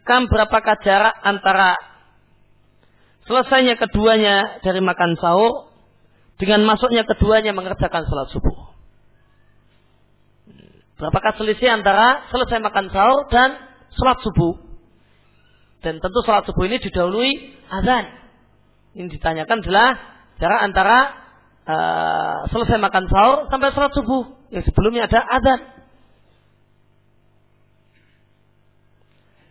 kam 0.04 0.28
berapakah 0.28 0.76
jarak 0.84 1.16
antara 1.24 1.80
selesainya 3.32 3.80
keduanya 3.80 4.60
dari 4.68 4.84
makan 4.84 5.16
sahur 5.16 5.72
dengan 6.36 6.68
masuknya 6.68 7.08
keduanya 7.08 7.56
mengerjakan 7.56 8.04
sholat 8.04 8.28
subuh. 8.36 8.76
Berapakah 11.00 11.40
selisih 11.40 11.72
antara 11.72 12.28
selesai 12.36 12.60
makan 12.60 12.92
sahur 12.92 13.32
dan 13.32 13.71
sholat 13.96 14.18
subuh? 14.24 14.54
Dan 15.82 15.98
tentu 15.98 16.20
sholat 16.22 16.46
subuh 16.46 16.64
ini 16.70 16.78
didahului 16.78 17.32
azan. 17.72 18.06
Ini 18.96 19.08
ditanyakan 19.08 19.64
adalah 19.66 19.90
jarak 20.38 20.62
antara 20.68 20.98
uh, 21.66 22.38
selesai 22.52 22.78
makan 22.78 23.06
sahur 23.10 23.38
sampai 23.50 23.74
sholat 23.74 23.92
subuh. 23.96 24.24
Yang 24.52 24.72
sebelumnya 24.72 25.08
ada 25.08 25.20
azan. 25.26 25.60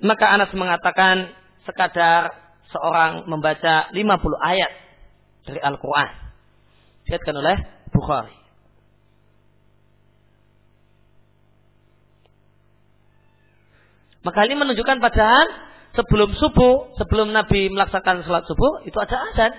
Maka 0.00 0.32
Anas 0.32 0.52
mengatakan 0.56 1.36
sekadar 1.68 2.32
seorang 2.72 3.28
membaca 3.28 3.92
50 3.92 4.00
ayat 4.40 4.72
dari 5.44 5.60
Al-Quran. 5.60 6.08
Dikatakan 7.04 7.36
oleh 7.36 7.56
Bukhari. 7.92 8.39
Maka 14.20 14.44
ini 14.44 14.54
menunjukkan 14.56 15.00
padahal 15.00 15.46
sebelum 15.96 16.36
subuh, 16.36 16.94
sebelum 17.00 17.32
Nabi 17.32 17.72
melaksanakan 17.72 18.22
sholat 18.28 18.44
subuh, 18.44 18.84
itu 18.84 18.96
ada 19.00 19.16
azan. 19.32 19.52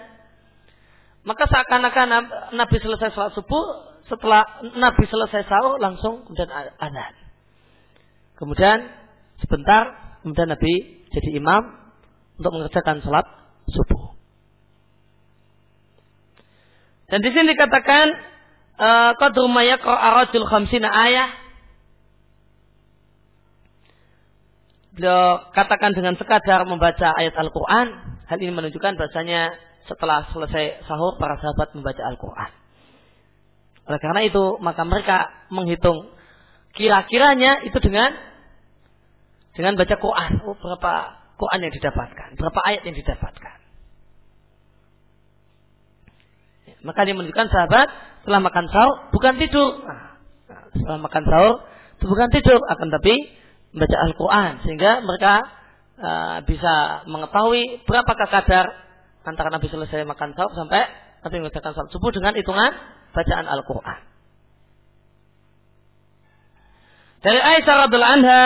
Maka 1.26 1.45
seakan-akan 1.49 2.07
Nabi 2.57 2.76
selesai 2.82 3.14
sholat 3.14 3.34
subuh, 3.34 3.66
setelah 4.09 4.45
Nabi 4.78 5.03
selesai 5.05 5.49
sahur, 5.49 5.82
langsung 5.82 6.26
kemudian 6.30 6.49
azan. 6.78 7.14
Kemudian 8.38 8.78
sebentar 9.41 10.18
kemudian 10.22 10.49
Nabi 10.49 11.05
jadi 11.14 11.30
imam 11.38 11.62
untuk 12.41 12.51
mengerjakan 12.57 13.05
sholat 13.05 13.26
subuh. 13.70 14.18
Dan 17.12 17.20
di 17.20 17.30
sini 17.36 17.53
dikatakan 17.53 18.05
eh, 18.80 19.12
qadru 19.20 19.45
ma 19.51 19.62
yaqra 19.68 20.26
khamsina 20.32 20.89
ayah. 20.89 21.30
Beliau 24.91 25.47
katakan 25.55 25.95
dengan 25.95 26.19
sekadar 26.19 26.67
membaca 26.67 27.15
ayat 27.15 27.31
Al-Quran. 27.39 27.87
Hal 28.27 28.37
ini 28.39 28.51
menunjukkan 28.51 28.99
bahasanya 28.99 29.55
setelah 29.87 30.27
selesai 30.35 30.83
sahur 30.83 31.15
para 31.15 31.39
sahabat 31.39 31.71
membaca 31.75 32.03
Al-Quran. 32.03 32.51
Oleh 33.87 33.99
karena 33.99 34.21
itu 34.27 34.59
maka 34.59 34.83
mereka 34.83 35.31
menghitung 35.47 36.11
kira-kiranya 36.75 37.63
itu 37.67 37.75
dengan 37.79 38.15
dengan 39.55 39.79
baca 39.79 39.95
Quran. 39.95 40.31
Oh, 40.43 40.55
berapa 40.59 40.91
Quran 41.39 41.59
yang 41.63 41.73
didapatkan? 41.75 42.29
Berapa 42.35 42.59
ayat 42.67 42.81
yang 42.87 42.95
didapatkan? 42.95 43.57
Maka 46.81 46.99
dia 47.05 47.13
menunjukkan 47.13 47.47
sahabat 47.47 47.87
setelah 48.21 48.41
makan 48.41 48.65
sahur 48.67 48.95
bukan 49.13 49.33
tidur. 49.37 49.69
Nah, 49.85 50.17
setelah 50.75 50.99
makan 50.99 51.23
sahur 51.25 51.55
itu 52.01 52.05
bukan 52.09 52.29
tidur, 52.33 52.57
akan 52.57 52.87
tapi 52.89 53.40
membaca 53.72 53.97
Al-Quran 54.07 54.51
sehingga 54.67 54.91
mereka 55.03 55.34
uh, 55.99 56.38
bisa 56.43 57.07
mengetahui 57.07 57.84
berapakah 57.88 58.28
kadar 58.28 58.65
antara 59.24 59.49
Nabi 59.53 59.67
selesai 59.72 60.03
makan 60.03 60.36
sahur 60.36 60.51
sampai 60.55 60.86
Nabi 61.22 61.36
mengerjakan 61.45 61.72
salat 61.78 61.91
subuh 61.93 62.09
dengan 62.09 62.34
hitungan 62.34 62.72
bacaan 63.13 63.45
Al-Quran. 63.45 63.99
Dari 67.22 67.38
Aisyah 67.38 67.76
radhiallahu 67.86 68.15
anha 68.17 68.41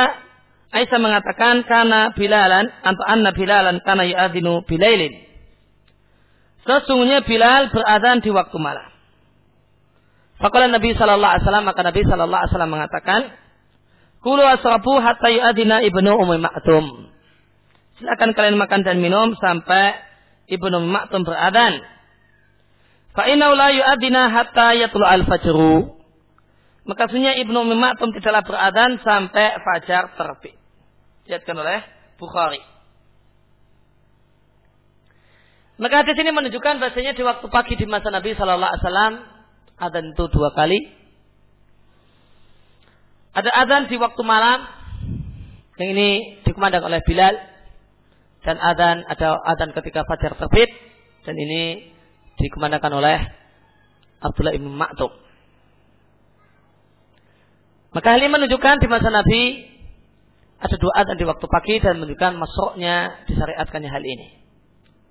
Aisyah 0.75 0.99
mengatakan 0.99 1.63
karena 1.63 2.11
Bilalan 2.11 2.67
atau 2.83 3.03
anna 3.07 3.31
Bilalan 3.31 3.79
karena 3.79 4.03
yu'adzinu 4.03 4.67
bilailin. 4.67 5.23
Sesungguhnya 6.67 7.23
Bilal 7.23 7.71
beradhan 7.71 8.19
di 8.19 8.33
waktu 8.33 8.57
malam. 8.59 8.89
Faqala 10.41 10.67
Nabi 10.67 10.91
sallallahu 10.91 11.31
alaihi 11.31 11.45
wasallam 11.47 11.65
maka 11.69 11.81
Nabi 11.85 12.01
sallallahu 12.03 12.41
alaihi 12.43 12.51
wasallam 12.51 12.73
mengatakan, 12.75 13.21
"Kulu 14.25 14.41
asrabu 14.41 14.97
hatta 14.97 15.29
yu'adzina 15.29 15.85
ibnu 15.85 16.09
Ummi 16.17 16.41
Maktum." 16.41 17.13
Silakan 18.01 18.33
kalian 18.33 18.57
makan 18.57 18.81
dan 18.81 18.97
minum 18.97 19.37
sampai 19.37 19.93
ibnu 20.49 20.73
Ummi 20.81 20.89
Maktum 20.89 21.21
beradhan. 21.21 21.85
Fa 23.15 23.29
inna 23.31 23.53
la 23.53 23.69
yu'adzina 23.71 24.33
hatta 24.33 24.75
yatlu 24.75 25.05
al-fajru. 25.05 25.95
Maka 26.85 27.09
sunya 27.09 27.33
Ibnu 27.41 27.65
Ummi 27.65 27.73
Maktum 27.79 28.13
tidaklah 28.13 28.45
beradhan 28.45 29.01
sampai 29.01 29.57
fajar 29.57 30.13
terbit. 30.13 30.53
Diatkan 31.25 31.57
oleh 31.57 31.81
Bukhari. 32.21 32.61
Maka 35.81 36.05
hadis 36.05 36.15
ini 36.15 36.31
menunjukkan 36.31 36.79
bahasanya 36.79 37.17
di 37.17 37.23
waktu 37.25 37.45
pagi 37.51 37.75
di 37.75 37.83
masa 37.89 38.07
Nabi 38.13 38.31
Shallallahu 38.37 38.71
Alaihi 38.71 38.83
Wasallam 38.85 39.13
ada 39.75 39.99
itu 39.99 40.25
dua 40.31 40.49
kali. 40.55 40.79
Ada 43.35 43.51
adzan 43.51 43.91
di 43.91 43.99
waktu 43.99 44.21
malam 44.23 44.63
yang 45.75 45.89
ini 45.91 46.39
dikumandang 46.47 46.87
oleh 46.87 47.03
Bilal 47.03 47.35
dan 48.47 48.55
adzan 48.55 49.03
ada 49.03 49.35
adzan 49.43 49.75
ketika 49.75 50.07
fajar 50.07 50.39
terbit 50.39 50.71
dan 51.27 51.35
ini 51.35 51.91
dikumandangkan 52.39 52.95
oleh 52.95 53.19
Abdullah 54.23 54.55
ibn 54.55 54.71
Ma'tub. 54.71 55.11
Maka 57.91 58.07
hal 58.15 58.23
ini 58.23 58.31
menunjukkan 58.31 58.79
di 58.79 58.87
masa 58.87 59.11
Nabi 59.11 59.67
ada 60.63 60.75
dua 60.79 60.93
adzan 61.03 61.19
di 61.19 61.27
waktu 61.27 61.45
pagi 61.51 61.75
dan 61.83 61.99
menunjukkan 61.99 62.39
masuknya 62.39 63.19
disyariatkannya 63.27 63.91
hal 63.91 64.03
ini 64.03 64.27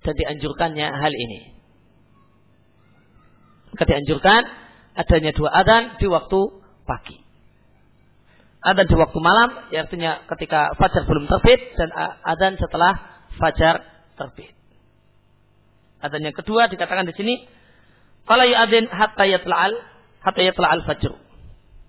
dan 0.00 0.16
dianjurkannya 0.16 0.88
hal 0.88 1.12
ini. 1.12 1.40
Maka 3.76 3.84
dianjurkan 3.84 4.48
adanya 4.96 5.36
dua 5.36 5.52
adzan 5.52 6.00
di 6.00 6.08
waktu 6.08 6.40
pagi. 6.88 7.23
Adzan 8.64 8.88
di 8.88 8.96
waktu 8.96 9.18
malam, 9.20 9.68
ya 9.68 9.84
artinya 9.84 10.24
ketika 10.24 10.72
fajar 10.80 11.04
belum 11.04 11.28
terbit 11.28 11.76
dan 11.76 11.92
adzan 12.24 12.56
setelah 12.56 12.96
fajar 13.36 13.84
terbit. 14.16 14.56
Adzan 16.00 16.24
yang 16.24 16.32
kedua 16.32 16.72
dikatakan 16.72 17.04
di 17.04 17.12
sini, 17.12 17.44
kalau 18.24 18.48
yu'adzin 18.48 18.88
hatta 18.88 19.28
yatla'al 19.28 19.72
hatta 20.24 20.40
yatla'al 20.40 20.80
fajr. 20.88 21.12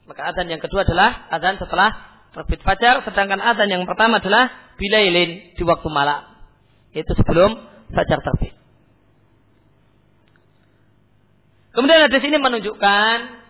Maka 0.03 0.21
adzan 0.35 0.51
yang 0.51 0.59
kedua 0.59 0.83
adalah 0.83 1.31
adzan 1.31 1.55
setelah 1.63 1.95
terbit 2.35 2.59
fajar, 2.59 3.07
sedangkan 3.07 3.39
adzan 3.39 3.71
yang 3.71 3.87
pertama 3.87 4.19
adalah 4.19 4.75
bilailin 4.75 5.55
di 5.55 5.63
waktu 5.63 5.87
malam. 5.87 6.27
Itu 6.91 7.15
sebelum 7.15 7.55
fajar 7.95 8.19
terbit. 8.19 8.51
Kemudian 11.71 12.07
di 12.11 12.19
sini 12.19 12.35
menunjukkan 12.39 13.44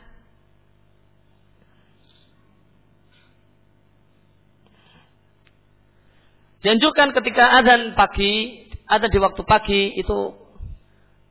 dianjurkan 6.65 7.13
ketika 7.13 7.61
adzan 7.61 7.93
pagi, 7.93 8.65
adzan 8.89 9.13
di 9.13 9.19
waktu 9.21 9.41
pagi 9.45 9.93
itu 9.93 10.33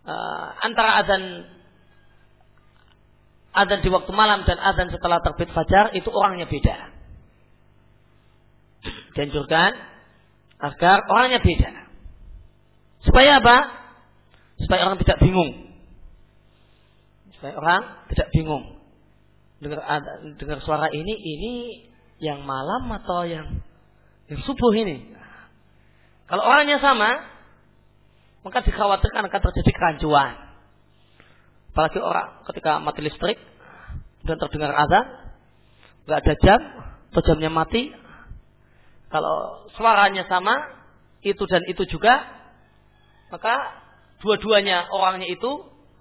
uh, 0.07 0.47
antara 0.63 1.03
adzan 1.03 1.51
adzan 3.51 3.83
di 3.83 3.91
waktu 3.91 4.15
malam 4.15 4.47
dan 4.47 4.63
adzan 4.63 4.95
setelah 4.95 5.19
terbit 5.27 5.51
fajar 5.51 5.91
itu 5.99 6.07
orangnya 6.07 6.47
beda. 6.47 6.95
Dianjurkan 9.19 9.75
agar 10.63 11.03
orangnya 11.11 11.43
beda. 11.43 11.71
Supaya 13.03 13.43
apa? 13.43 13.57
Supaya 14.63 14.87
orang 14.87 14.99
tidak 15.03 15.19
bingung. 15.19 15.75
Supaya 17.37 17.55
orang 17.59 17.83
tidak 18.15 18.29
bingung. 18.31 18.65
Dengar 19.59 19.83
dengar 20.39 20.59
suara 20.63 20.89
ini, 20.95 21.15
ini 21.15 21.55
yang 22.23 22.47
malam 22.47 22.87
atau 23.03 23.27
yang 23.27 23.63
yang 24.31 24.41
subuh 24.47 24.73
ini. 24.73 25.15
Kalau 26.25 26.43
orangnya 26.45 26.81
sama, 26.81 27.21
maka 28.45 28.65
dikhawatirkan 28.65 29.29
akan 29.29 29.41
terjadi 29.51 29.73
kerancuan. 29.73 30.57
Apalagi 31.73 31.99
orang 32.01 32.45
ketika 32.49 32.79
mati 32.81 33.01
listrik 33.03 33.37
dan 34.25 34.41
terdengar 34.41 34.73
azan, 34.73 35.05
nggak 36.07 36.19
ada 36.23 36.35
jam, 36.41 36.61
atau 37.13 37.23
jamnya 37.25 37.51
mati. 37.53 37.93
Kalau 39.13 39.69
suaranya 39.77 40.25
sama, 40.27 40.55
itu 41.23 41.41
dan 41.47 41.63
itu 41.71 41.87
juga, 41.87 42.25
maka 43.33 43.55
dua-duanya 44.25 44.91
orangnya 44.91 45.29
itu, 45.29 45.51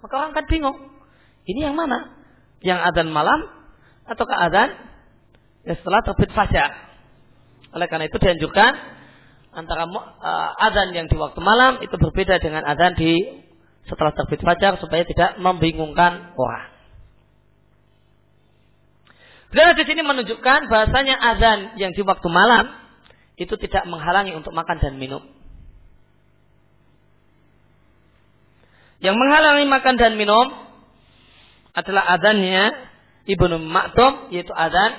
maka 0.00 0.14
orang 0.24 0.30
akan 0.36 0.46
bingung. 0.48 0.78
Ini 1.44 1.70
yang 1.70 1.76
mana? 1.76 2.16
Yang 2.64 2.80
azan 2.92 3.12
malam 3.12 3.40
atau 4.04 4.24
ke 4.24 4.36
azan 4.36 4.70
ya 5.64 5.74
setelah 5.80 6.00
terbit 6.04 6.32
fajar. 6.32 6.70
Oleh 7.72 7.88
karena 7.88 8.08
itu 8.08 8.16
dianjurkan 8.20 8.72
antara 9.54 9.86
uh, 9.88 10.50
azan 10.70 10.92
yang 10.92 11.06
di 11.06 11.16
waktu 11.16 11.40
malam 11.40 11.80
itu 11.80 11.94
berbeda 11.94 12.42
dengan 12.42 12.66
azan 12.66 12.98
di 12.98 13.42
setelah 13.88 14.12
terbit 14.12 14.40
fajar 14.42 14.76
supaya 14.80 15.06
tidak 15.06 15.38
membingungkan 15.38 16.34
orang. 16.36 16.74
Dan 19.54 19.78
di 19.78 19.84
sini 19.86 20.02
menunjukkan 20.02 20.66
bahasanya 20.66 21.14
azan 21.14 21.78
yang 21.78 21.94
di 21.94 22.02
waktu 22.02 22.26
malam 22.26 22.74
itu 23.38 23.54
tidak 23.54 23.86
menghalangi 23.86 24.34
untuk 24.34 24.50
makan 24.50 24.82
dan 24.82 24.98
minum. 24.98 25.22
Yang 28.98 29.14
menghalangi 29.14 29.66
makan 29.70 29.94
dan 29.94 30.18
minum 30.18 30.50
adalah 31.70 32.18
azannya 32.18 32.90
Ibnu 33.30 33.56
Maktum 33.62 34.34
yaitu 34.34 34.50
azan 34.50 34.96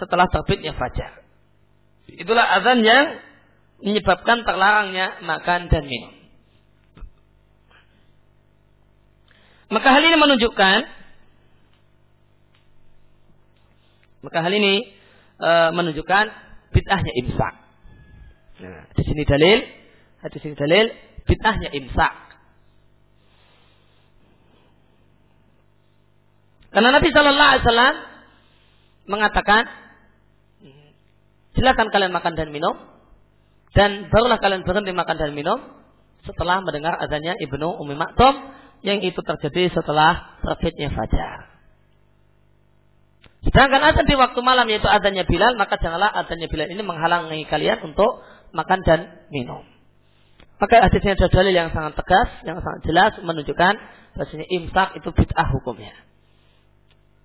setelah 0.00 0.28
terbitnya 0.32 0.72
fajar. 0.72 1.24
Itulah 2.06 2.46
azan 2.60 2.86
yang 2.86 3.04
menyebabkan 3.80 4.44
terlarangnya 4.46 5.20
makan 5.24 5.68
dan 5.68 5.84
minum. 5.84 6.12
Maka 9.66 9.88
hal 9.90 10.02
ini 10.06 10.16
menunjukkan 10.16 10.78
maka 14.26 14.38
hal 14.42 14.52
ini 14.58 14.90
e, 15.38 15.50
menunjukkan 15.70 16.24
bid'ahnya 16.74 17.12
imsak. 17.22 17.54
Nah, 18.58 18.82
di 18.90 19.02
sini 19.06 19.22
dalil, 19.22 19.58
di 20.26 20.38
sini 20.42 20.54
dalil 20.58 20.90
bid'ahnya 21.30 21.70
imsak. 21.78 22.14
Karena 26.74 26.90
Nabi 26.90 27.08
Shallallahu 27.08 27.50
Alaihi 27.54 27.64
Wasallam 27.64 27.94
mengatakan, 29.06 29.62
silakan 31.54 31.88
kalian 31.94 32.12
makan 32.12 32.34
dan 32.34 32.50
minum, 32.50 32.76
dan 33.76 34.08
barulah 34.08 34.40
kalian 34.40 34.64
berhenti 34.64 34.96
makan 34.96 35.16
dan 35.20 35.36
minum 35.36 35.60
setelah 36.24 36.64
mendengar 36.64 36.96
adanya 36.96 37.36
Ibnu 37.36 37.76
Umi 37.76 37.92
Maktum 37.92 38.34
yang 38.80 39.04
itu 39.04 39.20
terjadi 39.20 39.76
setelah 39.76 40.40
terbitnya 40.40 40.88
fajar. 40.90 41.52
Sedangkan 43.46 43.78
azan 43.78 44.10
di 44.10 44.18
waktu 44.18 44.40
malam 44.42 44.66
yaitu 44.66 44.90
adanya 44.90 45.22
Bilal, 45.22 45.54
maka 45.54 45.78
janganlah 45.78 46.10
adanya 46.10 46.50
Bilal 46.50 46.72
ini 46.72 46.82
menghalangi 46.82 47.46
kalian 47.46 47.78
untuk 47.84 48.24
makan 48.50 48.82
dan 48.82 49.28
minum. 49.30 49.62
Maka 50.56 50.88
hadisnya 50.88 51.14
ada 51.14 51.28
dalil 51.28 51.54
yang 51.54 51.70
sangat 51.70 51.94
tegas, 52.00 52.32
yang 52.48 52.58
sangat 52.64 52.80
jelas 52.88 53.12
menunjukkan 53.20 53.74
bahwasanya 54.16 54.46
imsak 54.48 54.88
itu 54.96 55.08
bid'ah 55.12 55.52
hukumnya. 55.52 55.92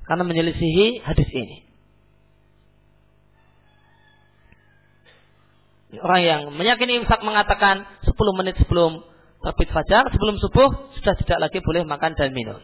Karena 0.03 0.27
menyelisihi 0.27 0.99
hadis 1.07 1.29
ini. 1.31 1.70
Orang 5.99 6.23
yang 6.23 6.41
meyakini 6.55 7.03
imsak 7.03 7.19
mengatakan 7.19 7.83
10 8.07 8.15
menit 8.39 8.55
sebelum 8.63 9.03
terbit 9.43 9.67
fajar, 9.75 10.07
sebelum 10.07 10.39
subuh, 10.39 10.95
sudah 10.95 11.19
tidak 11.19 11.37
lagi 11.43 11.59
boleh 11.59 11.83
makan 11.83 12.15
dan 12.15 12.31
minum. 12.31 12.63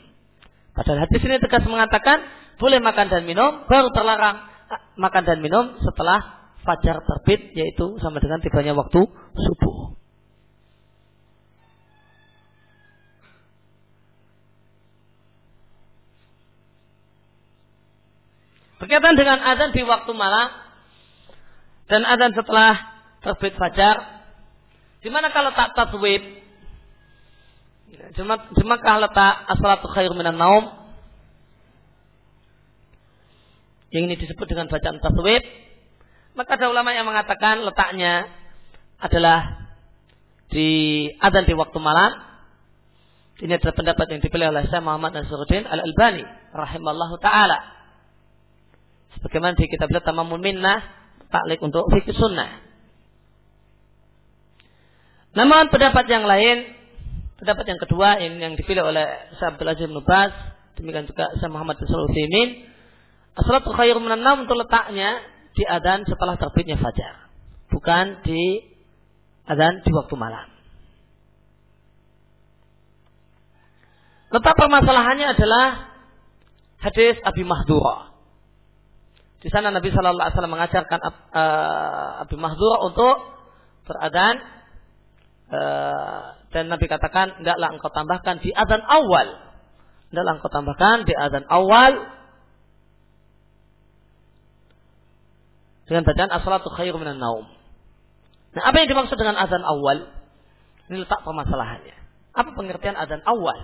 Padahal 0.71 1.03
hadis 1.03 1.19
ini 1.19 1.35
tegas 1.43 1.67
mengatakan 1.67 2.23
boleh 2.55 2.79
makan 2.79 3.11
dan 3.11 3.27
minum, 3.27 3.67
baru 3.67 3.91
terlarang 3.91 4.47
makan 4.95 5.23
dan 5.27 5.43
minum 5.43 5.75
setelah 5.83 6.53
fajar 6.63 7.03
terbit, 7.03 7.51
yaitu 7.51 7.99
sama 7.99 8.23
dengan 8.23 8.39
tibanya 8.39 8.71
waktu 8.71 9.03
subuh. 9.35 9.97
Berkaitan 18.77 19.17
dengan 19.17 19.41
azan 19.41 19.73
di 19.73 19.81
waktu 19.83 20.11
malam 20.13 20.47
dan 21.91 22.05
azan 22.05 22.31
setelah 22.37 22.96
terbit 23.27 23.59
fajar. 23.59 24.23
Di 25.03 25.11
mana 25.11 25.27
kalau 25.35 25.51
tak 25.51 25.75
taswib? 25.75 26.23
Dimakah 28.55 28.95
letak 29.03 29.33
asalatu 29.51 29.91
khair 29.91 30.11
minan 30.15 30.39
naum? 30.39 30.71
Yang 33.91 34.03
ini 34.07 34.15
disebut 34.15 34.47
dengan 34.47 34.71
bacaan 34.71 35.03
taswib. 35.03 35.43
Maka 36.39 36.55
ada 36.55 36.71
ulama 36.71 36.95
yang 36.95 37.03
mengatakan 37.03 37.65
letaknya 37.67 38.29
adalah 39.01 39.69
di 40.47 40.69
adzan 41.19 41.43
di 41.43 41.55
waktu 41.55 41.77
malam. 41.81 42.23
Ini 43.37 43.53
adalah 43.61 43.75
pendapat 43.77 44.05
yang 44.09 44.21
dipilih 44.21 44.49
oleh 44.49 44.65
Syekh 44.65 44.81
Muhammad 44.81 45.13
Nasruddin 45.13 45.69
Al-Albani 45.69 46.25
rahimallahu 46.57 47.21
taala. 47.21 47.61
Sebagaimana 49.17 49.53
di 49.53 49.69
kitab 49.69 49.93
Tamamun 49.93 50.41
Minnah 50.41 50.81
taklik 51.29 51.61
untuk 51.61 51.85
fikih 51.93 52.17
sunnah. 52.17 52.66
Namun 55.37 55.69
pendapat 55.69 56.09
yang 56.09 56.25
lain, 56.25 56.73
pendapat 57.37 57.65
yang 57.69 57.79
kedua 57.85 58.17
yang, 58.17 58.41
yang 58.41 58.53
dipilih 58.57 58.89
oleh 58.89 59.05
Syabdul 59.37 59.69
Aziz 59.69 59.85
bin 59.85 60.01
Bas, 60.01 60.33
demikian 60.81 61.05
juga 61.05 61.29
Syekh 61.37 61.53
Muhammad 61.53 61.77
bin 61.77 61.85
Sulaiman, 61.85 62.49
Asalatul 63.37 63.77
khairu 63.77 64.01
untuk 64.01 64.57
letaknya 64.57 65.21
di 65.53 65.61
adzan 65.61 66.09
setelah 66.09 66.41
terbitnya 66.41 66.81
fajar, 66.81 67.29
bukan 67.69 68.25
di 68.25 68.65
adzan 69.45 69.85
di 69.85 69.93
waktu 69.93 70.17
malam. 70.17 70.57
letak 74.27 74.53
permasalahannya 74.59 75.27
adalah 75.39 75.65
hadis 76.83 77.15
Abi 77.23 77.47
Mahdura. 77.47 78.11
Di 79.39 79.47
sana 79.53 79.71
Nabi 79.71 79.87
Shallallahu 79.93 80.19
Alaihi 80.19 80.35
Wasallam 80.35 80.55
mengajarkan 80.57 80.99
uh, 80.99 82.23
Abi 82.27 82.35
Mahdura 82.35 82.77
untuk 82.89 83.15
beradan 83.87 84.56
dan 86.51 86.63
Nabi 86.67 86.85
katakan 86.91 87.39
tidaklah 87.39 87.69
engkau 87.71 87.91
tambahkan 87.91 88.43
di 88.43 88.51
adzan 88.51 88.83
awal. 88.83 89.27
Tidaklah 90.11 90.33
engkau 90.39 90.51
tambahkan 90.51 90.97
di 91.07 91.13
adzan 91.15 91.45
awal 91.47 92.17
dengan 95.87 96.03
bacaan 96.03 96.31
as-salatu 96.35 96.67
khairu 96.75 96.99
minan 96.99 97.17
naum. 97.17 97.47
Nah, 98.51 98.63
apa 98.67 98.75
yang 98.83 98.91
dimaksud 98.91 99.15
dengan 99.15 99.39
azan 99.39 99.63
awal? 99.63 100.11
Ini 100.91 101.03
letak 101.03 101.23
permasalahannya. 101.23 101.95
Apa 102.35 102.49
pengertian 102.53 102.99
azan 102.99 103.23
awal? 103.23 103.55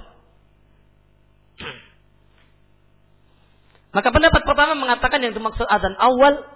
Maka 3.94 4.10
pendapat 4.10 4.42
pertama 4.42 4.74
mengatakan 4.74 5.22
yang 5.22 5.36
dimaksud 5.38 5.68
azan 5.70 5.94
awal 6.00 6.50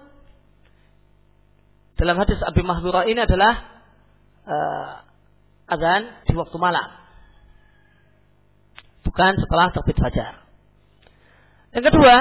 dalam 1.97 2.17
hadis 2.17 2.41
Abi 2.41 2.61
Mahdura 2.65 3.05
ini 3.05 3.21
adalah 3.21 3.53
uh, 4.45 5.06
azan 5.67 6.23
di 6.25 6.33
waktu 6.33 6.57
malam. 6.57 6.87
Bukan 9.03 9.39
setelah 9.39 9.71
terbit 9.71 9.97
fajar. 9.99 10.43
Yang 11.75 11.93
kedua, 11.93 12.15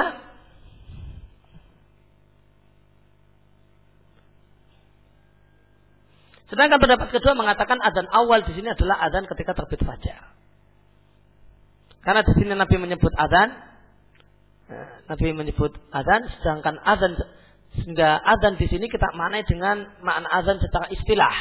Sedangkan 6.47 6.79
pendapat 6.79 7.11
kedua 7.11 7.35
mengatakan 7.35 7.75
adzan 7.83 8.07
awal 8.07 8.39
di 8.47 8.55
sini 8.55 8.71
adalah 8.71 9.03
adzan 9.03 9.27
ketika 9.27 9.51
terbit 9.51 9.83
fajar. 9.83 10.31
Karena 11.99 12.23
di 12.23 12.33
sini 12.39 12.55
Nabi 12.55 12.75
menyebut 12.79 13.11
adzan, 13.11 13.51
eh, 14.71 14.89
Nabi 15.11 15.35
menyebut 15.35 15.75
adzan, 15.91 16.23
sedangkan 16.39 16.79
adzan 16.87 17.19
sehingga 17.75 18.15
adzan 18.23 18.55
di 18.55 18.65
sini 18.71 18.87
kita 18.87 19.11
maknai 19.11 19.43
dengan 19.43 19.91
makna 19.99 20.31
adzan 20.31 20.63
secara 20.63 20.87
istilah. 20.87 21.35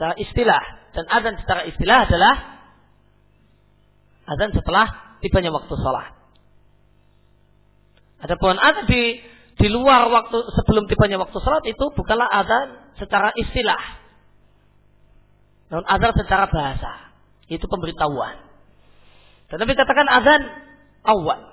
Secara 0.00 0.16
istilah 0.16 0.62
dan 0.96 1.04
adzan 1.12 1.36
secara 1.44 1.68
istilah 1.68 2.08
adalah 2.08 2.34
adzan 4.32 4.56
setelah 4.56 4.88
tibanya 5.20 5.52
waktu 5.52 5.76
sholat. 5.76 6.16
Adapun 8.24 8.56
adzan 8.56 8.88
di 8.88 9.20
di 9.60 9.68
luar 9.68 10.08
waktu 10.08 10.40
sebelum 10.56 10.88
tibanya 10.88 11.20
waktu 11.20 11.36
sholat 11.36 11.68
itu 11.68 11.84
bukanlah 11.92 12.32
azan 12.32 12.96
secara 12.96 13.28
istilah. 13.36 14.00
Namun 15.68 15.84
azan 15.84 16.16
secara 16.16 16.48
bahasa. 16.48 17.12
Itu 17.52 17.68
pemberitahuan. 17.68 18.40
Nabi 19.52 19.72
katakan 19.76 20.08
azan 20.08 20.42
awal. 21.04 21.44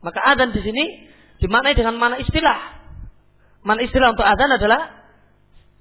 Maka 0.00 0.24
azan 0.24 0.56
di 0.56 0.64
sini 0.64 1.04
dimaknai 1.44 1.76
dengan 1.76 2.00
mana 2.00 2.16
istilah. 2.16 2.80
Mana 3.60 3.84
istilah 3.84 4.16
untuk 4.16 4.24
azan 4.24 4.56
adalah 4.56 5.04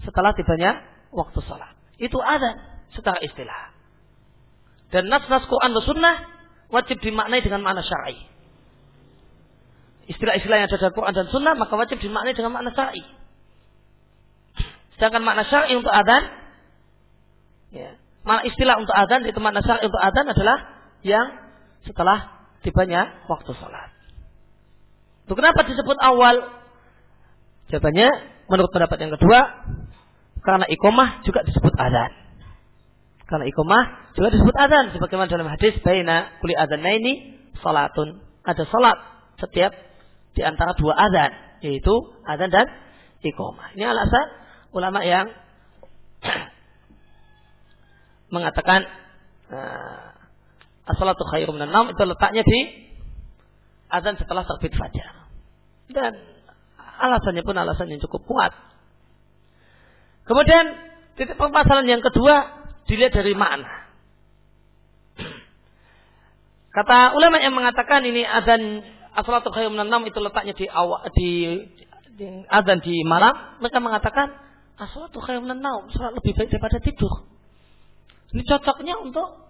setelah 0.03 0.35
tibanya 0.35 0.83
waktu 1.15 1.39
sholat. 1.47 1.76
Itu 1.97 2.21
azan 2.21 2.61
secara 2.93 3.17
istilah. 3.21 3.73
Dan 4.93 5.11
nas-nas 5.11 5.43
Quran 5.49 5.75
dan 5.75 5.83
Sunnah 5.83 6.15
wajib 6.71 7.03
dimaknai 7.03 7.43
dengan 7.43 7.59
mana 7.65 7.83
syar'i 7.83 8.37
istilah-istilah 10.07 10.57
yang 10.63 10.67
ada 10.71 10.79
dalam 10.79 10.95
Quran 10.95 11.13
dan 11.13 11.27
Sunnah 11.27 11.53
maka 11.59 11.75
wajib 11.75 11.99
dimaknai 11.99 12.33
dengan 12.33 12.55
makna 12.55 12.71
syar'i. 12.71 13.03
Sedangkan 14.95 15.21
makna 15.21 15.43
syar'i 15.45 15.75
untuk 15.77 15.91
adzan, 15.91 16.23
ya, 17.75 17.99
makna 18.23 18.41
istilah 18.47 18.75
untuk 18.79 18.95
adzan 18.95 19.27
itu 19.27 19.39
makna 19.43 19.61
syar'i 19.61 19.85
untuk 19.85 20.01
adzan 20.01 20.25
adalah 20.31 20.57
yang 21.03 21.27
setelah 21.83 22.49
tibanya 22.63 23.19
waktu 23.27 23.51
sholat. 23.59 23.91
Itu 25.27 25.35
kenapa 25.35 25.67
disebut 25.67 25.99
awal? 25.99 26.55
Jawabannya 27.67 28.09
menurut 28.47 28.71
pendapat 28.71 28.97
yang 29.03 29.11
kedua 29.19 29.39
karena 30.47 30.63
ikomah 30.71 31.27
juga 31.27 31.43
disebut 31.43 31.75
adzan. 31.75 32.11
Karena 33.27 33.51
ikomah 33.51 34.15
juga 34.15 34.31
disebut 34.31 34.55
adzan 34.55 34.95
sebagaimana 34.95 35.27
dalam 35.27 35.51
hadis 35.51 35.75
baina 35.83 36.39
kuli 36.39 36.55
ini 36.55 37.35
salatun. 37.59 38.23
Ada 38.47 38.63
salat 38.71 38.95
setiap 39.43 39.75
di 40.31 40.47
antara 40.47 40.71
dua 40.79 40.95
azan, 40.95 41.59
yaitu 41.59 41.91
azan 42.23 42.47
dan 42.47 42.63
iqamah. 43.19 43.75
Ini 43.75 43.91
alasan 43.91 44.25
ulama 44.71 45.03
yang 45.03 45.27
mengatakan 48.35 48.87
uh, 49.51 50.15
as-salatu 50.87 51.27
khairu 51.27 51.51
minan 51.51 51.91
itu 51.91 52.03
letaknya 52.07 52.47
di 52.47 52.59
azan 53.91 54.15
setelah 54.15 54.47
terbit 54.47 54.71
fajar. 54.79 55.27
Dan 55.91 56.15
alasannya 57.03 57.43
pun 57.43 57.59
alasan 57.59 57.91
yang 57.91 57.99
cukup 57.99 58.23
kuat. 58.23 58.55
Kemudian 60.27 60.65
titik 61.15 61.39
permasalahan 61.39 61.97
yang 61.97 62.03
kedua 62.03 62.67
dilihat 62.85 63.15
dari 63.15 63.31
makna. 63.31 63.87
Kata 66.75 67.17
ulama 67.17 67.41
yang 67.41 67.55
mengatakan 67.57 68.05
ini 68.05 68.21
azan 68.21 68.85
as-salatu 69.17 69.49
khairum 69.49 69.73
minan 69.73 69.89
itu 70.05 70.21
letaknya 70.21 70.53
di 70.53 70.69
awal 70.69 71.09
di, 71.15 71.57
di 72.13 72.25
azan 72.45 72.77
di 72.85 73.01
malam, 73.01 73.33
mereka 73.63 73.81
mengatakan 73.81 74.29
as-salatu 74.77 75.17
khairum 75.23 75.49
minan 75.49 75.63
salat 75.89 76.13
lebih 76.13 76.37
baik 76.37 76.53
daripada 76.53 76.77
tidur. 76.83 77.25
Ini 78.35 78.43
cocoknya 78.45 78.99
untuk 79.01 79.47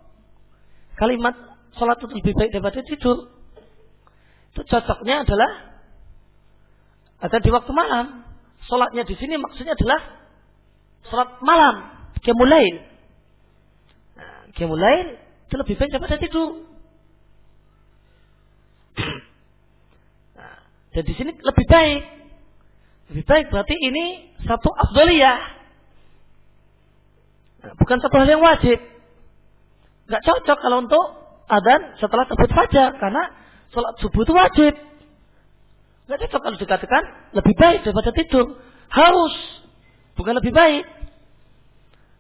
kalimat 0.96 1.36
salat 1.76 2.00
itu 2.00 2.16
lebih 2.16 2.34
baik 2.38 2.50
daripada 2.54 2.80
tidur. 2.86 3.18
Itu 4.56 4.62
cocoknya 4.64 5.28
adalah 5.28 5.52
ada 7.18 7.38
di 7.42 7.50
waktu 7.50 7.72
malam. 7.74 8.06
Salatnya 8.72 9.04
di 9.04 9.16
sini 9.20 9.36
maksudnya 9.36 9.76
adalah 9.76 10.17
salat 11.10 11.40
malam, 11.44 11.76
kemulain. 12.22 12.84
Nah, 14.18 14.52
kemulain 14.56 15.18
itu 15.48 15.56
lebih 15.56 15.76
baik 15.80 15.92
daripada 15.96 16.20
tidur. 16.20 16.68
Dan 20.94 21.04
di 21.06 21.14
sini 21.14 21.32
lebih 21.38 21.66
baik. 21.70 22.04
Lebih 23.14 23.24
baik 23.24 23.46
berarti 23.54 23.76
ini 23.80 24.36
satu 24.44 24.68
afdaliyah. 24.68 25.40
Nah, 27.64 27.74
bukan 27.80 27.98
satu 28.04 28.16
hal 28.20 28.28
yang 28.28 28.44
wajib. 28.44 28.80
Gak 30.08 30.24
cocok 30.24 30.58
kalau 30.60 30.84
untuk 30.88 31.06
adan 31.48 31.96
setelah 32.00 32.28
terbit 32.28 32.52
fajar 32.52 32.96
karena 33.00 33.24
sholat 33.72 33.96
subuh 34.00 34.24
itu 34.24 34.34
wajib. 34.36 34.74
Gak 36.08 36.20
cocok 36.28 36.42
kalau 36.44 36.58
dikatakan 36.60 37.04
lebih 37.36 37.54
baik 37.56 37.80
daripada 37.84 38.12
tidur. 38.16 38.58
Harus, 38.88 39.36
bukan 40.16 40.40
lebih 40.40 40.56
baik. 40.56 40.97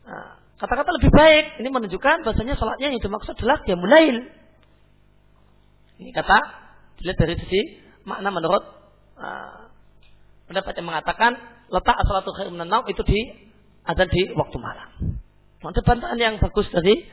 Nah, 0.07 0.39
kata-kata 0.55 0.89
lebih 0.95 1.11
baik 1.11 1.45
ini 1.59 1.69
menunjukkan 1.69 2.23
bahasanya 2.23 2.55
sholatnya 2.55 2.95
yang 2.95 3.03
dimaksud 3.03 3.35
adalah 3.35 3.59
dia 3.67 3.75
mulail. 3.75 4.17
Ini 5.99 6.11
kata 6.15 6.37
dilihat 7.01 7.17
dari 7.19 7.35
sisi 7.35 7.61
makna 8.07 8.31
menurut 8.31 8.63
uh, 9.19 9.67
pendapat 10.47 10.73
yang 10.79 10.87
mengatakan 10.87 11.31
letak 11.67 11.95
asalatul 11.99 12.33
khair 12.39 12.49
menenang 12.49 12.87
itu 12.87 13.03
di 13.03 13.19
ada 13.83 14.07
di 14.07 14.31
waktu 14.31 14.57
malam. 14.57 14.89
Ada 15.59 15.81
bantahan 15.83 16.19
yang 16.19 16.35
bagus 16.39 16.69
dari 16.71 17.03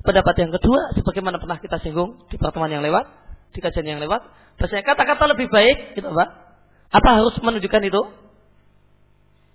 pendapat 0.00 0.34
yang 0.40 0.50
kedua, 0.50 0.96
sebagaimana 0.96 1.36
pernah 1.36 1.58
kita 1.60 1.78
singgung 1.84 2.26
di 2.32 2.40
pertemuan 2.40 2.72
yang 2.72 2.82
lewat, 2.82 3.06
di 3.52 3.60
kajian 3.60 3.86
yang 3.86 4.00
lewat, 4.00 4.24
bahasanya 4.56 4.84
kata-kata 4.86 5.24
lebih 5.36 5.46
baik, 5.52 5.94
gitu 5.94 6.08
Pak. 6.08 6.28
Apa 6.90 7.08
harus 7.20 7.36
menunjukkan 7.38 7.82
itu? 7.86 8.02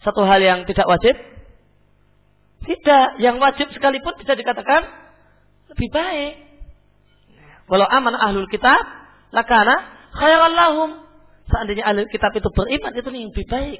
Satu 0.05 0.21
hal 0.23 0.39
yang 0.39 0.59
tidak 0.69 0.85
wajib? 0.85 1.15
Tidak, 2.63 3.19
yang 3.19 3.37
wajib 3.43 3.69
sekalipun 3.75 4.15
bisa 4.21 4.33
dikatakan 4.37 4.87
lebih 5.75 5.89
baik. 5.91 6.33
Walau 7.65 7.89
aman 7.89 8.13
ahlul 8.15 8.47
kitab, 8.47 8.79
lakana 9.33 9.75
khairan 10.15 10.53
lahum. 10.53 10.89
Seandainya 11.45 11.85
ahli 11.85 12.09
kitab 12.09 12.33
itu 12.33 12.49
beriman 12.49 12.89
itu 12.97 13.09
yang 13.13 13.29
lebih 13.29 13.45
baik 13.45 13.79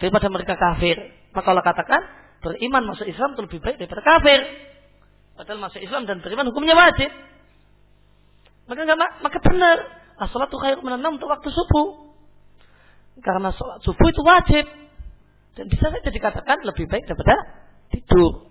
daripada 0.00 0.26
mereka 0.32 0.54
kafir. 0.56 0.96
Maka 1.36 1.46
Allah 1.52 1.66
katakan 1.66 2.00
beriman 2.40 2.88
masuk 2.88 3.04
Islam 3.04 3.36
itu 3.36 3.42
lebih 3.44 3.60
baik 3.60 3.76
daripada 3.76 4.02
kafir. 4.04 4.40
Padahal 5.36 5.60
masuk 5.68 5.80
Islam 5.84 6.08
dan 6.08 6.24
beriman 6.24 6.48
hukumnya 6.48 6.72
wajib. 6.72 7.12
Maka 8.68 8.80
enggak 8.84 9.12
maka 9.20 9.38
benar. 9.42 9.78
As-salatu 10.18 10.58
khairu 10.58 10.82
minan 10.82 11.14
untuk 11.14 11.30
waktu 11.30 11.46
subuh. 11.52 12.10
Karena 13.22 13.54
sholat 13.54 13.84
subuh 13.86 14.08
itu 14.10 14.22
wajib. 14.24 14.64
Dan 15.54 15.64
bisa 15.70 15.90
saja 15.90 16.10
dikatakan 16.10 16.62
lebih 16.66 16.90
baik 16.90 17.06
daripada 17.06 17.34
tidur. 17.92 18.48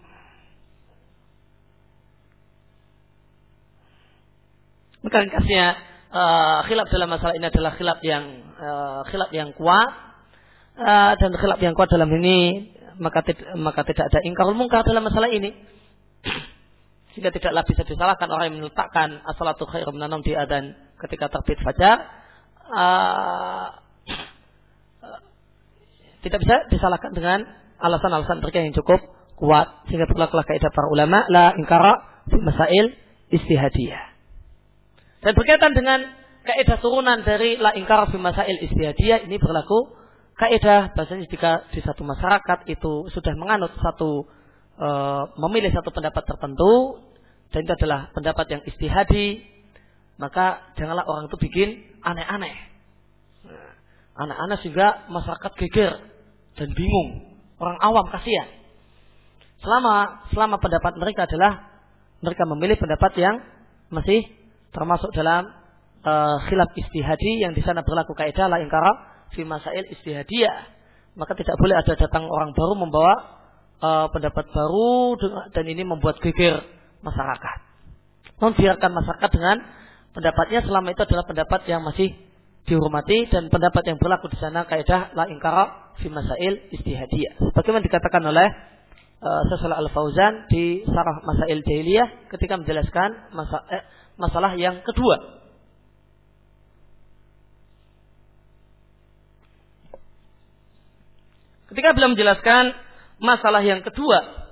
Maka 5.06 5.24
ringkasnya 5.24 5.66
uh, 6.12 6.60
khilaf 6.68 6.88
dalam 6.92 7.08
masalah 7.08 7.34
ini 7.40 7.48
adalah 7.48 7.72
khilaf 7.80 8.00
yang 8.04 8.24
uh, 8.60 9.02
khilaf 9.08 9.32
yang 9.32 9.56
kuat 9.56 9.90
uh, 10.76 11.12
dan 11.16 11.32
khilaf 11.38 11.60
yang 11.64 11.74
kuat 11.78 11.88
dalam 11.88 12.12
ini 12.12 12.74
maka 12.98 13.22
tidak, 13.22 13.46
maka 13.56 13.86
tidak 13.86 14.10
ada 14.10 14.20
ingkarul 14.26 14.58
mungkar 14.58 14.82
dalam 14.84 15.06
masalah 15.06 15.30
ini. 15.30 15.54
sehingga 17.18 17.34
tidaklah 17.34 17.66
bisa 17.66 17.82
disalahkan 17.82 18.30
orang 18.30 18.46
yang 18.54 18.58
meletakkan 18.62 19.10
asalatu 19.26 19.66
khairum 19.66 19.98
nanam 19.98 20.22
di 20.22 20.38
adan 20.38 20.78
ketika 21.02 21.34
terbit 21.34 21.58
fajar 21.66 21.98
uh, 22.70 23.74
tidak 26.26 26.40
bisa 26.46 26.56
disalahkan 26.70 27.18
dengan 27.18 27.42
alasan-alasan 27.82 28.38
mereka 28.38 28.62
yang 28.62 28.76
cukup 28.78 29.17
kuat 29.38 29.88
sehingga 29.88 30.10
berlakulah 30.10 30.44
kaidah 30.44 30.74
para 30.74 30.90
ulama 30.90 31.24
la 31.30 31.54
ingkara 31.54 32.26
fi 32.26 32.38
masail 32.42 32.98
istihadiyah 33.30 34.04
dan 35.22 35.32
berkaitan 35.38 35.78
dengan 35.78 36.00
kaidah 36.42 36.78
turunan 36.82 37.22
dari 37.22 37.62
la 37.62 37.78
ingkara 37.78 38.10
fi 38.10 38.18
masail 38.18 38.58
istihadiyah 38.66 39.30
ini 39.30 39.38
berlaku 39.38 39.94
kaidah 40.38 40.94
bahasanya 40.94 41.30
jika 41.30 41.70
di 41.74 41.82
satu 41.82 42.06
masyarakat 42.06 42.70
itu 42.70 43.10
sudah 43.14 43.34
menganut 43.34 43.74
satu 43.78 44.30
e, 44.78 44.90
memilih 45.42 45.74
satu 45.74 45.90
pendapat 45.90 46.24
tertentu 46.30 47.02
dan 47.52 47.64
itu 47.64 47.74
adalah 47.80 48.12
pendapat 48.12 48.46
yang 48.52 48.62
istihadi, 48.68 49.40
maka 50.20 50.76
janganlah 50.76 51.08
orang 51.08 51.32
itu 51.32 51.38
bikin 51.40 51.70
aneh-aneh. 52.04 52.56
Nah, 53.48 53.72
aneh-aneh 54.20 54.58
sehingga 54.60 55.08
masyarakat 55.08 55.52
geger 55.56 55.94
dan 56.60 56.70
bingung. 56.76 57.40
Orang 57.58 57.80
awam 57.80 58.06
kasihan. 58.12 58.52
Selama 59.62 60.26
selama 60.30 60.56
pendapat 60.62 60.94
mereka 60.98 61.26
adalah 61.26 61.82
mereka 62.22 62.44
memilih 62.46 62.78
pendapat 62.78 63.12
yang 63.18 63.36
masih 63.90 64.26
termasuk 64.74 65.10
dalam 65.14 65.48
uh, 66.06 66.38
khilaf 66.50 66.74
istihadi 66.76 67.46
yang 67.46 67.54
di 67.58 67.62
sana 67.66 67.82
berlaku 67.82 68.14
kaidah 68.14 68.50
la 68.52 68.62
ingkara 68.62 68.92
fi 69.34 69.42
masail 69.46 69.86
istihadiyah. 69.98 70.78
Maka 71.18 71.34
tidak 71.34 71.58
boleh 71.58 71.76
ada 71.78 71.94
datang 71.98 72.30
orang 72.30 72.54
baru 72.54 72.74
membawa 72.78 73.14
uh, 73.82 74.08
pendapat 74.14 74.46
baru 74.54 75.18
dan 75.54 75.66
ini 75.66 75.82
membuat 75.82 76.22
geger 76.22 76.62
masyarakat. 77.02 77.58
Non 78.38 78.54
biarkan 78.54 78.92
masyarakat 78.94 79.30
dengan 79.34 79.58
pendapatnya 80.14 80.62
selama 80.62 80.94
itu 80.94 81.02
adalah 81.02 81.26
pendapat 81.26 81.62
yang 81.66 81.82
masih 81.82 82.14
dihormati 82.70 83.32
dan 83.32 83.48
pendapat 83.50 83.82
yang 83.88 83.98
berlaku 83.98 84.30
di 84.30 84.38
sana 84.38 84.68
kaidah 84.68 85.16
la 85.18 85.26
ingkara 85.32 85.96
fi 85.98 86.12
masail 86.12 86.70
istihadiyah. 86.70 87.42
Bagaimana 87.56 87.82
dikatakan 87.82 88.22
oleh 88.22 88.77
uh, 89.22 89.42
Syaikh 89.50 89.74
Al 89.74 89.90
Fauzan 89.94 90.50
di 90.50 90.86
Sarah 90.86 91.22
Masail 91.26 91.62
Jahiliyah 91.64 92.30
ketika 92.34 92.58
menjelaskan 92.58 93.34
masa, 93.34 93.64
eh, 93.74 93.84
masalah 94.18 94.54
yang 94.58 94.82
kedua. 94.86 95.40
Ketika 101.68 101.92
beliau 101.94 102.16
menjelaskan 102.16 102.74
masalah 103.20 103.60
yang 103.60 103.84
kedua 103.84 104.48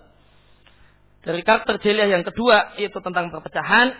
dari 1.25 1.41
karakter 1.41 1.81
jeliah 1.81 2.05
yang 2.05 2.21
kedua 2.21 2.77
yaitu 2.77 3.01
tentang 3.01 3.33
perpecahan. 3.33 3.97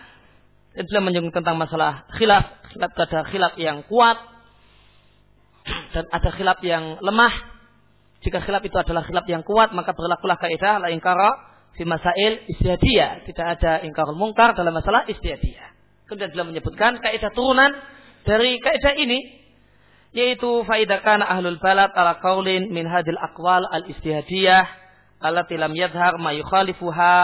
Dan 0.76 0.84
beliau 0.92 1.02
menyinggung 1.08 1.34
tentang 1.34 1.56
masalah 1.56 2.04
khilaf. 2.14 2.62
Khilaf 2.70 2.92
ada 2.94 3.20
khilaf 3.32 3.54
yang 3.56 3.80
kuat 3.88 4.20
dan 5.96 6.04
ada 6.12 6.30
khilaf 6.36 6.60
yang 6.62 7.00
lemah. 7.00 7.55
Jika 8.24 8.40
khilaf 8.44 8.62
itu 8.64 8.76
adalah 8.76 9.04
khilaf 9.04 9.26
yang 9.28 9.44
kuat, 9.44 9.74
maka 9.76 9.92
berlakulah 9.92 10.40
kaidah 10.40 10.80
la 10.80 10.88
ingkara 10.88 11.30
fi 11.76 11.84
masail 11.84 12.44
istihadiyah. 12.48 13.28
Tidak 13.28 13.46
ada 13.46 13.72
ingkarul 13.84 14.16
mungkar 14.16 14.56
dalam 14.56 14.72
masalah 14.72 15.04
istihadiyah. 15.10 15.76
Kemudian 16.08 16.30
beliau 16.32 16.46
menyebutkan 16.48 17.02
kaidah 17.02 17.30
turunan 17.34 17.74
dari 18.24 18.58
kaidah 18.62 18.94
ini 18.96 19.20
yaitu 20.16 20.64
faidakan 20.64 21.20
ahlul 21.20 21.60
balad 21.60 21.92
ala 21.92 22.16
qaulin 22.24 22.72
min 22.72 22.88
hadil 22.88 23.20
aqwal 23.20 23.60
al 23.68 23.84
istihadiyah 23.84 24.64
allati 25.20 25.60
lam 25.60 25.76
yadhhar 25.76 26.16
ma 26.16 26.32
yukhalifuha 26.32 27.18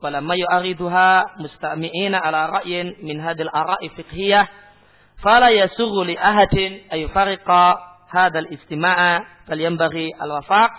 wa 0.00 0.08
lam 0.08 0.24
yu'ariduha 0.24 1.36
mustami'ina 1.36 2.16
ala 2.16 2.60
ra'yin 2.60 2.96
min 3.04 3.20
hadil 3.20 3.52
ara'i 3.52 3.92
fiqhiyah 3.92 4.48
fala 5.20 5.52
yasurru 5.52 6.08
li 6.08 6.16
ahadin 6.16 6.80
ay 6.88 7.04
fariqa 7.12 7.89
hadzal 8.10 8.50
istima'a 8.50 9.46
bal 9.46 9.60
yanbaghi 9.60 10.10
al 10.18 10.42
wafaq 10.42 10.74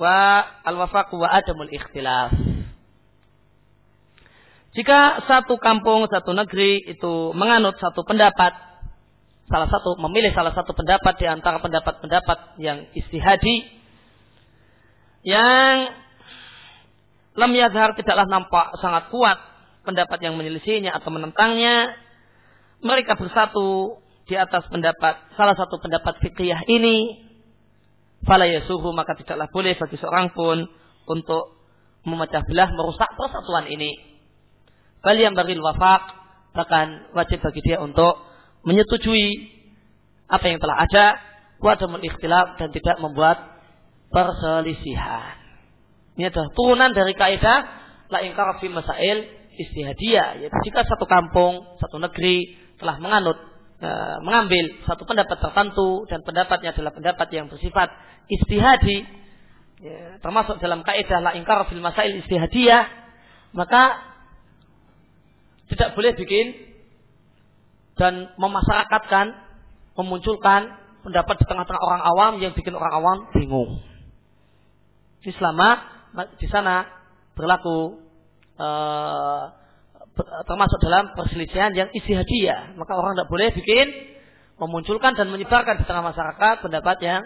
wa 0.00 0.44
al 0.64 0.76
wafaq 0.80 1.12
wa 1.12 1.28
adamul 1.28 1.68
ikhtilaf 1.68 2.32
jika 4.70 5.26
satu 5.26 5.58
kampung, 5.58 6.06
satu 6.06 6.30
negeri 6.30 6.78
itu 6.86 7.34
menganut 7.34 7.74
satu 7.82 8.06
pendapat, 8.06 8.54
salah 9.50 9.66
satu 9.66 9.98
memilih 9.98 10.30
salah 10.30 10.54
satu 10.54 10.70
pendapat 10.78 11.18
di 11.18 11.26
antara 11.26 11.58
pendapat-pendapat 11.58 12.54
yang 12.62 12.86
istihadi, 12.94 13.66
yang 15.26 15.90
lam 17.34 17.50
yazhar 17.50 17.98
tidaklah 17.98 18.30
nampak 18.30 18.78
sangat 18.78 19.10
kuat 19.10 19.42
pendapat 19.82 20.22
yang 20.22 20.38
menyelisihinya 20.38 20.94
atau 20.94 21.10
menentangnya. 21.10 21.98
Mereka 22.80 23.18
bersatu 23.18 23.98
di 24.30 24.38
atas 24.38 24.62
pendapat 24.70 25.34
salah 25.34 25.58
satu 25.58 25.82
pendapat 25.82 26.22
fikih 26.22 26.54
ini. 26.70 27.26
Fala 28.22 28.46
yasuhu 28.46 28.94
maka 28.94 29.18
tidaklah 29.18 29.50
boleh 29.50 29.74
bagi 29.74 29.98
seorang 29.98 30.30
pun 30.30 30.70
untuk 31.10 31.58
memecah 32.06 32.46
belah 32.46 32.70
merusak 32.70 33.10
persatuan 33.18 33.66
ini. 33.66 33.90
Bal 35.02 35.18
yang 35.18 35.34
bagi 35.34 35.58
wafak 35.58 36.14
bahkan 36.54 37.10
wajib 37.10 37.42
bagi 37.42 37.60
dia 37.66 37.82
untuk 37.82 38.22
menyetujui 38.62 39.58
apa 40.30 40.46
yang 40.46 40.62
telah 40.62 40.76
ada 40.78 41.04
wadamul 41.58 42.04
ikhtilaf 42.04 42.54
dan 42.54 42.70
tidak 42.70 43.02
membuat 43.02 43.58
perselisihan. 44.14 45.42
Ini 46.14 46.30
adalah 46.30 46.50
turunan 46.54 46.90
dari 46.94 47.18
kaidah 47.18 47.58
la 48.12 48.20
ingkar 48.22 48.62
fi 48.62 48.70
masail 48.70 49.26
istihadiyah. 49.58 50.44
Yaitu 50.44 50.58
jika 50.70 50.86
satu 50.86 51.08
kampung, 51.08 51.80
satu 51.82 51.98
negeri 51.98 52.54
telah 52.78 53.00
menganut 53.00 53.49
e, 53.80 53.90
mengambil 54.20 54.84
satu 54.84 55.08
pendapat 55.08 55.40
tertentu 55.40 56.04
dan 56.06 56.20
pendapatnya 56.22 56.76
adalah 56.76 56.92
pendapat 56.92 57.28
yang 57.32 57.48
bersifat 57.48 57.88
istihadi, 58.28 59.08
ya, 59.80 60.20
termasuk 60.20 60.60
dalam 60.60 60.84
kaidah 60.84 61.18
la 61.24 61.32
ingkar 61.34 61.64
fil 61.66 61.82
masail 61.82 62.20
istihadiyah, 62.20 62.84
maka 63.56 63.98
tidak 65.72 65.96
boleh 65.96 66.12
bikin 66.14 66.54
dan 67.98 68.32
memasyarakatkan, 68.36 69.36
memunculkan 69.98 70.76
pendapat 71.04 71.36
di 71.40 71.44
tengah-tengah 71.48 71.82
orang 71.82 72.02
awam 72.04 72.32
yang 72.40 72.52
bikin 72.52 72.76
orang 72.76 72.92
awam 72.92 73.18
bingung. 73.32 73.80
Ini 75.20 75.32
selama 75.36 75.68
di 76.40 76.48
sana 76.48 76.88
berlaku 77.36 78.00
uh, 78.56 79.59
termasuk 80.46 80.78
dalam 80.82 81.12
perselisihan 81.16 81.72
yang 81.74 81.88
isi 81.92 82.12
hadiah. 82.14 82.74
Maka 82.76 82.92
orang 82.96 83.16
tidak 83.16 83.30
boleh 83.30 83.48
bikin 83.54 83.86
memunculkan 84.60 85.16
dan 85.16 85.32
menyebarkan 85.32 85.80
di 85.80 85.84
tengah 85.88 86.04
masyarakat 86.04 86.54
pendapat 86.60 86.96
yang 87.00 87.20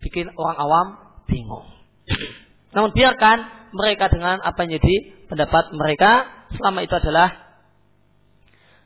bikin 0.00 0.30
orang 0.38 0.56
awam 0.58 0.86
bingung. 1.26 1.66
Namun 2.74 2.94
biarkan 2.94 3.38
mereka 3.74 4.10
dengan 4.10 4.38
apa 4.42 4.58
yang 4.66 4.78
jadi 4.78 4.94
pendapat 5.30 5.74
mereka 5.74 6.10
selama 6.54 6.82
itu 6.82 6.94
adalah 6.94 7.28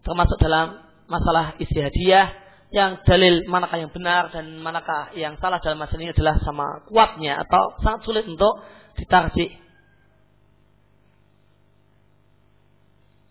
termasuk 0.05 0.37
dalam 0.41 0.81
masalah 1.09 1.57
isi 1.61 1.77
hadiah 1.81 2.33
yang 2.75 3.01
dalil 3.07 3.47
manakah 3.47 3.79
yang 3.79 3.93
benar 3.93 4.35
dan 4.35 4.59
manakah 4.59 5.15
yang 5.15 5.39
salah 5.39 5.63
dalam 5.63 5.79
masalah 5.79 6.01
ini 6.03 6.11
adalah 6.11 6.37
sama 6.43 6.83
kuatnya 6.91 7.39
atau 7.47 7.79
sangat 7.81 8.01
sulit 8.03 8.25
untuk 8.27 8.61
ditarjih. 8.99 9.64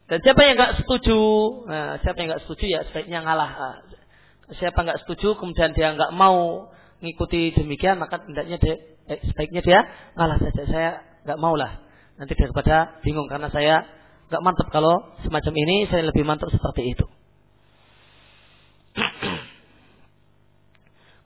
Dan 0.03 0.19
siapa 0.19 0.43
yang 0.43 0.59
nggak 0.59 0.83
setuju, 0.83 1.19
nah, 1.63 1.95
siapa 2.03 2.17
yang 2.19 2.35
nggak 2.35 2.43
setuju 2.43 2.65
ya 2.67 2.81
sebaiknya 2.91 3.23
ngalah. 3.23 3.51
Nah, 3.55 3.75
siapa 4.59 4.83
nggak 4.83 4.99
setuju 5.07 5.39
kemudian 5.39 5.71
dia 5.71 5.95
nggak 5.95 6.11
mau 6.11 6.67
mengikuti 6.99 7.55
demikian 7.55 7.99
maka 7.99 8.19
hendaknya 8.23 8.59
dia, 8.59 8.75
eh, 9.07 9.19
sebaiknya 9.31 9.63
dia 9.63 9.79
ngalah 10.19 10.37
saja. 10.43 10.63
Saya 10.67 10.91
nggak 11.23 11.39
mau 11.39 11.55
lah. 11.55 11.79
Nanti 12.19 12.35
daripada 12.35 12.99
bingung 13.01 13.31
karena 13.31 13.47
saya 13.47 13.87
nggak 14.27 14.43
mantap 14.43 14.67
kalau 14.75 15.15
semacam 15.23 15.53
ini 15.55 15.87
saya 15.87 16.03
lebih 16.03 16.27
mantap 16.27 16.51
seperti 16.51 16.99
itu. 16.99 17.05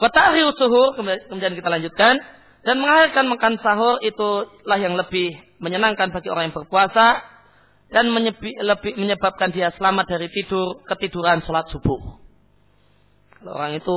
Kota 0.02 0.30
suhur 0.54 0.94
kemudian 0.94 1.58
kita 1.58 1.70
lanjutkan 1.74 2.22
dan 2.62 2.76
mengakhirkan 2.78 3.26
makan 3.32 3.54
sahur 3.64 3.98
itulah 4.06 4.78
yang 4.78 4.94
lebih 4.94 5.34
menyenangkan 5.58 6.14
bagi 6.14 6.30
orang 6.30 6.52
yang 6.52 6.56
berpuasa 6.56 7.37
dan 7.88 8.12
lebih 8.12 8.94
menyebabkan 9.00 9.56
dia 9.56 9.72
selamat 9.80 10.06
dari 10.12 10.28
tidur 10.28 10.84
ketiduran 10.84 11.40
sholat 11.48 11.72
subuh. 11.72 12.20
Kalau 13.40 13.52
orang 13.56 13.80
itu 13.80 13.96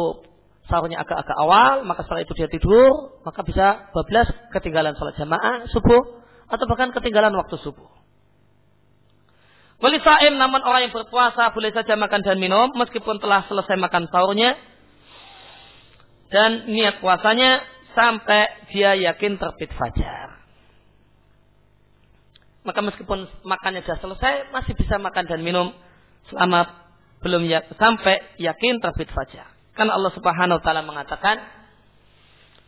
sahurnya 0.71 1.03
agak-agak 1.03 1.37
awal, 1.43 1.83
maka 1.83 2.07
setelah 2.07 2.23
itu 2.23 2.33
dia 2.39 2.47
tidur, 2.47 3.19
maka 3.27 3.43
bisa 3.43 3.91
bablas 3.91 4.31
ketinggalan 4.55 4.95
sholat 4.95 5.19
jamaah 5.19 5.67
subuh 5.75 6.23
atau 6.47 6.65
bahkan 6.71 6.95
ketinggalan 6.95 7.35
waktu 7.35 7.59
subuh. 7.59 7.91
Boleh 9.81 9.99
saim 10.05 10.37
namun 10.37 10.61
orang 10.61 10.87
yang 10.87 10.93
berpuasa 10.93 11.57
boleh 11.57 11.73
saja 11.73 11.97
makan 11.97 12.21
dan 12.21 12.37
minum 12.37 12.69
meskipun 12.77 13.17
telah 13.17 13.49
selesai 13.49 13.81
makan 13.81 14.13
sahurnya 14.13 14.55
dan 16.29 16.69
niat 16.69 17.01
puasanya 17.01 17.65
sampai 17.97 18.71
dia 18.71 18.95
yakin 18.95 19.41
terbit 19.41 19.73
fajar. 19.75 20.40
Maka 22.61 22.81
meskipun 22.85 23.25
makannya 23.45 23.81
sudah 23.85 23.99
selesai 24.05 24.35
masih 24.53 24.77
bisa 24.77 25.01
makan 25.01 25.25
dan 25.25 25.41
minum 25.41 25.73
selama 26.29 26.69
belum 27.25 27.49
ya, 27.49 27.65
sampai 27.77 28.21
yakin 28.41 28.81
terbit 28.81 29.09
fajar. 29.13 29.49
Karena 29.77 29.97
Allah 29.97 30.13
Subhanahu 30.13 30.61
wa 30.61 30.65
taala 30.65 30.85
mengatakan 30.85 31.41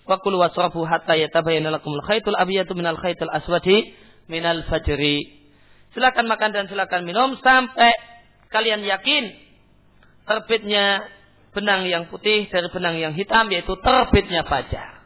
wa 0.09 0.16
kulu 0.20 0.40
wasrabu 0.40 0.84
hatta 0.88 1.16
yatabayyana 1.16 1.72
lakum 1.72 1.93
al-khaytul 2.01 2.36
abyadu 2.36 2.72
minal 2.72 2.97
khaytil 2.97 3.28
aswadi 3.28 3.93
minal 4.32 4.64
fajri. 4.68 5.45
Silakan 5.93 6.24
makan 6.24 6.57
dan 6.57 6.64
silakan 6.72 7.05
minum 7.05 7.36
sampai 7.45 7.93
kalian 8.49 8.80
yakin 8.80 9.28
terbitnya 10.24 11.05
benang 11.53 11.84
yang 11.84 12.09
putih 12.09 12.49
dari 12.49 12.68
benang 12.72 12.97
yang 12.97 13.12
hitam 13.12 13.53
yaitu 13.53 13.76
terbitnya 13.76 14.45
fajar. 14.49 15.05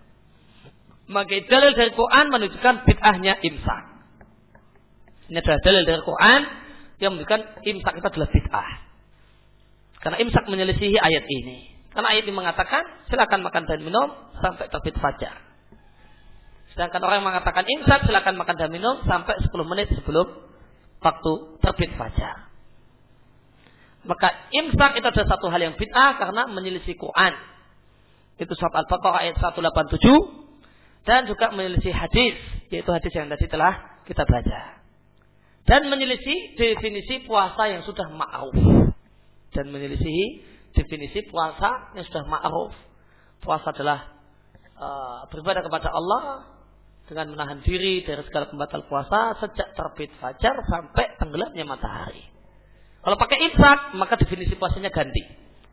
Maka 1.07 1.39
dalil 1.47 1.75
dari 1.75 1.91
Quran 1.95 2.27
menunjukkan 2.35 2.75
bid'ahnya 2.87 3.39
imsak. 3.43 3.96
Ini 5.27 5.43
adalah 5.43 5.61
dalil 5.63 5.83
dari 5.83 6.03
Quran 6.07 6.41
yang 7.03 7.11
menunjukkan 7.15 7.41
imsak 7.67 7.95
itu 7.99 8.07
adalah 8.07 8.29
bid'ah. 8.31 8.71
Karena 10.01 10.17
imsak 10.23 10.45
menyelisihi 10.47 10.97
ayat 11.03 11.25
ini. 11.27 11.75
Karena 11.91 12.15
ayat 12.15 12.29
ini 12.29 12.35
mengatakan 12.37 12.83
silakan 13.11 13.43
makan 13.43 13.63
dan 13.67 13.81
minum 13.83 14.07
sampai 14.39 14.71
terbit 14.71 14.95
fajar. 15.03 15.43
Sedangkan 16.77 17.01
orang 17.03 17.25
yang 17.25 17.29
mengatakan 17.33 17.65
imsak 17.67 18.07
silakan 18.07 18.37
makan 18.39 18.55
dan 18.55 18.71
minum 18.71 19.03
sampai 19.09 19.35
10 19.41 19.51
menit 19.67 19.91
sebelum 19.99 20.29
waktu 21.03 21.33
terbit 21.65 21.91
fajar. 21.99 22.47
Maka 24.07 24.29
imsak 24.55 25.03
itu 25.03 25.07
adalah 25.11 25.27
satu 25.27 25.51
hal 25.51 25.59
yang 25.59 25.75
bid'ah 25.75 26.23
karena 26.23 26.47
menyelisih 26.47 26.95
Quran. 26.95 27.35
Itu 28.39 28.53
surat 28.55 28.87
Al-Baqarah 28.87 29.27
ayat 29.27 29.41
187 29.43 29.99
dan 31.09 31.27
juga 31.27 31.51
menyelisih 31.51 31.91
hadis, 31.91 32.37
yaitu 32.71 32.91
hadis 32.93 33.11
yang 33.11 33.27
tadi 33.33 33.49
telah 33.49 34.05
kita 34.05 34.23
baca 34.23 34.76
dan 35.67 35.91
menyelisih 35.91 36.55
definisi 36.55 37.27
puasa 37.27 37.67
yang 37.67 37.83
sudah 37.83 38.07
ma'ruf 38.11 38.55
dan 39.51 39.67
menyelisih 39.69 40.47
definisi 40.73 41.27
puasa 41.27 41.93
yang 41.99 42.07
sudah 42.07 42.23
ma'ruf 42.27 42.73
puasa 43.43 43.75
adalah 43.75 44.15
uh, 44.79 45.27
beribadah 45.31 45.67
kepada 45.67 45.89
Allah 45.91 46.25
dengan 47.07 47.35
menahan 47.39 47.63
diri 47.63 48.03
dari 48.03 48.23
segala 48.27 48.51
pembatal 48.51 48.83
puasa 48.91 49.39
sejak 49.39 49.75
terbit 49.79 50.11
fajar 50.19 50.59
sampai 50.67 51.15
tenggelamnya 51.23 51.63
matahari. 51.63 52.23
Kalau 53.07 53.15
pakai 53.15 53.39
imsak, 53.47 53.95
maka 53.95 54.19
definisi 54.19 54.59
puasanya 54.59 54.91
ganti. 54.91 55.23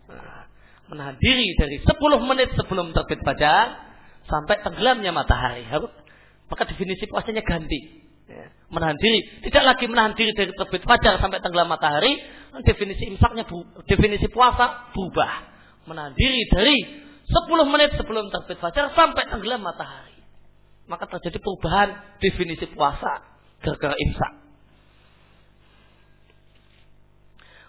Nah, 0.06 0.46
menahan 0.94 1.18
diri 1.18 1.58
dari 1.58 1.82
10 1.82 1.90
menit 2.30 2.54
sebelum 2.54 2.94
terbit 2.94 3.26
fajar 3.26 3.82
sampai 4.30 4.62
tenggelamnya 4.62 5.10
matahari. 5.10 5.66
Maka 6.46 6.64
definisi 6.70 7.10
puasanya 7.10 7.42
ganti. 7.42 8.03
Ya, 8.34 8.50
menahan 8.74 8.98
diri. 8.98 9.46
Tidak 9.46 9.64
lagi 9.64 9.86
menahan 9.86 10.18
diri 10.18 10.34
dari 10.34 10.50
terbit 10.58 10.82
fajar 10.82 11.22
sampai 11.22 11.38
tenggelam 11.38 11.70
matahari. 11.70 12.18
Definisi 12.66 13.06
imsaknya, 13.10 13.46
definisi 13.86 14.26
puasa 14.30 14.90
berubah. 14.94 15.54
Menahan 15.86 16.14
diri 16.18 16.42
dari 16.50 16.78
10 17.30 17.70
menit 17.70 17.94
sebelum 17.94 18.34
terbit 18.34 18.58
fajar 18.58 18.90
sampai 18.98 19.30
tenggelam 19.30 19.62
matahari. 19.62 20.18
Maka 20.90 21.06
terjadi 21.08 21.38
perubahan 21.38 22.18
definisi 22.18 22.66
puasa 22.74 23.22
gara-gara 23.62 23.96
imsak. 23.96 24.34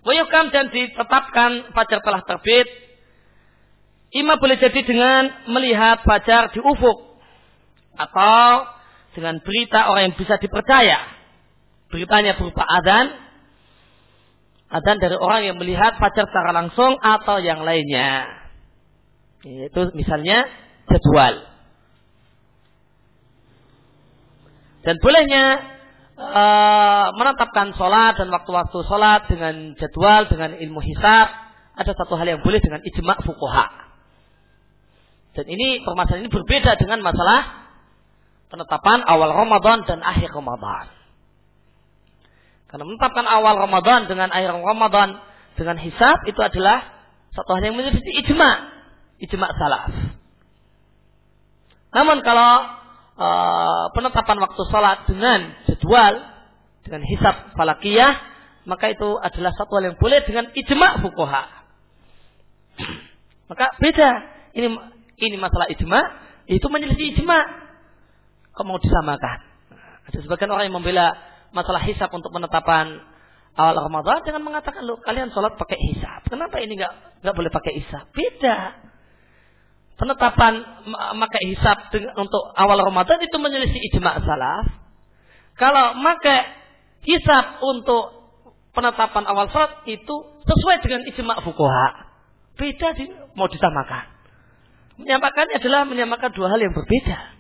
Wayukam 0.04 0.52
dan 0.52 0.68
ditetapkan 0.68 1.72
fajar 1.72 2.00
telah 2.04 2.22
terbit. 2.24 2.68
Ima 4.14 4.36
boleh 4.36 4.56
jadi 4.60 4.80
dengan 4.84 5.48
melihat 5.48 6.04
fajar 6.04 6.52
di 6.52 6.60
ufuk. 6.60 7.20
Atau 7.96 8.73
dengan 9.14 9.38
berita 9.40 9.88
orang 9.88 10.10
yang 10.10 10.16
bisa 10.18 10.36
dipercaya. 10.42 10.98
Beritanya 11.88 12.34
berupa 12.34 12.66
adan, 12.66 13.14
adan 14.68 14.96
dari 14.98 15.14
orang 15.14 15.46
yang 15.46 15.56
melihat 15.56 15.94
fajar 16.02 16.26
secara 16.26 16.50
langsung 16.50 16.98
atau 16.98 17.38
yang 17.38 17.62
lainnya. 17.62 18.26
Yaitu 19.46 19.94
misalnya 19.94 20.50
jadwal. 20.90 21.46
Dan 24.84 25.00
bolehnya 25.00 25.44
uh, 26.18 27.06
menetapkan 27.16 27.72
sholat 27.78 28.20
dan 28.20 28.28
waktu-waktu 28.28 28.78
sholat 28.84 29.30
dengan 29.30 29.78
jadwal, 29.78 30.28
dengan 30.28 30.58
ilmu 30.58 30.82
hisab. 30.82 31.30
Ada 31.74 31.90
satu 31.94 32.14
hal 32.14 32.26
yang 32.30 32.40
boleh 32.42 32.62
dengan 32.62 32.78
ijma' 32.86 33.18
fukuha. 33.26 33.66
Dan 35.34 35.50
ini 35.50 35.82
permasalahan 35.82 36.22
ini 36.22 36.30
berbeda 36.30 36.78
dengan 36.78 37.02
masalah 37.02 37.63
penetapan 38.54 39.02
awal 39.02 39.34
Ramadan 39.34 39.82
dan 39.82 39.98
akhir 39.98 40.30
Ramadan. 40.30 40.86
Karena 42.70 42.86
menetapkan 42.86 43.26
awal 43.26 43.58
Ramadan 43.58 44.06
dengan 44.06 44.30
akhir 44.30 44.54
Ramadan 44.54 45.18
dengan 45.58 45.74
hisab 45.82 46.22
itu 46.30 46.38
adalah 46.38 46.86
satu 47.34 47.50
hal 47.58 47.66
yang 47.66 47.74
menjadi 47.74 47.98
ijma, 47.98 48.50
ijma 49.26 49.50
salaf. 49.58 49.90
Namun 51.98 52.22
kalau 52.22 52.52
uh, 53.18 53.90
penetapan 53.90 54.38
waktu 54.38 54.62
sholat 54.70 55.02
dengan 55.10 55.50
jadwal 55.66 56.14
dengan 56.86 57.02
hisab 57.10 57.58
falakiyah 57.58 58.14
maka 58.70 58.94
itu 58.94 59.18
adalah 59.18 59.50
satu 59.58 59.82
hal 59.82 59.90
yang 59.90 59.98
boleh 59.98 60.22
dengan 60.22 60.46
ijma 60.54 61.02
fukoha. 61.02 61.42
maka 63.50 63.74
beda 63.82 64.10
ini 64.54 64.78
ini 65.18 65.36
masalah 65.42 65.66
ijma 65.74 66.00
itu 66.46 66.66
menyelisih 66.70 67.18
ijma 67.18 67.64
kok 68.54 68.64
mau 68.64 68.78
disamakan? 68.78 69.38
Ada 70.08 70.18
sebagian 70.22 70.50
orang 70.54 70.70
yang 70.70 70.76
membela 70.78 71.12
masalah 71.50 71.82
hisap 71.82 72.10
untuk 72.14 72.30
penetapan 72.30 73.02
awal 73.54 73.86
Ramadan 73.86 74.22
dengan 74.26 74.42
mengatakan 74.42 74.82
lo 74.82 74.98
kalian 75.02 75.30
sholat 75.30 75.54
pakai 75.54 75.78
hisap. 75.90 76.26
Kenapa 76.26 76.58
ini 76.62 76.78
nggak 76.78 77.22
nggak 77.22 77.34
boleh 77.34 77.50
pakai 77.50 77.72
hisap? 77.78 78.10
Beda. 78.10 78.78
Penetapan 79.94 80.58
pakai 81.22 81.42
hisap 81.54 81.94
untuk 82.18 82.50
awal 82.58 82.82
Ramadan 82.82 83.18
itu 83.22 83.36
menyelisih 83.38 83.80
ijma 83.94 84.18
salaf. 84.26 84.66
Kalau 85.54 85.94
pakai 86.02 86.40
hisap 87.06 87.62
untuk 87.62 88.10
penetapan 88.74 89.22
awal 89.30 89.46
sholat 89.54 89.86
itu 89.86 90.14
sesuai 90.42 90.82
dengan 90.82 91.06
ijma 91.06 91.34
fukuha. 91.46 91.86
Beda 92.54 92.94
di, 92.94 93.10
mau 93.34 93.50
disamakan. 93.50 94.14
Menyamakannya 94.94 95.58
adalah 95.58 95.82
menyamakan 95.86 96.30
dua 96.34 96.54
hal 96.54 96.60
yang 96.62 96.70
berbeda. 96.70 97.33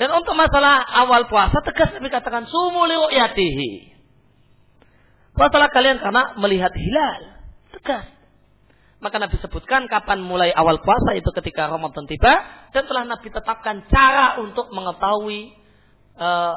Dan 0.00 0.08
untuk 0.16 0.32
masalah 0.32 0.80
awal 1.04 1.28
puasa 1.28 1.60
tegas 1.60 1.92
Nabi 1.92 2.08
katakan 2.08 2.48
sumu 2.48 2.88
li 2.88 2.96
ru'yatihi. 2.96 3.70
Puasalah 5.36 5.68
kalian 5.68 6.00
karena 6.00 6.40
melihat 6.40 6.72
hilal. 6.72 7.36
Tegas. 7.76 8.08
Maka 9.04 9.20
Nabi 9.20 9.36
sebutkan 9.44 9.84
kapan 9.92 10.24
mulai 10.24 10.56
awal 10.56 10.80
puasa 10.80 11.12
itu 11.20 11.28
ketika 11.36 11.68
Ramadan 11.68 12.08
tiba 12.08 12.32
dan 12.72 12.88
telah 12.88 13.04
Nabi 13.04 13.28
tetapkan 13.28 13.84
cara 13.92 14.40
untuk 14.40 14.72
mengetahui 14.72 15.52
uh, 16.16 16.54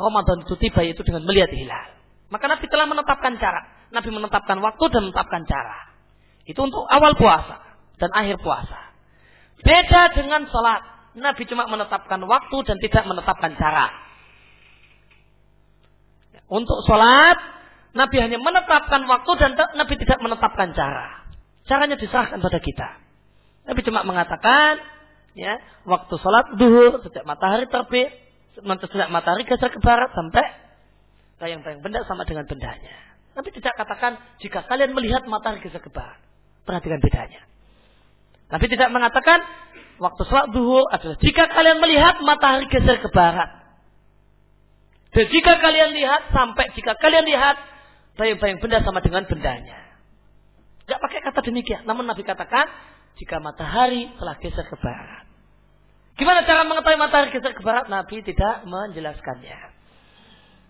Ramadan 0.00 0.48
itu 0.48 0.56
tiba 0.56 0.80
yaitu 0.80 1.04
dengan 1.04 1.28
melihat 1.28 1.52
hilal. 1.52 2.00
Maka 2.32 2.48
Nabi 2.48 2.64
telah 2.64 2.88
menetapkan 2.88 3.36
cara. 3.36 3.92
Nabi 3.92 4.08
menetapkan 4.08 4.56
waktu 4.64 4.84
dan 4.88 5.00
menetapkan 5.04 5.44
cara. 5.44 5.92
Itu 6.48 6.64
untuk 6.64 6.88
awal 6.88 7.12
puasa 7.12 7.60
dan 8.00 8.08
akhir 8.16 8.40
puasa. 8.40 8.96
Beda 9.60 10.16
dengan 10.16 10.48
sholat. 10.48 10.95
Nabi 11.16 11.48
cuma 11.48 11.64
menetapkan 11.64 12.20
waktu 12.28 12.56
dan 12.68 12.76
tidak 12.76 13.08
menetapkan 13.08 13.56
cara. 13.56 13.88
Untuk 16.46 16.84
sholat, 16.84 17.40
Nabi 17.96 18.16
hanya 18.20 18.36
menetapkan 18.36 19.02
waktu 19.08 19.32
dan 19.40 19.56
Nabi 19.56 19.94
tidak 19.96 20.20
menetapkan 20.20 20.76
cara. 20.76 21.24
Caranya 21.64 21.96
diserahkan 21.96 22.38
pada 22.38 22.60
kita. 22.60 22.88
Nabi 23.66 23.80
cuma 23.82 24.04
mengatakan, 24.04 24.78
ya, 25.34 25.58
waktu 25.88 26.14
sholat 26.20 26.54
duhur 26.60 27.02
sejak 27.02 27.24
matahari 27.24 27.66
terbit, 27.66 28.12
sejak 28.54 29.08
matahari 29.08 29.48
geser 29.48 29.72
ke 29.72 29.80
barat 29.80 30.12
sampai 30.12 30.44
bayang-bayang 31.40 31.80
benda 31.80 32.04
sama 32.04 32.28
dengan 32.28 32.44
bendanya. 32.44 32.94
Nabi 33.34 33.50
tidak 33.56 33.72
katakan 33.74 34.20
jika 34.38 34.68
kalian 34.68 34.92
melihat 34.92 35.24
matahari 35.24 35.64
geser 35.64 35.80
ke 35.80 35.88
barat. 35.88 36.20
Perhatikan 36.68 37.00
bedanya. 37.00 37.55
Nabi 38.46 38.66
tidak 38.70 38.88
mengatakan 38.94 39.42
waktu 39.98 40.22
sholat 40.28 40.54
duhur 40.54 40.86
adalah 40.92 41.18
jika 41.18 41.50
kalian 41.50 41.82
melihat 41.82 42.22
matahari 42.22 42.70
geser 42.70 43.02
ke 43.02 43.08
barat. 43.10 43.50
Dan 45.10 45.26
jika 45.32 45.58
kalian 45.58 45.96
lihat 45.96 46.30
sampai 46.30 46.70
jika 46.76 46.94
kalian 47.00 47.24
lihat 47.26 47.56
bayang-bayang 48.20 48.60
benda 48.62 48.84
sama 48.86 49.02
dengan 49.02 49.24
bendanya. 49.26 49.78
Gak 50.86 51.02
pakai 51.02 51.20
kata 51.24 51.40
demikian. 51.42 51.82
Namun 51.88 52.06
Nabi 52.06 52.22
katakan 52.22 52.70
jika 53.18 53.42
matahari 53.42 54.06
telah 54.14 54.36
geser 54.38 54.66
ke 54.68 54.76
barat. 54.78 55.26
Gimana 56.16 56.46
cara 56.46 56.62
mengetahui 56.64 56.98
matahari 57.00 57.34
geser 57.34 57.52
ke 57.52 57.62
barat? 57.66 57.90
Nabi 57.90 58.22
tidak 58.22 58.62
menjelaskannya. 58.64 59.58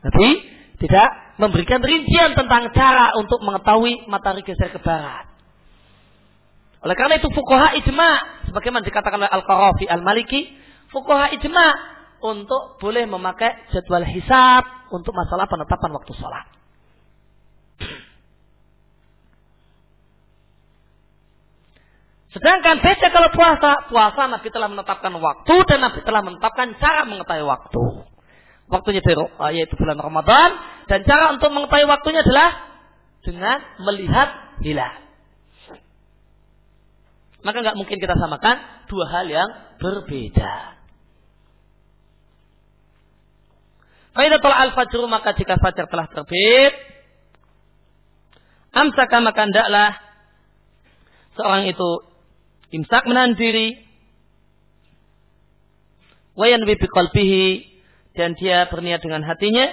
Nabi 0.07 0.29
tidak 0.81 1.09
memberikan 1.37 1.81
rincian 1.85 2.33
tentang 2.33 2.73
cara 2.73 3.13
untuk 3.21 3.45
mengetahui 3.45 4.09
matahari 4.09 4.41
geser 4.47 4.73
ke 4.73 4.81
barat. 4.81 5.36
Oleh 6.87 6.95
karena 6.95 7.19
itu 7.19 7.27
fukoha 7.35 7.75
ijma, 7.83 8.11
sebagaimana 8.47 8.87
dikatakan 8.87 9.19
oleh 9.19 9.27
Al-Qarafi 9.27 9.91
Al-Maliki, 9.91 10.55
fukoha 10.95 11.35
ijma 11.35 11.67
untuk 12.23 12.79
boleh 12.79 13.11
memakai 13.11 13.75
jadwal 13.75 14.07
hisab 14.07 14.63
untuk 14.95 15.11
masalah 15.11 15.51
penetapan 15.51 15.91
waktu 15.99 16.15
sholat. 16.15 16.47
Sedangkan 22.31 22.79
beda 22.79 23.09
kalau 23.11 23.35
puasa, 23.35 23.91
puasa 23.91 24.23
Nabi 24.31 24.47
telah 24.55 24.71
menetapkan 24.71 25.11
waktu 25.19 25.55
dan 25.67 25.79
Nabi 25.91 26.07
telah 26.07 26.23
menetapkan 26.23 26.79
cara 26.79 27.03
mengetahui 27.03 27.51
waktu. 27.51 27.83
Waktunya 28.71 29.03
yaitu 29.51 29.75
bulan 29.75 29.99
Ramadan 29.99 30.55
dan 30.87 31.03
cara 31.03 31.35
untuk 31.35 31.51
mengetahui 31.51 31.91
waktunya 31.91 32.23
adalah 32.23 32.51
dengan 33.27 33.59
melihat 33.83 34.29
hilal. 34.63 35.06
Maka 37.47 37.63
nggak 37.63 37.79
mungkin 37.79 38.03
kita 38.03 38.19
samakan 38.19 38.59
dua 38.91 39.07
hal 39.07 39.31
yang 39.31 39.47
berbeda. 39.79 40.83
telah 44.43 44.59
al-fajr 44.67 45.07
maka 45.07 45.31
jika 45.39 45.55
fajar 45.63 45.87
telah 45.87 46.11
terbit, 46.11 46.75
amsaka 48.75 49.23
maka 49.23 49.47
hendaklah 49.47 49.95
seorang 51.39 51.71
itu 51.71 51.91
imsak 52.75 53.07
menahan 53.07 53.39
diri, 53.39 53.79
wayan 56.35 56.67
qalbihi 56.91 57.79
dan 58.19 58.35
dia 58.35 58.67
berniat 58.67 58.99
dengan 58.99 59.23
hatinya, 59.23 59.71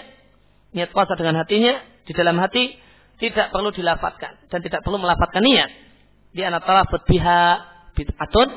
niat 0.78 0.94
puasa 0.94 1.18
dengan 1.18 1.42
hatinya 1.42 1.82
di 2.06 2.14
dalam 2.14 2.38
hati 2.38 2.78
tidak 3.18 3.50
perlu 3.50 3.74
dilafatkan 3.74 4.46
dan 4.54 4.60
tidak 4.62 4.86
perlu 4.86 5.02
melafatkan 5.02 5.42
niat. 5.42 5.93
Di 6.34 6.42
antara 6.42 6.82
biha 6.86 7.42
bid'atun 7.94 8.50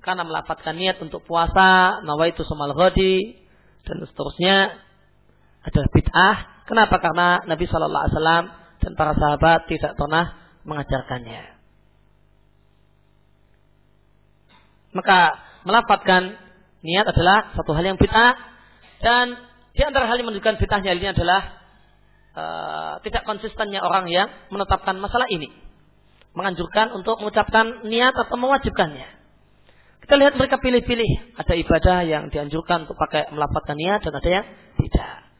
karena 0.00 0.24
melafatkan 0.24 0.74
niat 0.80 0.96
untuk 1.04 1.20
puasa, 1.28 2.00
nawaitu 2.08 2.40
somal 2.48 2.72
ghadi 2.72 3.36
dan 3.84 4.00
seterusnya 4.08 4.56
adalah 5.60 5.88
bid'ah. 5.92 6.36
Kenapa? 6.64 6.96
Karena 6.96 7.44
Nabi 7.44 7.64
Shallallahu 7.68 8.04
Alaihi 8.08 8.16
Wasallam 8.16 8.44
dan 8.80 8.92
para 8.96 9.12
sahabat 9.12 9.68
tidak 9.68 9.92
pernah 10.00 10.24
mengajarkannya. 10.64 11.42
Maka 14.96 15.20
melafatkan 15.68 16.34
niat 16.80 17.04
adalah 17.04 17.52
satu 17.52 17.76
hal 17.76 17.84
yang 17.84 18.00
bid'ah 18.00 18.32
dan 19.04 19.36
di 19.76 19.82
antara 19.84 20.08
hal 20.08 20.16
yang 20.16 20.32
menunjukkan 20.32 20.56
bid'ahnya 20.56 20.96
ini 20.96 21.08
adalah 21.12 21.40
uh, 22.34 22.94
tidak 23.04 23.22
konsistennya 23.28 23.84
orang 23.84 24.08
yang 24.08 24.32
menetapkan 24.48 24.96
masalah 24.96 25.28
ini. 25.28 25.69
Menganjurkan 26.36 26.94
untuk 26.94 27.18
mengucapkan 27.18 27.84
niat 27.86 28.14
atau 28.14 28.36
mewajibkannya. 28.38 29.20
Kita 30.00 30.14
lihat 30.18 30.34
mereka 30.34 30.58
pilih-pilih. 30.58 31.38
Ada 31.38 31.54
ibadah 31.54 31.98
yang 32.06 32.24
dianjurkan 32.30 32.86
untuk 32.86 32.98
pakai 32.98 33.30
melafatkan 33.30 33.78
niat 33.78 34.00
dan 34.02 34.14
ada 34.14 34.30
yang 34.30 34.46
tidak. 34.78 35.30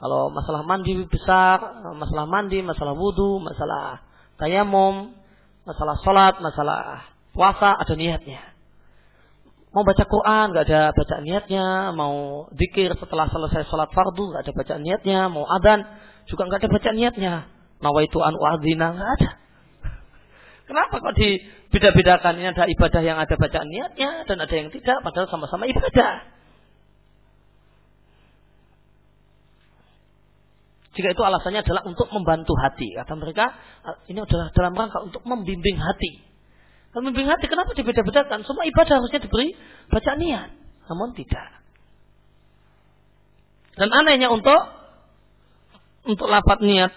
Kalau 0.00 0.32
masalah 0.32 0.64
mandi 0.64 0.96
besar, 1.04 1.84
masalah 1.92 2.24
mandi, 2.24 2.64
masalah 2.64 2.96
wudhu, 2.96 3.36
masalah 3.38 4.00
tayamum, 4.40 5.12
masalah 5.68 6.00
sholat, 6.00 6.40
masalah 6.40 7.04
puasa, 7.36 7.76
ada 7.76 7.94
niatnya. 7.94 8.40
Mau 9.70 9.86
baca 9.86 10.02
Quran, 10.02 10.50
nggak 10.50 10.66
ada 10.66 10.82
bacaan 10.90 11.22
niatnya. 11.22 11.66
Mau 11.94 12.48
zikir 12.58 12.90
setelah 12.98 13.30
selesai 13.30 13.70
sholat 13.70 13.92
fardu, 13.94 14.34
nggak 14.34 14.42
ada 14.42 14.52
bacaan 14.56 14.82
niatnya. 14.82 15.20
Mau 15.30 15.46
adan, 15.46 15.86
juga 16.26 16.50
nggak 16.50 16.66
ada 16.66 16.70
bacaan 16.74 16.96
niatnya. 16.98 17.34
Nawaitu 17.78 18.18
an 18.18 18.34
uadzina, 18.34 18.98
nggak 18.98 19.10
ada. 19.20 19.30
Kenapa 20.70 21.02
kok 21.02 21.18
dibeda-bedakan? 21.18 22.38
Ini 22.38 22.54
ada 22.54 22.70
ibadah 22.70 23.02
yang 23.02 23.18
ada 23.18 23.34
bacaan 23.34 23.66
niatnya 23.66 24.22
dan 24.22 24.38
ada 24.38 24.54
yang 24.54 24.70
tidak, 24.70 25.02
padahal 25.02 25.26
sama-sama 25.26 25.66
ibadah. 25.66 26.30
Jika 30.94 31.10
itu 31.10 31.22
alasannya 31.26 31.66
adalah 31.66 31.82
untuk 31.90 32.06
membantu 32.14 32.54
hati. 32.54 32.94
Kata 32.94 33.18
mereka, 33.18 33.50
ini 34.06 34.22
adalah 34.22 34.54
dalam 34.54 34.78
rangka 34.78 35.02
untuk 35.02 35.26
membimbing 35.26 35.74
hati. 35.74 36.22
Kalau 36.94 37.02
membimbing 37.02 37.34
hati, 37.34 37.50
kenapa 37.50 37.74
dibeda-bedakan? 37.74 38.46
Semua 38.46 38.62
ibadah 38.62 38.94
harusnya 39.02 39.18
diberi 39.18 39.50
baca 39.90 40.12
niat. 40.22 40.54
Namun 40.86 41.18
tidak. 41.18 41.50
Dan 43.74 43.90
anehnya 43.90 44.30
untuk 44.30 44.58
untuk 46.06 46.30
lapat 46.30 46.62
niat 46.62 46.94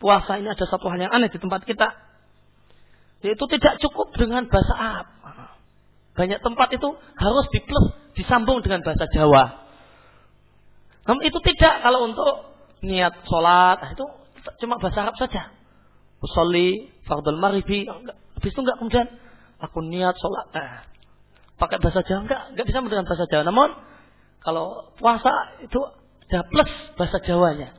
puasa 0.00 0.40
ini 0.40 0.48
ada 0.48 0.64
satu 0.64 0.88
hal 0.88 1.04
yang 1.04 1.12
aneh 1.12 1.28
di 1.28 1.36
tempat 1.36 1.68
kita. 1.68 2.09
Yaitu 3.20 3.44
tidak 3.56 3.76
cukup 3.84 4.12
dengan 4.16 4.48
bahasa 4.48 4.74
Arab. 4.76 5.06
Banyak 6.16 6.40
tempat 6.42 6.68
itu 6.74 6.88
harus 7.16 7.46
diplus, 7.54 7.96
disambung 8.18 8.60
dengan 8.60 8.84
bahasa 8.84 9.06
Jawa. 9.12 9.68
Namun 11.08 11.22
itu 11.24 11.38
tidak 11.40 11.80
kalau 11.80 12.10
untuk 12.10 12.32
niat 12.84 13.14
sholat, 13.24 13.76
nah 13.80 13.90
itu 13.92 14.04
cuma 14.60 14.76
bahasa 14.76 15.08
Arab 15.08 15.16
saja. 15.16 15.52
Usolli, 16.20 16.92
fardul 17.08 17.40
maribi, 17.40 17.88
habis 17.88 18.50
itu 18.52 18.60
enggak 18.60 18.76
kemudian 18.76 19.06
aku 19.60 19.80
niat 19.80 20.12
sholat. 20.20 20.46
Nah, 20.52 20.84
pakai 21.56 21.80
bahasa 21.80 22.04
Jawa 22.04 22.28
enggak, 22.28 22.42
enggak 22.52 22.66
bisa 22.68 22.78
dengan 22.84 23.06
bahasa 23.08 23.24
Jawa. 23.28 23.42
Namun 23.48 23.68
kalau 24.40 24.92
puasa 24.96 25.60
itu 25.64 25.80
ada 26.30 26.46
plus 26.46 26.70
bahasa 26.94 27.18
Jawanya. 27.26 27.74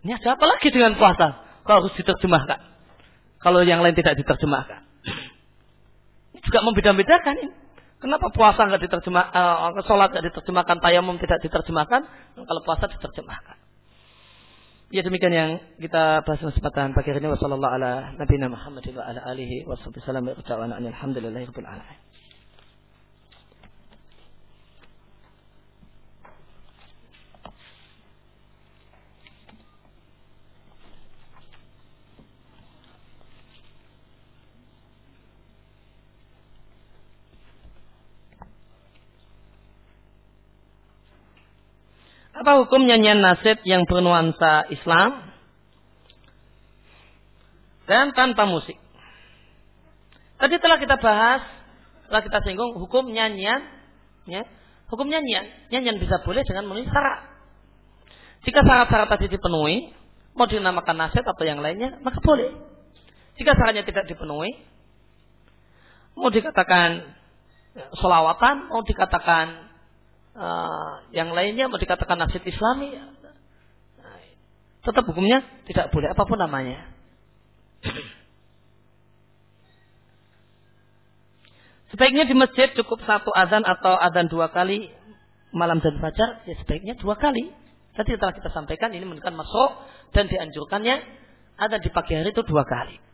Ini 0.00 0.16
ada 0.16 0.34
apa 0.34 0.44
lagi 0.48 0.68
dengan 0.72 0.96
puasa? 0.96 1.44
Kalau 1.64 1.84
harus 1.84 1.94
diterjemahkan. 1.94 2.60
Kalau 3.40 3.64
yang 3.64 3.80
lain 3.80 3.96
tidak 3.96 4.20
diterjemahkan. 4.20 4.84
Ini 6.36 6.40
juga 6.44 6.60
membeda-bedakan 6.60 7.36
ini. 7.40 7.52
Kenapa 8.00 8.32
puasa 8.32 8.64
nggak 8.64 8.80
diterjemah, 8.88 9.24
uh, 9.28 9.76
sholat 9.84 10.08
nggak 10.12 10.32
diterjemahkan, 10.32 10.80
tayamum 10.80 11.20
tidak 11.20 11.44
diterjemahkan, 11.44 12.00
kalau 12.36 12.60
puasa 12.64 12.88
diterjemahkan. 12.88 13.60
Ya 14.90 15.06
demikian 15.06 15.30
yang 15.30 15.50
kita 15.78 16.24
bahas 16.26 16.40
kesempatan 16.42 16.96
pagi 16.96 17.14
ini 17.14 17.30
wasallallahu 17.30 17.74
ala 17.78 18.16
nabiyina 18.18 18.50
Muhammad 18.50 18.82
wa 18.90 19.04
ala 19.06 19.22
alihi 19.22 19.62
wa 19.62 19.78
sallam 19.78 20.26
wa 20.26 20.34
Apa 42.40 42.56
hukum 42.64 42.88
nyanyian 42.88 43.20
nasid 43.20 43.60
yang 43.68 43.84
bernuansa 43.84 44.64
Islam 44.72 45.28
dan 47.84 48.16
tanpa 48.16 48.48
musik? 48.48 48.80
Tadi 50.40 50.56
telah 50.56 50.80
kita 50.80 50.96
bahas, 50.96 51.44
telah 52.08 52.24
kita 52.24 52.40
singgung 52.48 52.80
hukum 52.80 53.12
nyanyian, 53.12 53.60
ya, 54.24 54.48
hukum 54.88 55.12
nyanyian. 55.12 55.68
Nyanyian 55.68 56.00
bisa 56.00 56.24
boleh 56.24 56.40
dengan 56.48 56.64
memenuhi 56.64 56.88
syarat. 56.88 57.28
Jika 58.48 58.64
syarat-syarat 58.64 59.08
tadi 59.12 59.28
dipenuhi, 59.28 59.92
mau 60.32 60.48
dinamakan 60.48 60.96
nasid 60.96 61.20
atau 61.20 61.44
yang 61.44 61.60
lainnya, 61.60 62.00
maka 62.00 62.24
boleh. 62.24 62.56
Jika 63.36 63.52
syaratnya 63.52 63.84
tidak 63.84 64.08
dipenuhi, 64.08 64.64
mau 66.16 66.32
dikatakan 66.32 67.04
solawatan, 68.00 68.72
mau 68.72 68.80
dikatakan 68.80 69.69
uh, 70.34 71.06
yang 71.14 71.34
lainnya 71.34 71.66
mau 71.66 71.78
dikatakan 71.78 72.18
nasib 72.18 72.42
islami 72.46 72.94
tetap 74.80 75.04
hukumnya 75.04 75.44
tidak 75.68 75.92
boleh 75.92 76.08
apa 76.08 76.22
pun 76.24 76.38
namanya. 76.40 76.88
Sebaiknya 81.92 82.24
di 82.24 82.38
masjid 82.38 82.70
cukup 82.72 83.02
satu 83.02 83.34
adzan 83.34 83.66
atau 83.66 83.98
adzan 83.98 84.30
dua 84.30 84.48
kali 84.54 84.88
malam 85.50 85.82
dan 85.82 85.98
fajar 85.98 86.46
ya 86.46 86.54
sebaiknya 86.64 86.94
dua 86.96 87.18
kali. 87.18 87.50
Tadi 87.90 88.16
telah 88.16 88.32
kita 88.32 88.54
sampaikan 88.54 88.94
ini 88.94 89.04
menunjukkan 89.04 89.34
masuk 89.34 89.70
dan 90.14 90.30
dianjurkannya 90.30 90.96
ada 91.58 91.76
di 91.76 91.90
pagi 91.90 92.16
hari 92.16 92.32
itu 92.32 92.40
dua 92.46 92.64
kali 92.64 93.09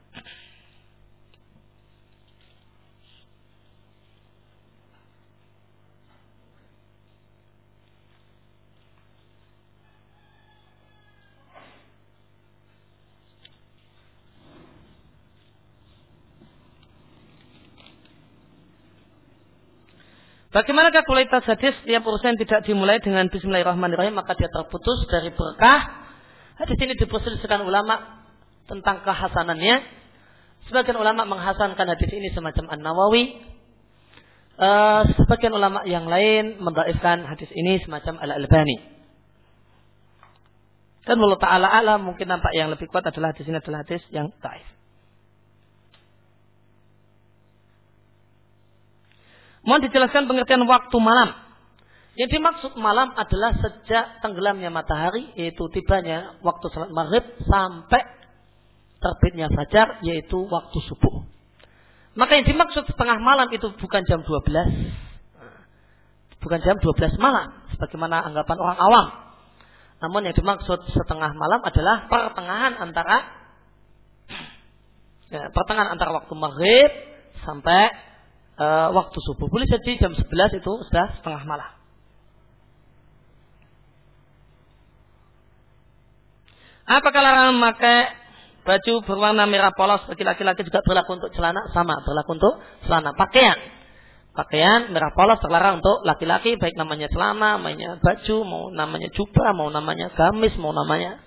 Bagaimanakah 20.56 21.04
kualitas 21.04 21.44
hadis 21.44 21.76
setiap 21.84 22.00
urusan 22.08 22.40
tidak 22.40 22.64
dimulai 22.64 22.96
dengan 23.04 23.28
Bismillahirrahmanirrahim 23.28 24.16
maka 24.16 24.32
dia 24.40 24.48
terputus 24.48 25.04
dari 25.12 25.28
berkah. 25.28 26.08
Hadis 26.56 26.80
ini 26.80 26.96
diperselisihkan 26.96 27.60
ulama 27.60 28.24
tentang 28.64 29.04
kehasanannya. 29.04 29.84
Sebagian 30.64 30.96
ulama 30.96 31.28
menghasankan 31.28 31.84
hadis 31.92 32.08
ini 32.08 32.32
semacam 32.32 32.72
An 32.72 32.80
Nawawi. 32.80 33.36
uh, 34.56 35.04
sebagian 35.20 35.52
ulama 35.52 35.84
yang 35.84 36.08
lain 36.08 36.56
mendaifkan 36.56 37.28
hadis 37.28 37.52
ini 37.52 37.76
semacam 37.84 38.16
al-Albani. 38.24 38.80
Dan 41.04 41.20
Allah 41.20 41.36
Ta'ala 41.36 41.68
alam 41.68 42.00
mungkin 42.00 42.32
nampak 42.32 42.56
yang 42.56 42.72
lebih 42.72 42.88
kuat 42.88 43.04
adalah 43.04 43.36
hadis 43.36 43.44
ini 43.44 43.60
adalah 43.60 43.84
hadis 43.84 44.00
yang 44.08 44.32
taif. 44.40 44.64
Mohon 49.66 49.90
dijelaskan 49.90 50.30
pengertian 50.30 50.62
waktu 50.64 50.96
malam. 51.02 51.34
Yang 52.16 52.40
dimaksud 52.40 52.72
malam 52.80 53.12
adalah 53.12 53.52
sejak 53.60 54.24
tenggelamnya 54.24 54.72
matahari, 54.72 55.36
yaitu 55.36 55.68
tibanya 55.74 56.40
waktu 56.40 56.64
salat 56.72 56.88
maghrib 56.94 57.26
sampai 57.44 58.00
terbitnya 59.02 59.52
fajar, 59.52 60.00
yaitu 60.00 60.40
waktu 60.48 60.78
subuh. 60.88 61.28
Maka 62.16 62.40
yang 62.40 62.48
dimaksud 62.48 62.88
setengah 62.88 63.20
malam 63.20 63.52
itu 63.52 63.68
bukan 63.76 64.02
jam 64.08 64.24
12. 64.24 64.32
Bukan 66.40 66.58
jam 66.64 66.80
12 66.80 67.20
malam. 67.20 67.52
Sebagaimana 67.76 68.24
anggapan 68.24 68.56
orang 68.56 68.78
awam. 68.80 69.06
Namun 70.00 70.24
yang 70.24 70.36
dimaksud 70.36 70.88
setengah 70.96 71.36
malam 71.36 71.60
adalah 71.60 72.08
pertengahan 72.08 72.80
antara 72.80 73.16
ya, 75.28 75.52
pertengahan 75.52 75.92
antara 75.96 76.16
waktu 76.16 76.32
maghrib 76.36 76.90
sampai 77.44 77.92
uh, 78.60 78.88
waktu 78.92 79.18
subuh. 79.24 79.48
Boleh 79.48 79.68
jadi 79.68 80.00
jam 80.00 80.12
11 80.12 80.60
itu 80.60 80.72
sudah 80.88 81.06
setengah 81.20 81.42
malam. 81.44 81.70
Apakah 86.86 87.18
larangan 87.18 87.54
memakai 87.58 88.14
baju 88.62 88.94
berwarna 89.02 89.44
merah 89.46 89.74
polos 89.74 90.06
bagi 90.06 90.22
laki-laki 90.22 90.62
juga 90.62 90.86
berlaku 90.86 91.18
untuk 91.18 91.30
celana? 91.34 91.66
Sama, 91.74 91.98
berlaku 92.06 92.38
untuk 92.38 92.54
celana. 92.86 93.10
Pakaian 93.14 93.58
pakaian 94.36 94.92
merah 94.92 95.10
polos 95.16 95.40
terlarang 95.40 95.80
untuk 95.80 96.04
laki-laki 96.04 96.60
baik 96.60 96.76
namanya 96.76 97.08
celana, 97.08 97.56
namanya 97.56 97.96
baju, 97.98 98.36
mau 98.44 98.64
namanya 98.68 99.08
jubah, 99.16 99.56
mau 99.56 99.72
namanya 99.72 100.12
gamis, 100.12 100.52
mau 100.60 100.76
namanya 100.76 101.18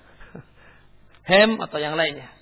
hem 1.29 1.57
atau 1.57 1.81
yang 1.81 1.97
lainnya. 1.97 2.38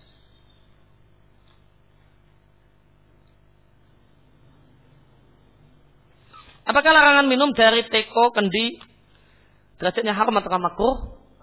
Apakah 6.67 6.91
larangan 6.91 7.31
minum 7.31 7.55
dari 7.55 7.87
teko 7.87 8.35
kendi 8.35 8.75
derajatnya 9.79 10.11
haram 10.11 10.35
atau 10.35 10.59
makruh? 10.59 10.95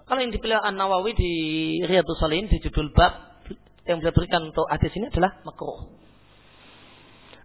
Kalau 0.05 0.21
yang 0.21 0.29
dipilih 0.29 0.61
An 0.61 0.77
Nawawi 0.77 1.17
di 1.17 1.33
Riyadus 1.81 2.21
Salihin 2.21 2.45
di 2.45 2.61
judul 2.61 2.93
bab 2.93 3.41
yang 3.89 4.05
berikan 4.05 4.53
untuk 4.53 4.69
hadis 4.69 4.93
ini 4.93 5.09
adalah 5.09 5.41
makruh. 5.41 5.89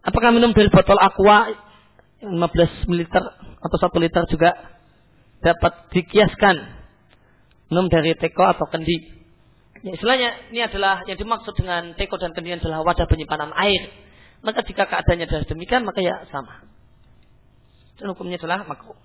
Apakah 0.04 0.28
minum 0.28 0.52
dari 0.52 0.68
botol 0.68 1.00
aqua 1.00 1.56
15 2.20 2.84
ml 2.84 3.08
atau 3.64 3.76
1 3.80 4.04
liter 4.04 4.28
juga 4.28 4.50
dapat 5.40 5.88
dikiaskan 5.96 6.56
minum 7.72 7.88
dari 7.88 8.12
teko 8.12 8.44
atau 8.44 8.68
kendi. 8.68 9.20
Ya, 9.80 9.96
istilahnya 9.96 10.52
ini 10.52 10.60
adalah 10.60 11.08
yang 11.08 11.16
dimaksud 11.16 11.56
dengan 11.56 11.96
teko 11.96 12.20
dan 12.20 12.36
kendi 12.36 12.52
adalah 12.52 12.84
wadah 12.84 13.08
penyimpanan 13.08 13.56
air. 13.56 13.88
Maka 14.44 14.60
jika 14.68 14.84
keadaannya 14.84 15.24
adalah 15.24 15.44
demikian 15.48 15.88
maka 15.88 16.04
ya 16.04 16.28
sama. 16.28 16.69
Dan 18.00 18.16
hukumnya 18.16 18.40
adalah 18.40 18.64
makruh. 18.64 18.96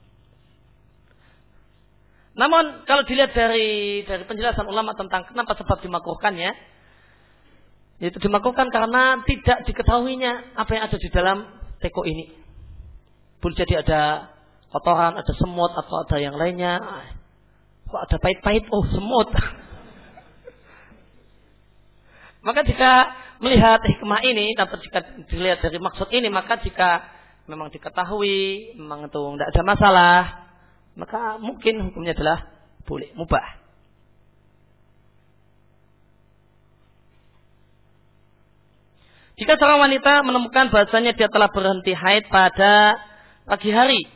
Namun 2.35 2.83
kalau 2.83 3.03
dilihat 3.07 3.31
dari 3.31 4.03
dari 4.03 4.23
penjelasan 4.27 4.67
ulama 4.67 4.91
tentang 4.95 5.23
kenapa 5.27 5.55
sebab 5.55 5.79
dimakruhkannya, 5.79 6.51
itu 8.03 8.19
dimakruhkan 8.19 8.67
karena 8.67 9.23
tidak 9.23 9.63
diketahuinya 9.71 10.59
apa 10.59 10.71
yang 10.75 10.83
ada 10.87 10.97
di 10.99 11.09
dalam 11.11 11.47
teko 11.79 12.03
ini. 12.03 12.35
Boleh 13.39 13.55
jadi 13.55 13.87
ada 13.87 14.01
kotoran, 14.67 15.15
ada 15.15 15.33
semut 15.39 15.71
atau 15.71 16.03
ada 16.03 16.17
yang 16.19 16.35
lainnya. 16.35 16.75
Kok 17.87 18.01
ada 18.03 18.17
pahit-pahit? 18.19 18.67
Oh, 18.67 18.83
semut. 18.91 19.31
maka 22.45 22.67
jika 22.67 22.91
melihat 23.39 23.79
hikmah 23.79 24.19
ini, 24.27 24.51
dapat 24.59 24.83
jika 24.83 24.99
dilihat 25.31 25.63
dari 25.63 25.79
maksud 25.79 26.11
ini, 26.11 26.27
maka 26.27 26.59
jika 26.59 27.14
memang 27.45 27.69
diketahui, 27.69 28.73
memang 28.77 29.09
itu 29.09 29.21
tidak 29.37 29.49
ada 29.53 29.61
masalah, 29.61 30.19
maka 30.97 31.37
mungkin 31.37 31.91
hukumnya 31.91 32.17
adalah 32.17 32.49
boleh, 32.85 33.13
mubah. 33.13 33.65
Jika 39.35 39.59
seorang 39.59 39.91
wanita 39.91 40.23
menemukan 40.23 40.71
bahasanya 40.71 41.11
dia 41.11 41.27
telah 41.27 41.51
berhenti 41.51 41.91
haid 41.91 42.31
pada 42.31 42.95
pagi 43.43 43.67
hari. 43.67 44.07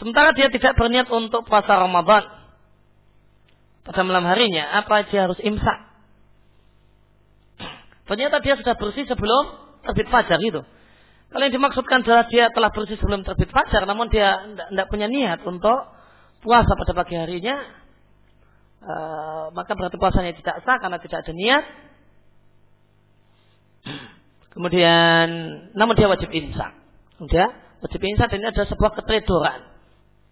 Sementara 0.00 0.32
dia 0.32 0.48
tidak 0.48 0.72
berniat 0.80 1.12
untuk 1.12 1.44
puasa 1.44 1.76
Ramadan. 1.76 2.24
Pada 3.84 4.00
malam 4.00 4.24
harinya, 4.24 4.72
apa 4.72 5.04
dia 5.04 5.28
harus 5.28 5.36
imsak? 5.36 5.78
Ternyata 8.08 8.40
dia 8.40 8.56
sudah 8.56 8.74
bersih 8.80 9.04
sebelum 9.04 9.44
terbit 9.84 10.08
fajar 10.08 10.40
itu. 10.40 10.64
Kalau 11.30 11.42
yang 11.46 11.54
dimaksudkan 11.54 12.02
adalah 12.02 12.26
dia 12.26 12.50
telah 12.50 12.74
bersih 12.74 12.98
sebelum 12.98 13.22
terbit 13.22 13.54
fajar, 13.54 13.86
namun 13.86 14.10
dia 14.10 14.34
tidak 14.50 14.90
punya 14.90 15.06
niat 15.06 15.38
untuk 15.46 15.94
puasa 16.42 16.74
pada 16.74 16.90
pagi 16.90 17.14
harinya, 17.14 17.54
uh, 18.82 19.46
maka 19.54 19.78
berarti 19.78 19.94
puasanya 19.94 20.34
tidak 20.34 20.66
sah 20.66 20.82
karena 20.82 20.98
tidak 20.98 21.22
ada 21.22 21.32
niat. 21.32 21.64
Kemudian, 24.50 25.26
namun 25.78 25.94
dia 25.94 26.10
wajib 26.10 26.34
imsak. 26.34 26.74
Ya, 27.30 27.46
wajib 27.78 28.00
insan 28.02 28.26
dan 28.26 28.42
ini 28.42 28.50
adalah 28.50 28.66
sebuah 28.66 28.90
keteledoran. 28.98 29.60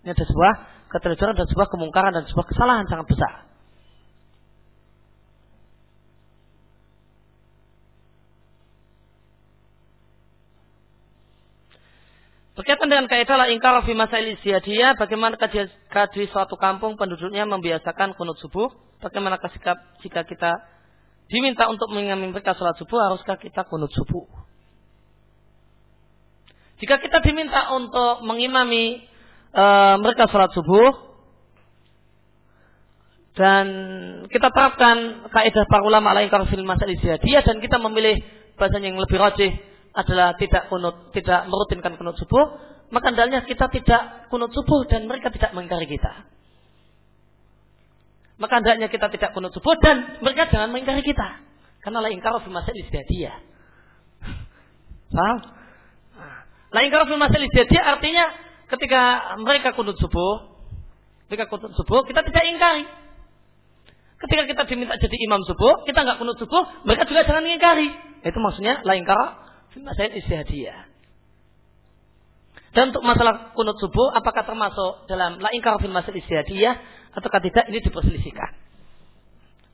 Ini 0.03 0.11
adalah 0.19 0.29
sebuah 0.35 0.53
keteledoran 0.91 1.35
dan 1.39 1.47
sebuah 1.47 1.69
kemungkaran 1.71 2.11
dan 2.11 2.25
sebuah 2.27 2.47
kesalahan 2.51 2.91
sangat 2.91 3.07
besar. 3.07 3.48
Berkaitan 12.59 12.91
dengan 12.91 13.07
kaidah 13.07 13.39
la 13.39 13.47
ingkar 13.55 13.87
fi 13.87 13.95
masail 13.95 14.35
dia 14.43 14.91
bagaimana 14.99 15.39
di 16.11 16.27
suatu 16.27 16.59
kampung 16.59 16.99
penduduknya 16.99 17.47
membiasakan 17.47 18.19
kunut 18.19 18.35
subuh? 18.43 18.67
Bagaimana 18.99 19.39
sikap 19.55 19.79
jika 20.03 20.27
kita 20.27 20.59
diminta 21.31 21.71
untuk 21.71 21.87
mereka 22.35 22.59
sholat 22.59 22.75
subuh, 22.75 22.99
haruskah 22.99 23.39
kita 23.39 23.63
kunut 23.63 23.95
subuh? 23.95 24.27
Jika 26.83 26.99
kita 26.99 27.23
diminta 27.23 27.71
untuk 27.79 28.27
mengimami 28.27 29.07
e, 29.55 29.65
mereka 30.03 30.27
sholat 30.27 30.51
subuh 30.51 31.15
dan 33.39 33.67
kita 34.35 34.51
terapkan 34.51 35.31
kaidah 35.31 35.63
para 35.71 35.87
ulama 35.87 36.11
lain 36.11 36.27
kalau 36.27 36.51
film 36.51 36.67
masalah 36.67 36.91
dia 37.23 37.39
dan 37.39 37.63
kita 37.63 37.79
memilih 37.79 38.19
bahasa 38.59 38.83
yang 38.83 38.99
lebih 38.99 39.15
rajih 39.15 39.78
adalah 39.93 40.37
tidak 40.37 40.69
kunut, 40.73 41.13
tidak 41.13 41.49
merutinkan 41.49 41.97
kunut 41.97 42.17
subuh, 42.21 42.61
maka 42.89 43.13
hendaknya 43.13 43.45
kita 43.45 43.69
tidak 43.73 44.31
kunut 44.33 44.53
subuh 44.53 44.89
dan 44.89 45.05
mereka 45.09 45.29
tidak 45.33 45.53
mengingkari 45.53 45.89
kita. 45.89 46.29
Maka 48.39 48.63
hendaknya 48.63 48.87
kita 48.87 49.11
tidak 49.11 49.31
kunut 49.35 49.51
subuh 49.51 49.75
dan 49.83 50.23
mereka 50.23 50.47
jangan 50.49 50.71
mengingkari 50.71 51.03
kita. 51.03 51.43
Karena 51.83 51.99
la 52.03 52.11
ingkar 52.11 52.39
fi 52.43 52.51
masail 52.51 52.79
dia. 53.11 53.35
Paham? 55.15 55.59
Lain 56.69 56.89
kalau 56.93 57.09
fil 57.09 57.17
masalah 57.17 57.49
jadi 57.49 57.77
artinya 57.81 58.25
ketika 58.69 59.01
mereka 59.41 59.73
kunut 59.73 59.97
subuh, 59.97 60.61
mereka 61.33 61.49
kunut 61.49 61.73
subuh, 61.73 62.05
kita 62.05 62.21
tidak 62.29 62.45
ingkari. 62.45 62.85
Ketika 64.19 64.43
kita 64.51 64.63
diminta 64.69 64.99
jadi 65.01 65.17
imam 65.31 65.41
subuh, 65.49 65.87
kita 65.89 66.05
nggak 66.05 66.19
kunut 66.21 66.37
subuh, 66.37 66.85
mereka 66.85 67.09
juga 67.09 67.25
jangan 67.25 67.47
ingkari. 67.47 67.89
Itu 68.21 68.37
maksudnya 68.43 68.85
lain 68.85 69.09
kalau 69.09 69.48
masalah 69.77 70.17
istihadiyah. 70.17 70.89
Dan 72.73 72.93
untuk 72.93 73.05
masalah 73.05 73.53
kunut 73.57 73.81
subuh, 73.81 74.13
apakah 74.13 74.45
termasuk 74.45 75.09
dalam 75.09 75.41
la 75.41 75.51
ingkar 75.53 75.81
fil 75.81 75.93
masalah 75.93 76.17
istihadiyah 76.17 76.75
ataukah 77.17 77.41
tidak 77.41 77.65
ini 77.73 77.81
diperselisihkan. 77.81 78.51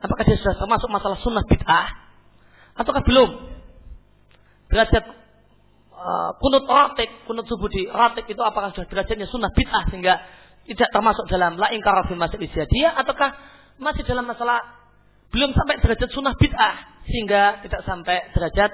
Apakah 0.05 0.23
dia 0.29 0.37
sudah 0.37 0.57
termasuk 0.61 0.89
masalah 0.93 1.16
sunnah 1.25 1.45
bid'ah 1.49 1.89
ataukah 2.77 3.03
belum? 3.09 3.31
Derajat 4.69 5.05
uh, 5.97 6.31
kunut 6.39 6.65
ratib, 6.69 7.11
kunut 7.25 7.49
subuh 7.49 7.69
di 7.73 7.89
ratib 7.89 8.29
itu 8.29 8.43
apakah 8.45 8.77
sudah 8.77 8.85
derajatnya 8.85 9.25
sunnah 9.33 9.49
bid'ah 9.53 9.89
sehingga 9.89 10.21
tidak 10.65 10.89
termasuk 10.93 11.25
dalam 11.29 11.57
la 11.57 11.73
ingkar 11.73 12.05
fi 12.09 12.16
masalah 12.16 12.69
dia 12.69 12.89
ataukah 12.97 13.31
masih 13.81 14.05
dalam 14.05 14.25
masalah 14.25 14.61
belum 15.33 15.53
sampai 15.53 15.81
derajat 15.83 16.09
sunnah 16.12 16.37
bid'ah 16.37 17.05
sehingga 17.09 17.65
tidak 17.65 17.81
sampai 17.85 18.29
derajat 18.33 18.71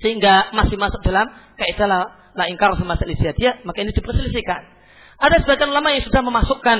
sehingga 0.00 0.52
masih 0.56 0.80
masuk 0.80 1.00
dalam 1.04 1.28
kaidah 1.60 1.86
la, 1.86 2.00
la 2.36 2.44
ingkar 2.48 2.72
fi 2.76 2.84
masalah 2.84 3.32
dia 3.36 3.60
maka 3.64 3.78
ini 3.84 3.92
diperselisihkan. 3.92 4.60
Ada 5.20 5.44
sebagian 5.44 5.70
ulama 5.70 5.92
yang 5.92 6.04
sudah 6.04 6.24
memasukkan 6.24 6.78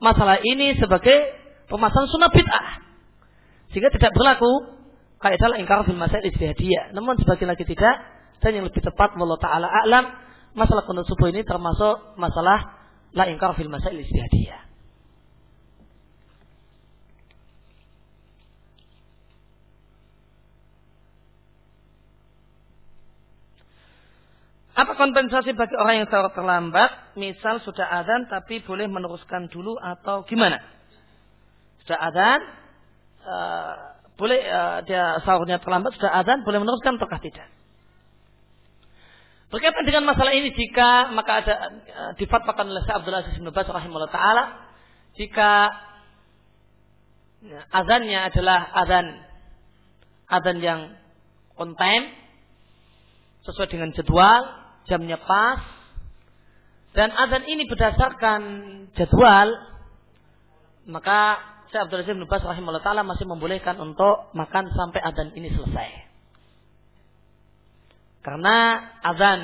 masalah 0.00 0.36
ini 0.44 0.76
sebagai 0.76 1.16
permasalahan 1.68 2.08
sunnah 2.12 2.30
bid'ah 2.32 2.68
sehingga 3.72 3.88
tidak 3.96 4.12
berlaku 4.12 4.80
kaidah 5.20 5.56
ingkar 5.60 5.84
fil 5.84 6.00
masail 6.00 6.24
ijtihadiyah. 6.24 6.96
Namun 6.96 7.20
sebagian 7.20 7.52
lagi 7.52 7.68
tidak 7.68 8.20
Dan 8.40 8.56
yang 8.56 8.64
lebih 8.64 8.80
tepat, 8.80 9.12
Allah 9.20 9.36
Ta'ala 9.36 9.68
a'lam, 9.68 10.04
masalah 10.56 10.88
kunut 10.88 11.04
subuh 11.04 11.28
ini 11.28 11.44
termasuk 11.44 12.16
masalah 12.16 12.72
la 13.12 13.28
ingkar 13.28 13.52
fil 13.52 13.68
masail 13.68 14.00
istihadiyah. 14.00 14.59
Apa 24.80 24.96
kompensasi 24.96 25.52
bagi 25.52 25.76
orang 25.76 26.00
yang 26.00 26.08
sahur 26.08 26.32
terlambat? 26.32 27.12
Misal 27.20 27.60
sudah 27.60 27.84
adzan 27.84 28.32
tapi 28.32 28.64
boleh 28.64 28.88
meneruskan 28.88 29.52
dulu 29.52 29.76
atau 29.76 30.24
gimana? 30.24 30.56
Sudah 31.84 32.00
adzan, 32.00 32.40
uh, 33.28 33.72
boleh 34.16 34.40
uh, 34.40 34.80
dia 34.88 35.20
sahurnya 35.20 35.60
terlambat 35.60 35.92
sudah 36.00 36.08
adzan 36.16 36.48
boleh 36.48 36.64
meneruskan 36.64 36.96
ataukah 36.96 37.20
tidak? 37.20 37.44
Berkaitan 39.52 39.84
dengan 39.84 40.08
masalah 40.08 40.32
ini 40.32 40.48
jika 40.48 41.12
maka 41.12 41.44
ada 41.44 41.54
uh, 41.76 42.12
difatwakan 42.16 42.72
oleh 42.72 42.80
Syekh 42.80 42.96
Abdul 43.04 43.16
Aziz 43.20 43.36
bin 43.36 43.52
Baz 43.52 43.68
rahimahullah 43.68 44.12
taala 44.14 44.44
jika 45.20 45.68
ya, 47.44 47.60
azannya 47.68 48.32
adalah 48.32 48.64
azan 48.80 49.06
azan 50.24 50.56
yang 50.64 50.80
on 51.60 51.76
time 51.76 52.16
sesuai 53.44 53.68
dengan 53.68 53.92
jadwal 53.92 54.59
jamnya 54.88 55.18
pas 55.20 55.60
dan 56.96 57.12
azan 57.14 57.44
ini 57.46 57.68
berdasarkan 57.68 58.42
jadwal 58.96 59.48
maka 60.88 61.38
saya 61.70 61.86
Abdul 61.86 62.02
Aziz 62.02 62.18
bin 62.18 62.26
Bas 62.26 62.42
rahimahullah 62.42 62.82
taala 62.82 63.06
masih 63.06 63.24
membolehkan 63.30 63.78
untuk 63.78 64.34
makan 64.34 64.74
sampai 64.74 64.98
azan 64.98 65.30
ini 65.38 65.54
selesai. 65.54 66.10
Karena 68.20 68.76
azan, 69.00 69.40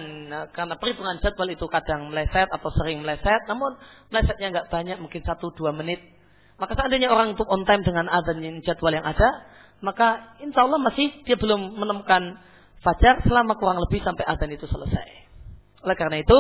karena 0.53 0.75
perhitungan 0.77 1.17
jadwal 1.23 1.49
itu 1.49 1.65
kadang 1.71 2.13
meleset 2.13 2.51
atau 2.51 2.69
sering 2.77 3.01
meleset, 3.01 3.49
namun 3.49 3.73
melesetnya 4.13 4.53
nggak 4.53 4.69
banyak, 4.69 5.01
mungkin 5.01 5.23
satu 5.25 5.55
dua 5.57 5.73
menit. 5.73 6.03
Maka 6.61 6.77
seandainya 6.77 7.09
orang 7.09 7.39
itu 7.39 7.45
on 7.47 7.65
time 7.65 7.87
dengan 7.87 8.11
azan 8.11 8.43
yang 8.43 8.61
jadwal 8.61 8.93
yang 8.93 9.07
ada, 9.07 9.49
maka 9.81 10.37
insya 10.45 10.69
Allah 10.69 10.83
masih 10.83 11.09
dia 11.25 11.41
belum 11.41 11.79
menemukan 11.79 12.37
fajar 12.85 13.25
selama 13.25 13.57
kurang 13.57 13.81
lebih 13.81 14.05
sampai 14.05 14.29
azan 14.29 14.53
itu 14.53 14.69
selesai. 14.69 15.26
Oleh 15.87 15.95
karena 15.95 16.19
itu, 16.19 16.39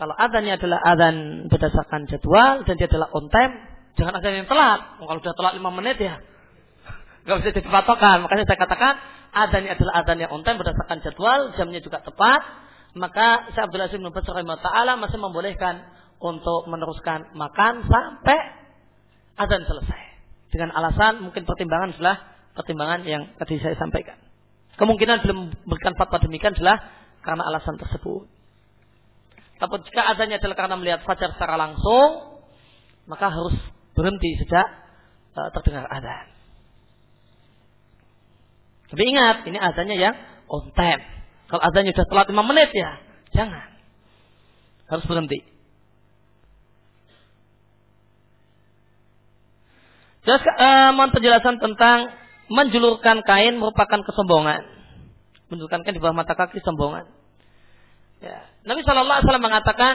kalau 0.00 0.16
adanya 0.16 0.56
adalah 0.56 0.80
adzan 0.80 1.48
berdasarkan 1.52 2.08
jadwal 2.08 2.64
dan 2.64 2.74
dia 2.80 2.88
adalah 2.88 3.12
on 3.12 3.28
time, 3.28 3.52
jangan 4.00 4.16
ada 4.16 4.28
yang 4.32 4.48
telat. 4.48 4.80
Kalau 4.96 5.20
sudah 5.20 5.36
telat 5.36 5.52
5 5.60 5.78
menit 5.80 5.96
ya, 6.00 6.16
nggak 7.28 7.36
bisa 7.44 7.50
jadi 7.52 7.68
patokan. 7.68 8.24
Makanya 8.24 8.44
saya 8.48 8.58
katakan 8.60 8.92
adanya 9.36 9.76
adalah 9.76 9.92
adzan 10.00 10.18
yang 10.24 10.32
on 10.32 10.40
time 10.40 10.56
berdasarkan 10.56 11.04
jadwal, 11.04 11.52
jamnya 11.60 11.84
juga 11.84 12.00
tepat. 12.00 12.40
Maka 12.96 13.52
saya 13.52 13.68
Abdul 13.68 13.84
Aziz 13.84 14.00
bin 14.00 14.08
Taala 14.64 14.96
masih 14.96 15.20
membolehkan 15.20 15.84
untuk 16.16 16.64
meneruskan 16.64 17.36
makan 17.36 17.84
sampai 17.84 18.40
adzan 19.36 19.68
selesai. 19.68 20.02
Dengan 20.48 20.72
alasan 20.72 21.20
mungkin 21.20 21.44
pertimbangan 21.44 21.92
adalah 21.92 22.16
pertimbangan 22.56 23.04
yang 23.04 23.36
tadi 23.36 23.60
saya 23.60 23.76
sampaikan. 23.76 24.16
Kemungkinan 24.80 25.24
belum 25.24 25.38
memberikan 25.68 25.92
fatwa 25.96 26.20
demikian 26.20 26.56
adalah 26.56 26.80
karena 27.20 27.44
alasan 27.48 27.76
tersebut. 27.80 28.35
Tapi 29.56 29.72
jika 29.88 30.02
adanya 30.04 30.36
adalah 30.36 30.56
karena 30.56 30.76
melihat 30.76 31.00
fajar 31.08 31.32
secara 31.32 31.56
langsung, 31.56 32.40
maka 33.08 33.32
harus 33.32 33.56
berhenti 33.96 34.36
sejak 34.44 34.66
uh, 35.32 35.48
terdengar 35.56 35.88
adzan. 35.88 36.28
Tapi 38.92 39.02
ingat, 39.02 39.48
ini 39.48 39.58
adanya 39.58 39.96
yang 39.96 40.14
on 40.46 40.70
time. 40.76 41.02
Kalau 41.50 41.62
adanya 41.62 41.90
sudah 41.96 42.06
telat 42.06 42.28
5 42.30 42.50
menit 42.52 42.70
ya, 42.74 43.00
jangan. 43.34 43.66
Harus 44.86 45.04
berhenti. 45.08 45.42
Jelas, 50.26 50.42
uh, 50.42 50.90
mohon 50.90 51.14
penjelasan 51.14 51.62
tentang 51.62 52.10
menjulurkan 52.50 53.22
kain 53.22 53.58
merupakan 53.58 54.02
kesombongan. 54.02 54.62
Menjulurkan 55.50 55.86
kain 55.86 55.94
di 55.94 56.02
bawah 56.02 56.18
mata 56.18 56.34
kaki 56.34 56.58
sombongan. 56.66 57.06
Ya. 58.20 58.48
Nabi 58.64 58.80
Shallallahu 58.82 59.16
Alaihi 59.20 59.26
Wasallam 59.28 59.46
mengatakan 59.46 59.94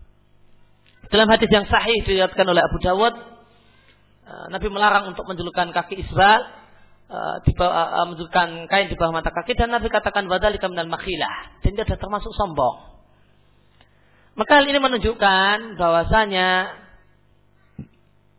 dalam 1.12 1.28
hadis 1.28 1.50
yang 1.52 1.66
sahih 1.68 2.00
diriwayatkan 2.08 2.46
oleh 2.48 2.62
Abu 2.64 2.78
Dawud, 2.80 3.14
uh, 4.24 4.46
Nabi 4.48 4.66
melarang 4.72 5.12
untuk 5.12 5.28
menjulurkan 5.28 5.70
kaki 5.76 6.00
isbal, 6.00 6.40
uh, 7.12 7.36
di 7.44 7.52
bawah, 7.52 8.02
uh, 8.02 8.06
menjulurkan 8.08 8.64
kain 8.72 8.88
di 8.88 8.96
bawah 8.96 9.20
mata 9.20 9.28
kaki 9.28 9.52
dan 9.56 9.68
Nabi 9.68 9.92
katakan 9.92 10.24
wadalika 10.24 10.72
minal 10.72 10.88
makhilah 10.88 11.60
dan 11.60 11.76
dia 11.76 11.84
sudah 11.84 12.00
termasuk 12.00 12.32
sombong. 12.32 12.96
Maka 14.38 14.62
hal 14.62 14.70
ini 14.70 14.78
menunjukkan 14.78 15.76
bahwasanya 15.76 16.48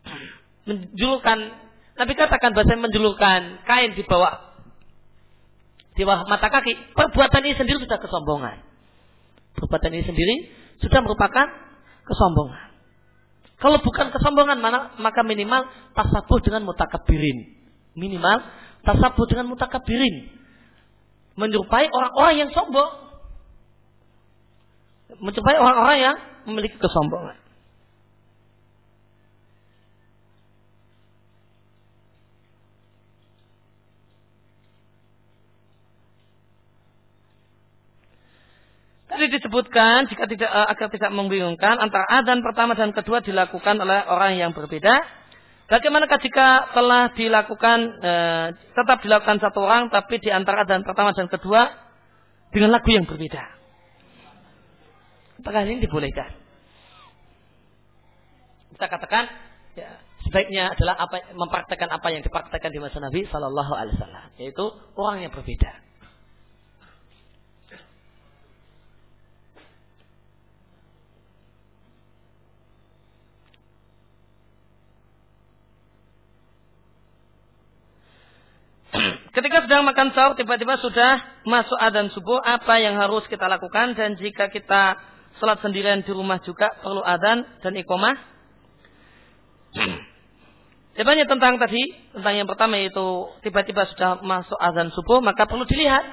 menjulurkan 0.69 1.69
Nabi 1.99 2.13
katakan 2.15 2.55
bahasa 2.55 2.79
menjulurkan 2.79 3.61
kain 3.67 3.93
di 3.93 4.01
bawah 4.07 4.49
di 5.99 6.07
bawah 6.07 6.23
mata 6.31 6.47
kaki 6.47 6.95
perbuatan 6.95 7.43
ini 7.43 7.59
sendiri 7.59 7.83
sudah 7.83 7.99
kesombongan 7.99 8.68
perbuatan 9.57 9.91
ini 9.93 10.05
sendiri 10.05 10.35
sudah 10.83 10.99
merupakan 11.01 11.45
kesombongan. 12.05 12.69
Kalau 13.59 13.77
bukan 13.83 14.07
kesombongan 14.15 14.63
mana 14.63 14.95
maka 15.03 15.19
minimal 15.21 15.67
tasabuh 15.91 16.39
dengan 16.39 16.63
mutakabirin. 16.63 17.59
Minimal 17.97 18.37
tasabuh 18.87 19.27
dengan 19.27 19.51
mutakabirin. 19.51 20.31
Menyerupai 21.35 21.91
orang-orang 21.91 22.35
yang 22.47 22.49
sombong. 22.55 22.91
Menyerupai 25.19 25.57
orang-orang 25.59 25.97
yang 25.99 26.15
memiliki 26.47 26.79
kesombongan. 26.79 27.48
Tadi 39.09 39.25
disebutkan 39.33 40.05
jika 40.05 40.29
tidak 40.29 40.53
uh, 40.53 40.69
agar 40.69 40.87
tidak 40.93 41.09
membingungkan 41.09 41.81
antara 41.81 42.05
adzan 42.05 42.45
pertama 42.45 42.77
dan 42.77 42.93
kedua 42.93 43.25
dilakukan 43.25 43.81
oleh 43.81 44.05
orang 44.05 44.37
yang 44.37 44.53
berbeda. 44.53 45.01
Bagaimanakah 45.65 46.21
jika 46.21 46.69
telah 46.77 47.09
dilakukan 47.17 47.79
uh, 48.05 48.45
tetap 48.53 49.01
dilakukan 49.01 49.41
satu 49.41 49.65
orang 49.65 49.89
tapi 49.89 50.21
di 50.21 50.29
antara 50.29 50.61
adzan 50.61 50.85
pertama 50.85 51.17
dan 51.17 51.25
kedua 51.25 51.73
dengan 52.53 52.69
lagu 52.69 52.85
yang 52.93 53.09
berbeda? 53.09 53.41
Apakah 55.41 55.65
ini 55.65 55.81
dibolehkan? 55.81 56.29
Kita 58.77 58.85
katakan 58.93 59.25
ya, 59.73 59.89
sebaiknya 60.29 60.77
adalah 60.77 61.01
apa 61.01 61.33
mempraktekkan 61.33 61.89
apa 61.89 62.13
yang 62.13 62.21
dipraktekkan 62.21 62.69
di 62.69 62.77
masa 62.77 63.01
Nabi 63.01 63.25
Shallallahu 63.25 63.73
Alaihi 63.73 63.97
Wasallam, 63.97 64.25
yaitu 64.37 64.65
orang 65.01 65.25
yang 65.25 65.33
berbeda. 65.33 65.88
Ketika 79.39 79.63
sedang 79.63 79.87
makan 79.87 80.11
sahur, 80.11 80.35
tiba-tiba 80.35 80.75
sudah 80.83 81.39
masuk 81.47 81.79
adzan 81.79 82.11
subuh, 82.11 82.43
apa 82.43 82.75
yang 82.83 82.99
harus 82.99 83.23
kita 83.31 83.47
lakukan? 83.47 83.95
Dan 83.95 84.19
jika 84.19 84.51
kita 84.51 84.99
sholat 85.39 85.63
sendirian 85.63 86.03
di 86.03 86.11
rumah 86.11 86.43
juga 86.43 86.75
perlu 86.83 86.99
adzan 86.99 87.47
dan 87.63 87.71
iqomah? 87.79 88.19
Jawabannya 90.99 91.23
tentang 91.23 91.55
tadi, 91.55 91.79
tentang 92.19 92.35
yang 92.35 92.51
pertama 92.51 92.83
yaitu 92.83 93.31
tiba-tiba 93.39 93.87
sudah 93.87 94.19
masuk 94.27 94.59
adzan 94.59 94.91
subuh, 94.91 95.23
maka 95.23 95.47
perlu 95.47 95.63
dilihat. 95.63 96.03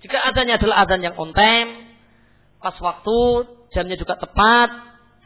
Jika 0.00 0.16
adzannya 0.32 0.56
adalah 0.56 0.88
adzan 0.88 1.04
yang 1.04 1.20
on 1.20 1.36
time, 1.36 2.00
pas 2.64 2.80
waktu, 2.80 3.44
jamnya 3.76 4.00
juga 4.00 4.16
tepat, 4.16 4.72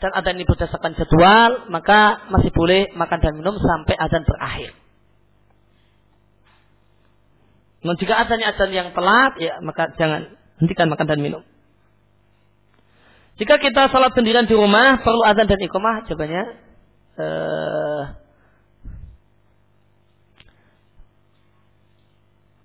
dan 0.02 0.10
adzan 0.10 0.42
ini 0.42 0.42
berdasarkan 0.42 0.98
jadwal, 0.98 1.70
maka 1.70 2.26
masih 2.34 2.50
boleh 2.50 2.90
makan 2.98 3.22
dan 3.22 3.38
minum 3.38 3.54
sampai 3.62 3.94
adzan 3.94 4.26
berakhir. 4.26 4.81
Namun 7.82 7.98
jika 7.98 8.14
adanya 8.14 8.54
azan 8.54 8.70
yang 8.70 8.94
telat, 8.94 9.34
ya 9.42 9.58
maka 9.58 9.90
jangan 9.98 10.38
hentikan 10.62 10.86
makan 10.86 11.06
dan 11.10 11.18
minum. 11.18 11.42
Jika 13.42 13.58
kita 13.58 13.90
salat 13.90 14.14
sendirian 14.14 14.46
di 14.46 14.54
rumah, 14.54 15.02
perlu 15.02 15.26
azan 15.26 15.50
dan 15.50 15.58
iqamah? 15.58 16.06
Jawabannya, 16.06 16.44
uh, 17.18 18.02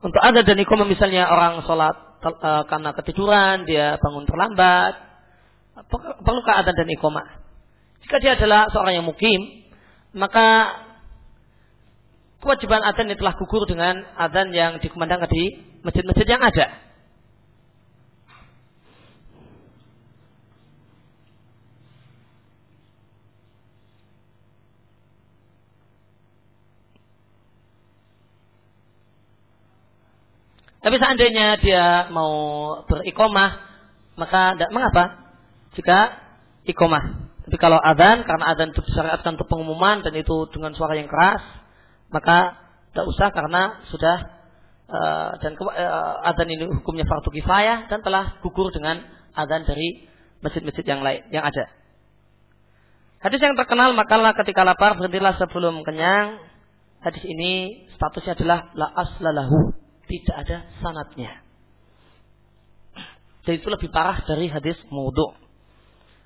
untuk 0.06 0.22
azan 0.22 0.45
dan 0.45 0.57
iqamah 0.61 0.85
misalnya 0.85 1.26
orang 1.34 1.65
sholat 1.65 1.98
uh, 2.22 2.64
karena 2.69 2.94
ketiduran, 2.94 3.65
dia 3.65 3.98
bangun 3.98 4.30
terlambat, 4.30 4.94
perlukah 6.22 6.61
azan 6.61 6.77
dan 6.77 6.94
iqamah? 6.94 7.27
Jika 8.06 8.22
dia 8.22 8.38
adalah 8.38 8.69
seorang 8.69 9.02
yang 9.02 9.07
mukim, 9.10 9.65
maka 10.14 10.69
kewajiban 12.48 12.80
adzan 12.80 13.11
yang 13.11 13.19
telah 13.19 13.36
gugur 13.36 13.68
dengan 13.68 14.07
adzan 14.15 14.56
yang 14.56 14.80
dikumandangkan 14.80 15.28
di 15.28 15.60
masjid-masjid 15.84 16.24
yang 16.24 16.40
ada. 16.40 16.88
Tapi 30.88 31.03
seandainya 31.03 31.60
dia 31.60 32.07
mau 32.15 32.32
berikomah, 32.88 33.60
maka 34.15 34.56
tidak 34.56 34.72
mengapa 34.72 35.03
jika 35.76 36.15
ikomah. 36.64 37.28
Tapi 37.44 37.60
kalau 37.60 37.76
adzan, 37.76 38.24
karena 38.24 38.56
adzan 38.56 38.72
itu 38.72 38.80
disyariatkan 38.88 39.36
untuk 39.36 39.52
pengumuman 39.52 39.99
dan 39.99 40.15
itu 40.15 40.48
dengan 40.56 40.72
suara 40.80 40.95
yang 40.95 41.11
keras, 41.11 41.56
maka 42.11 42.55
tidak 42.91 43.05
usah 43.13 43.27
karena 43.29 43.61
sudah 43.91 44.17
uh, 44.89 45.31
dan 45.43 45.53
uh, 45.59 46.27
adzan 46.31 46.49
ini 46.49 46.65
hukumnya 46.71 47.05
fardu 47.05 47.29
kifayah 47.29 47.91
dan 47.91 47.99
telah 48.01 48.39
gugur 48.41 48.71
dengan 48.71 49.03
adzan 49.35 49.67
dari 49.67 50.07
masjid-masjid 50.41 50.85
yang 50.88 51.01
lain 51.03 51.27
yang 51.29 51.45
ada. 51.45 51.69
Hadis 53.17 53.41
yang 53.41 53.57
terkenal 53.57 53.97
makalah 53.97 54.38
ketika 54.38 54.61
lapar 54.61 54.93
berhentilah 54.93 55.35
sebelum 55.41 55.81
kenyang. 55.81 56.38
Hadis 57.01 57.23
ini 57.25 57.85
statusnya 57.97 58.34
adalah 58.34 58.73
la 58.73 58.89
aslalahu, 58.93 59.73
tidak 60.09 60.35
ada 60.45 60.57
sanatnya. 60.81 61.45
Dan 63.45 63.63
itu 63.63 63.67
lebih 63.69 63.93
parah 63.93 64.21
dari 64.25 64.51
hadis 64.51 64.75
maudhu. 64.91 65.34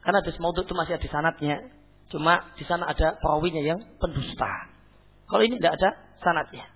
Karena 0.01 0.25
hadis 0.25 0.39
maudhu 0.41 0.65
itu 0.65 0.73
masih 0.73 0.97
ada 0.97 1.07
sanatnya. 1.11 1.69
Cuma 2.09 2.49
di 2.57 2.65
sana 2.65 2.89
ada 2.89 3.15
perawinya 3.21 3.61
yang 3.61 3.79
pendusta. 4.01 4.70
Kalau 5.31 5.47
ini 5.47 5.55
tidak 5.63 5.79
ada 5.79 5.89
sanatnya. 6.19 6.67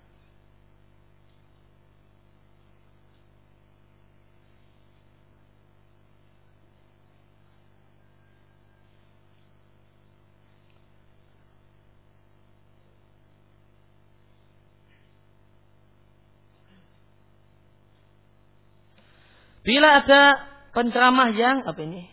Bila 19.66 20.00
ada 20.00 20.40
penceramah 20.72 21.34
yang 21.36 21.60
apa 21.68 21.76
ini? 21.84 22.08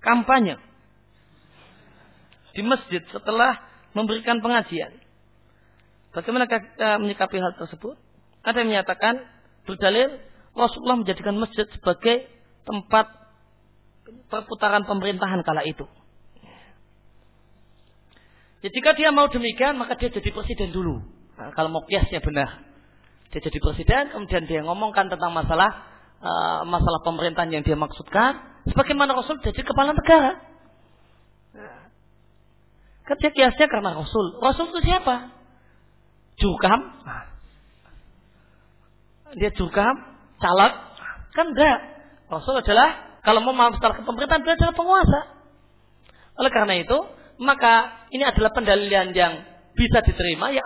Kampanye 0.00 0.56
di 2.56 2.64
masjid 2.64 3.04
setelah 3.12 3.60
memberikan 3.92 4.40
pengajian. 4.40 5.05
Bagaimana 6.16 6.48
kita 6.48 6.96
menyikapi 6.96 7.36
hal 7.36 7.52
tersebut? 7.60 7.92
Ada 8.40 8.64
yang 8.64 8.72
menyatakan 8.72 9.20
berdalil 9.68 10.16
Rasulullah 10.56 10.96
menjadikan 10.96 11.36
masjid 11.36 11.68
sebagai 11.68 12.24
tempat 12.64 13.12
perputaran 14.32 14.88
pemerintahan 14.88 15.44
kala 15.44 15.60
itu. 15.68 15.84
Ya, 18.64 18.72
jika 18.72 18.96
dia 18.96 19.12
mau 19.12 19.28
demikian, 19.28 19.76
maka 19.76 20.00
dia 20.00 20.08
jadi 20.08 20.32
presiden 20.32 20.72
dulu. 20.72 21.04
Nah, 21.36 21.52
kalau 21.52 21.68
mau 21.68 21.84
kiasnya 21.84 22.24
benar. 22.24 22.64
Dia 23.36 23.44
jadi 23.44 23.58
presiden, 23.60 24.16
kemudian 24.16 24.48
dia 24.48 24.64
ngomongkan 24.64 25.12
tentang 25.12 25.36
masalah 25.36 25.68
uh, 26.24 26.64
masalah 26.64 27.04
pemerintahan 27.04 27.52
yang 27.52 27.60
dia 27.60 27.76
maksudkan, 27.76 28.64
sebagaimana 28.64 29.12
Rasul 29.12 29.36
jadi 29.44 29.60
kepala 29.60 29.92
negara. 29.92 30.40
Kan 33.04 33.16
dia 33.20 33.30
kiasnya 33.30 33.68
karena 33.68 34.00
Rasul. 34.00 34.40
Rasul 34.40 34.72
itu 34.72 34.80
siapa? 34.88 35.35
Jurkam. 36.36 36.80
Dia 39.36 39.50
jurkam, 39.52 39.94
caleg. 40.40 40.72
Kan 41.36 41.46
enggak. 41.52 41.78
Rasul 42.32 42.60
adalah 42.60 43.20
kalau 43.20 43.42
mau 43.42 43.52
masalah 43.52 44.00
pemerintahan 44.00 44.42
dia 44.44 44.54
adalah 44.54 44.74
penguasa. 44.76 45.20
Oleh 46.36 46.52
karena 46.52 46.74
itu, 46.78 46.98
maka 47.40 48.06
ini 48.12 48.24
adalah 48.24 48.52
pendalilan 48.52 49.12
yang 49.16 49.32
bisa 49.76 50.00
diterima, 50.04 50.52
yang, 50.52 50.64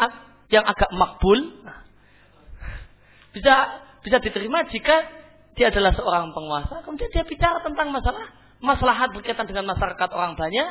yang 0.51 0.65
agak 0.67 0.91
makbul. 0.95 1.39
Bisa 3.31 3.55
bisa 4.03 4.19
diterima 4.19 4.67
jika 4.71 5.07
dia 5.55 5.71
adalah 5.71 5.93
seorang 5.95 6.33
penguasa, 6.33 6.83
kemudian 6.87 7.11
dia 7.13 7.27
bicara 7.27 7.61
tentang 7.61 7.93
masalah 7.93 8.33
maslahat 8.65 9.13
berkaitan 9.13 9.45
dengan 9.45 9.71
masyarakat 9.71 10.09
orang 10.15 10.35
banyak, 10.39 10.69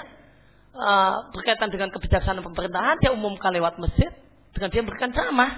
uh, 0.74 1.30
berkaitan 1.36 1.70
dengan 1.70 1.90
kebijaksanaan 1.94 2.42
pemerintahan, 2.42 2.96
dia 3.00 3.12
umumkan 3.14 3.54
lewat 3.54 3.78
masjid 3.78 4.10
dengan 4.56 4.70
dia 4.70 4.82
memberikan 4.82 5.12
ceramah. 5.14 5.52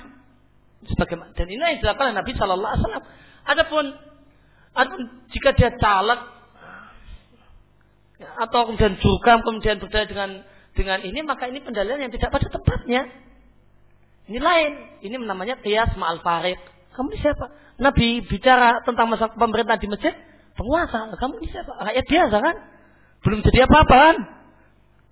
Sebagaimana 0.82 1.30
dan 1.38 1.46
ini 1.46 1.62
yang 1.62 1.80
dilakukan 1.82 2.10
oleh 2.10 2.18
Nabi 2.18 2.32
Shallallahu 2.34 2.72
Alaihi 2.74 2.84
Wasallam. 2.84 3.06
Adapun, 3.42 3.86
adapun 4.74 5.02
jika 5.30 5.50
dia 5.54 5.70
caleg 5.78 6.22
atau 8.22 8.60
kemudian 8.70 8.98
juga 9.02 9.42
kemudian 9.42 9.78
berdaya 9.82 10.06
dengan 10.06 10.30
dengan 10.78 11.00
ini 11.02 11.20
maka 11.26 11.50
ini 11.50 11.62
pendalilan 11.62 12.08
yang 12.08 12.12
tidak 12.14 12.34
pada 12.34 12.48
tempatnya. 12.50 13.02
Ini 14.32 14.40
lain. 14.40 14.72
Ini 15.04 15.16
namanya 15.22 15.60
kias 15.60 15.92
ma'al 15.98 16.22
farid. 16.24 16.58
Kamu 16.96 17.08
ini 17.12 17.20
siapa? 17.20 17.52
Nabi 17.82 18.22
bicara 18.24 18.80
tentang 18.86 19.10
masa 19.10 19.32
pemerintahan 19.34 19.82
di 19.82 19.90
masjid, 19.90 20.14
penguasa. 20.56 21.12
Kamu 21.18 21.34
ini 21.42 21.48
siapa? 21.50 21.72
Rakyat 21.82 22.06
biasa 22.08 22.38
kan? 22.40 22.56
Belum 23.26 23.40
jadi 23.44 23.60
apa-apa 23.68 23.96
kan? 23.96 24.16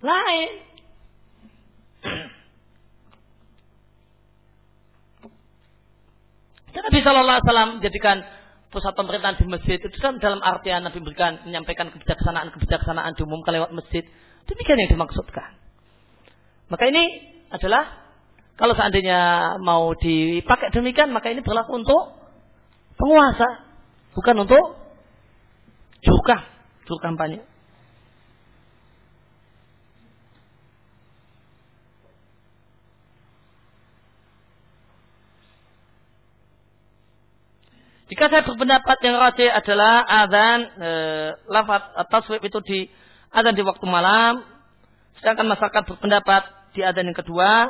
Lain. 0.05 0.49
Dan 6.73 6.81
Nabi 6.85 6.99
Shallallahu 7.01 7.37
Alaihi 7.39 7.47
Wasallam 7.49 7.71
jadikan 7.81 8.17
pusat 8.69 8.93
pemerintahan 8.93 9.41
di 9.41 9.45
masjid 9.49 9.81
itu 9.81 9.97
kan 9.97 10.21
dalam 10.21 10.39
artian 10.45 10.85
Nabi 10.85 11.01
berikan 11.01 11.41
menyampaikan 11.41 11.89
kebijaksanaan 11.89 12.53
kebijaksanaan 12.53 13.17
diumumkan 13.17 13.57
lewat 13.57 13.73
masjid. 13.73 14.05
Demikian 14.45 14.77
yang 14.81 14.93
dimaksudkan. 14.93 15.57
Maka 16.69 16.83
ini 16.85 17.03
adalah 17.49 18.09
kalau 18.59 18.75
seandainya 18.77 19.55
mau 19.63 19.95
dipakai 19.97 20.69
demikian, 20.75 21.09
maka 21.15 21.31
ini 21.33 21.39
berlaku 21.41 21.79
untuk 21.79 22.13
penguasa, 22.99 23.65
bukan 24.13 24.45
untuk 24.45 24.63
juga 26.03 26.43
juru 26.83 26.99
Jika 38.09 38.25
saya 38.25 38.41
berpendapat 38.41 38.97
yang 39.05 39.21
rajih 39.21 39.49
adalah 39.53 40.01
adzan 40.01 40.59
e, 40.81 40.91
lafaz 41.45 41.93
taswib 42.09 42.41
itu 42.41 42.57
di 42.65 42.79
adzan 43.29 43.53
di 43.53 43.61
waktu 43.61 43.85
malam, 43.85 44.41
sedangkan 45.21 45.45
masyarakat 45.45 45.83
berpendapat 45.85 46.73
di 46.73 46.81
adzan 46.81 47.05
yang 47.05 47.17
kedua 47.17 47.69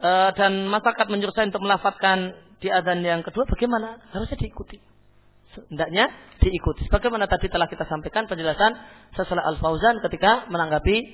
e, 0.00 0.10
dan 0.40 0.72
masyarakat 0.72 1.06
menyuruh 1.12 1.36
saya 1.36 1.52
untuk 1.52 1.68
melafatkan 1.68 2.32
di 2.64 2.72
adzan 2.72 3.04
yang 3.04 3.20
kedua 3.20 3.44
bagaimana? 3.44 4.00
Harusnya 4.16 4.40
diikuti. 4.40 4.80
Hendaknya 5.68 6.08
diikuti. 6.40 6.88
Bagaimana 6.88 7.28
tadi 7.28 7.52
telah 7.52 7.68
kita 7.68 7.84
sampaikan 7.88 8.24
penjelasan 8.24 8.72
sesuai 9.20 9.40
Al 9.40 9.60
Fauzan 9.60 10.00
ketika 10.00 10.48
menanggapi 10.48 11.12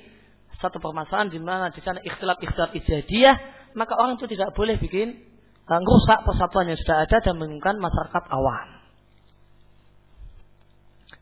satu 0.63 0.79
permasalahan 0.79 1.27
di 1.27 1.43
mana 1.43 1.75
di 1.75 1.83
sana 1.83 1.99
ikhtilaf 1.99 2.39
ikhtilaf 2.39 2.71
ijadiyah, 2.71 3.35
maka 3.75 3.99
orang 3.99 4.15
itu 4.15 4.31
tidak 4.31 4.55
boleh 4.55 4.79
bikin 4.79 5.32
rusak 5.67 6.19
persatuan 6.27 6.67
yang 6.67 6.79
sudah 6.79 7.07
ada 7.07 7.17
dan 7.23 7.35
menginginkan 7.39 7.79
masyarakat 7.79 8.23
awam. 8.31 8.67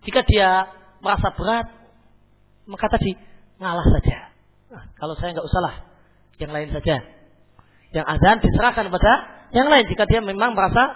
Jika 0.01 0.26
dia 0.26 0.65
merasa 1.01 1.30
berat, 1.38 1.68
maka 2.65 2.85
tadi 2.89 3.13
ngalah 3.61 3.85
saja. 3.85 4.18
Nah, 4.73 4.84
kalau 4.97 5.13
saya 5.18 5.38
nggak 5.38 5.45
usah 5.45 5.61
lah, 5.61 5.76
yang 6.41 6.49
lain 6.49 6.73
saja. 6.73 7.05
Yang 7.93 8.05
azan 8.07 8.38
diserahkan 8.41 8.88
kepada 8.89 9.13
yang 9.51 9.68
lain 9.68 9.85
jika 9.91 10.07
dia 10.07 10.23
memang 10.23 10.55
merasa 10.57 10.95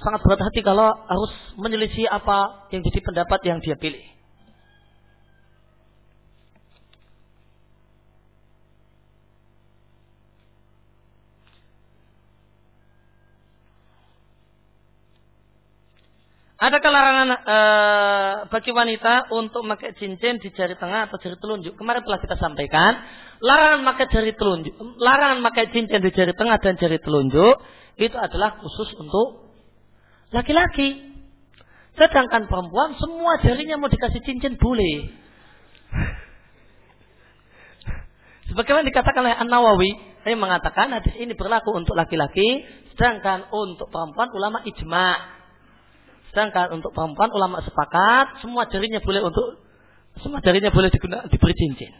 sangat 0.00 0.24
berat 0.24 0.40
hati 0.40 0.64
kalau 0.64 0.88
harus 0.88 1.32
menyelisih 1.60 2.08
apa 2.08 2.66
yang 2.72 2.80
jadi 2.80 2.98
pendapat 3.04 3.40
yang 3.44 3.58
dia 3.60 3.76
pilih. 3.76 4.02
Adakah 16.60 16.90
larangan 16.92 17.28
e, 17.40 17.58
bagi 18.52 18.68
wanita 18.68 19.32
untuk 19.32 19.64
memakai 19.64 19.96
cincin 19.96 20.36
di 20.44 20.52
jari 20.52 20.76
tengah 20.76 21.08
atau 21.08 21.16
jari 21.16 21.40
telunjuk? 21.40 21.72
Kemarin 21.72 22.04
telah 22.04 22.20
kita 22.20 22.36
sampaikan, 22.36 23.00
larangan 23.40 23.80
memakai 23.80 24.12
jari 24.12 24.36
telunjuk, 24.36 24.76
larangan 25.00 25.40
memakai 25.40 25.72
cincin 25.72 26.04
di 26.04 26.12
jari 26.12 26.36
tengah 26.36 26.60
dan 26.60 26.76
jari 26.76 27.00
telunjuk 27.00 27.64
itu 27.96 28.12
adalah 28.12 28.60
khusus 28.60 28.92
untuk 29.00 29.56
laki-laki. 30.36 31.16
Sedangkan 31.96 32.44
perempuan 32.44 32.92
semua 33.00 33.40
jarinya 33.40 33.80
mau 33.80 33.88
dikasih 33.88 34.20
cincin 34.20 34.60
boleh. 34.60 35.16
Sebagaimana 38.52 38.84
dikatakan 38.84 39.24
oleh 39.24 39.32
An 39.32 39.48
Nawawi, 39.48 39.96
saya 40.28 40.36
mengatakan 40.36 40.92
hadis 40.92 41.16
ini 41.16 41.32
berlaku 41.32 41.72
untuk 41.72 41.96
laki-laki, 41.96 42.68
sedangkan 42.92 43.48
untuk 43.48 43.88
perempuan 43.88 44.28
ulama 44.36 44.60
ijma 44.68 45.39
Sedangkan 46.30 46.78
untuk 46.78 46.94
perempuan 46.94 47.34
ulama 47.34 47.58
sepakat 47.66 48.38
semua 48.38 48.70
jarinya 48.70 49.02
boleh 49.02 49.26
untuk 49.26 49.58
semua 50.22 50.38
jarinya 50.42 50.70
boleh 50.70 50.90
digunakan 50.90 51.26
diberi 51.26 51.54
cincin. 51.58 51.90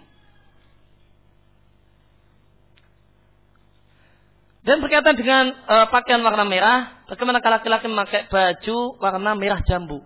Dan 4.60 4.78
berkaitan 4.84 5.16
dengan 5.16 5.50
uh, 5.66 5.88
pakaian 5.88 6.20
warna 6.20 6.44
merah, 6.44 7.02
bagaimana 7.08 7.40
kalau 7.40 7.58
laki-laki 7.58 7.88
memakai 7.88 8.28
baju 8.28 8.76
warna 9.02 9.32
merah 9.34 9.58
jambu? 9.64 10.04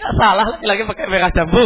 Gak 0.00 0.12
salah 0.18 0.58
laki-laki 0.58 0.82
pakai 0.88 1.06
merah 1.12 1.30
jambu. 1.30 1.64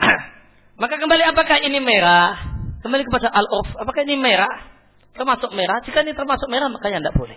Maka 0.80 0.96
kembali 0.96 1.24
apakah 1.28 1.60
ini 1.60 1.76
merah? 1.76 2.40
Kembali 2.80 3.04
kepada 3.04 3.28
al-urf. 3.28 3.68
Apakah 3.76 4.00
ini 4.08 4.16
merah? 4.16 4.48
Termasuk 5.12 5.52
merah? 5.52 5.84
Jika 5.84 6.00
ini 6.00 6.16
termasuk 6.16 6.48
merah, 6.48 6.72
makanya 6.72 7.04
tidak 7.04 7.20
boleh. 7.20 7.36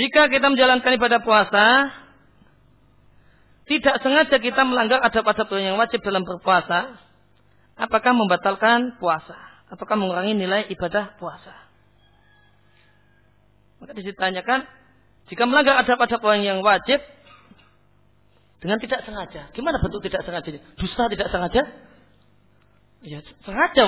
Jika 0.00 0.32
kita 0.32 0.48
menjalankan 0.48 0.96
ibadah 0.96 1.20
puasa, 1.20 1.66
tidak 3.68 4.00
sengaja 4.00 4.40
kita 4.40 4.64
melanggar 4.64 5.04
adab-adab 5.04 5.52
yang 5.60 5.76
wajib 5.76 6.00
dalam 6.00 6.24
berpuasa, 6.24 6.96
apakah 7.76 8.16
membatalkan 8.16 8.96
puasa? 8.96 9.36
Apakah 9.68 10.00
mengurangi 10.00 10.32
nilai 10.32 10.64
ibadah 10.72 11.20
puasa? 11.20 11.69
Maka 13.80 13.96
ditanyakan, 13.96 14.68
jika 15.32 15.42
melanggar 15.48 15.80
adab-adab 15.80 16.20
yang 16.40 16.60
wajib, 16.60 17.00
dengan 18.60 18.76
tidak 18.76 19.08
sengaja. 19.08 19.48
Gimana 19.56 19.80
bentuk 19.80 20.04
tidak 20.04 20.20
sengaja? 20.28 20.60
Dusta 20.76 21.08
tidak 21.08 21.32
sengaja? 21.32 21.62
Ya 23.00 23.24
sengaja, 23.48 23.84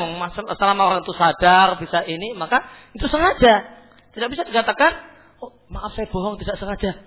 selama 0.56 0.82
orang 0.88 1.04
itu 1.04 1.12
sadar 1.12 1.76
bisa 1.76 2.00
ini, 2.08 2.32
maka 2.32 2.64
itu 2.96 3.04
sengaja. 3.12 3.84
Tidak 4.16 4.28
bisa 4.32 4.48
dikatakan 4.48 5.12
Oh, 5.42 5.50
maaf 5.66 5.90
saya 5.98 6.06
bohong 6.06 6.38
tidak 6.38 6.54
sengaja. 6.54 7.02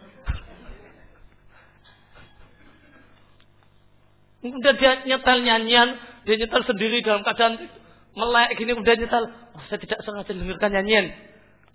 Udah 4.43 4.73
dia 4.75 5.07
nyetel 5.07 5.39
nyanyian, 5.41 5.95
dia 6.27 6.35
nyetel 6.35 6.61
sendiri 6.67 6.99
dalam 6.99 7.23
keadaan 7.23 7.71
melek 8.11 8.59
gini 8.59 8.75
udah 8.75 8.95
nyetel. 8.99 9.23
Oh, 9.55 9.63
saya 9.71 9.79
tidak 9.79 10.03
sengaja 10.03 10.35
dengarkan 10.35 10.71
nyanyian. 10.75 11.05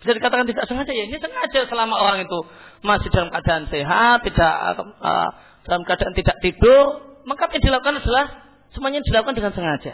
Bisa 0.01 0.17
dikatakan 0.17 0.49
tidak 0.49 0.65
sengaja 0.65 0.93
ya, 0.97 1.05
ini 1.13 1.21
sengaja 1.21 1.69
selama 1.69 2.01
orang 2.01 2.25
itu 2.25 2.39
masih 2.81 3.13
dalam 3.13 3.29
keadaan 3.29 3.69
sehat, 3.69 4.25
tidak 4.25 4.55
uh, 4.81 5.29
dalam 5.69 5.85
keadaan 5.85 6.17
tidak 6.17 6.41
tidur, 6.41 7.05
maka 7.29 7.53
yang 7.53 7.61
dilakukan 7.69 8.01
adalah 8.01 8.27
semuanya 8.73 9.05
dilakukan 9.05 9.37
dengan 9.37 9.53
sengaja. 9.53 9.93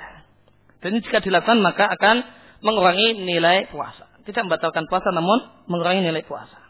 Dan 0.78 1.02
jika 1.02 1.18
dilakukan 1.18 1.58
maka 1.58 1.90
akan 1.90 2.22
mengurangi 2.62 3.18
nilai 3.18 3.66
puasa. 3.66 4.06
Tidak 4.22 4.46
membatalkan 4.46 4.86
puasa 4.86 5.10
namun 5.10 5.42
mengurangi 5.66 6.06
nilai 6.06 6.22
puasa. 6.22 6.62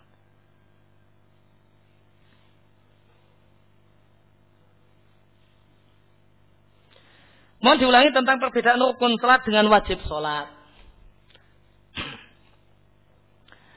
Mohon 7.60 7.78
diulangi 7.84 8.10
tentang 8.16 8.40
perbedaan 8.40 8.80
rukun 8.80 9.20
salat 9.20 9.44
dengan 9.44 9.68
wajib 9.68 10.00
salat. 10.08 10.55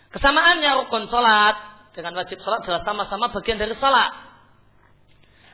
Kesamaannya 0.10 0.70
rukun 0.86 1.06
salat 1.10 1.56
dengan 1.94 2.18
wajib 2.18 2.42
salat 2.42 2.66
adalah 2.66 2.82
sama-sama 2.86 3.30
bagian 3.30 3.62
dari 3.62 3.78
salat. 3.78 4.10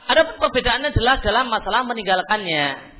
Ada 0.05 0.37
perbedaannya 0.37 0.93
adalah 0.93 1.19
dalam 1.19 1.49
masalah 1.49 1.81
meninggalkannya. 1.83 2.95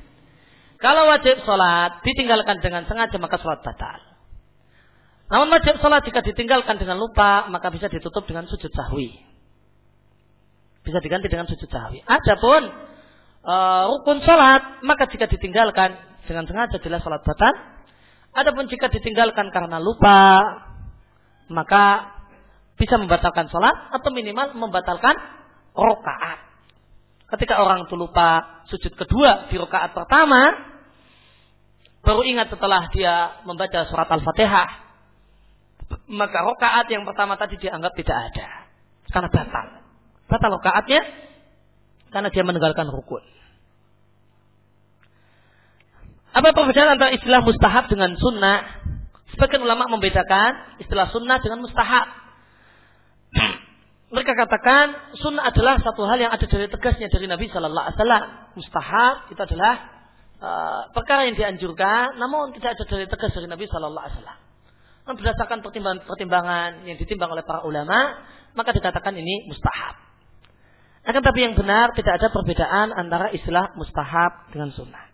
Kalau 0.76 1.08
wajib 1.08 1.40
salat 1.48 2.04
ditinggalkan 2.04 2.60
dengan 2.60 2.84
sengaja 2.84 3.16
maka 3.16 3.40
salat 3.40 3.64
batal. 3.64 4.16
Namun 5.26 5.50
wajib 5.50 5.82
sholat 5.82 6.06
jika 6.06 6.22
ditinggalkan 6.22 6.78
dengan 6.78 7.02
lupa, 7.02 7.50
maka 7.50 7.74
bisa 7.74 7.90
ditutup 7.90 8.22
dengan 8.30 8.46
sujud 8.46 8.70
sahwi. 8.70 9.10
Bisa 10.86 11.02
diganti 11.02 11.26
dengan 11.26 11.50
sujud 11.50 11.66
sahwi. 11.66 11.98
Adapun 12.06 12.62
uh, 13.42 13.90
rukun 13.90 14.22
sholat, 14.22 14.86
maka 14.86 15.10
jika 15.10 15.26
ditinggalkan 15.26 15.98
dengan 16.30 16.46
sengaja 16.46 16.78
jelas 16.78 17.02
sholat 17.02 17.26
batal. 17.26 17.54
Adapun 18.38 18.70
jika 18.70 18.86
ditinggalkan 18.86 19.50
karena 19.50 19.82
lupa, 19.82 20.38
maka 21.48 22.14
bisa 22.76 23.00
membatalkan 23.00 23.48
sholat 23.48 23.94
atau 23.94 24.10
minimal 24.12 24.52
membatalkan 24.56 25.16
rokaat. 25.72 26.44
Ketika 27.26 27.58
orang 27.58 27.88
itu 27.88 27.94
lupa 27.98 28.62
sujud 28.70 28.92
kedua 28.94 29.50
di 29.50 29.56
rokaat 29.58 29.96
pertama, 29.96 30.52
baru 32.04 32.22
ingat 32.22 32.52
setelah 32.54 32.86
dia 32.94 33.42
membaca 33.42 33.88
surat 33.90 34.06
Al-Fatihah 34.06 34.86
maka 36.06 36.38
rokaat 36.42 36.86
yang 36.90 37.06
pertama 37.06 37.38
tadi 37.38 37.58
dianggap 37.58 37.94
tidak 37.94 38.18
ada. 38.30 38.48
Karena 39.10 39.28
batal. 39.30 39.66
Batal 40.26 40.50
rokaatnya 40.58 41.00
karena 42.10 42.28
dia 42.30 42.42
meninggalkan 42.42 42.90
rukun. 42.90 43.22
Apa 46.36 46.52
perbedaan 46.52 46.98
antara 46.98 47.14
istilah 47.16 47.40
mustahab 47.40 47.88
dengan 47.88 48.12
sunnah? 48.18 48.60
Sebagian 49.34 49.62
ulama 49.66 49.90
membedakan 49.90 50.78
istilah 50.78 51.10
sunnah 51.10 51.42
dengan 51.42 51.64
mustahab. 51.64 52.06
Mereka 54.14 54.32
katakan 54.38 55.16
sunnah 55.18 55.50
adalah 55.50 55.82
satu 55.82 56.06
hal 56.06 56.22
yang 56.22 56.30
ada 56.30 56.46
dari 56.46 56.70
tegasnya 56.70 57.10
dari 57.10 57.26
Nabi 57.26 57.50
Shallallahu 57.50 57.84
Alaihi 57.90 57.98
Wasallam. 57.98 58.24
Mustahab 58.54 59.14
itu 59.34 59.40
adalah 59.42 59.74
uh, 60.38 60.80
perkara 60.94 61.26
yang 61.26 61.34
dianjurkan, 61.34 62.14
namun 62.22 62.54
tidak 62.54 62.78
ada 62.78 62.84
dari 62.86 63.10
tegas 63.10 63.34
dari 63.34 63.50
Nabi 63.50 63.66
Shallallahu 63.66 64.04
Alaihi 64.06 64.18
Wasallam 64.22 64.46
berdasarkan 65.14 65.62
pertimbangan-pertimbangan 65.62 66.82
yang 66.82 66.98
ditimbang 66.98 67.30
oleh 67.30 67.46
para 67.46 67.62
ulama, 67.62 68.26
maka 68.58 68.74
dikatakan 68.74 69.14
ini 69.14 69.46
mustahab. 69.46 69.94
Akan 71.06 71.22
tapi 71.22 71.46
yang 71.46 71.54
benar 71.54 71.94
tidak 71.94 72.18
ada 72.18 72.34
perbedaan 72.34 72.90
antara 72.90 73.30
istilah 73.30 73.70
mustahab 73.78 74.50
dengan 74.50 74.74
sunnah. 74.74 75.06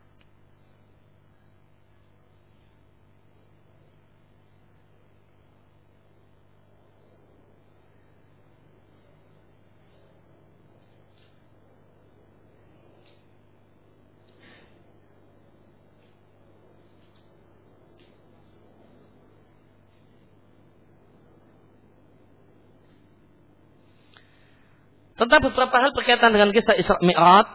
Tentang 25.23 25.39
beberapa 25.39 25.77
hal 25.79 25.95
berkaitan 25.95 26.35
dengan 26.35 26.51
kisah 26.51 26.75
Isra 26.75 26.99
Mi'raj, 26.99 27.47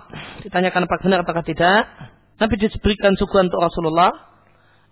ditanyakan 0.47 0.87
apakah 0.87 1.03
benar 1.03 1.19
apakah 1.27 1.43
tidak. 1.43 1.83
Nabi 2.39 2.55
diberikan 2.63 3.11
suguhan 3.19 3.51
untuk 3.51 3.59
Rasulullah. 3.59 4.15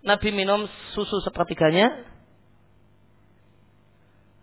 Nabi 0.04 0.28
minum 0.36 0.68
susu 0.92 1.24
sepertiganya. 1.24 2.04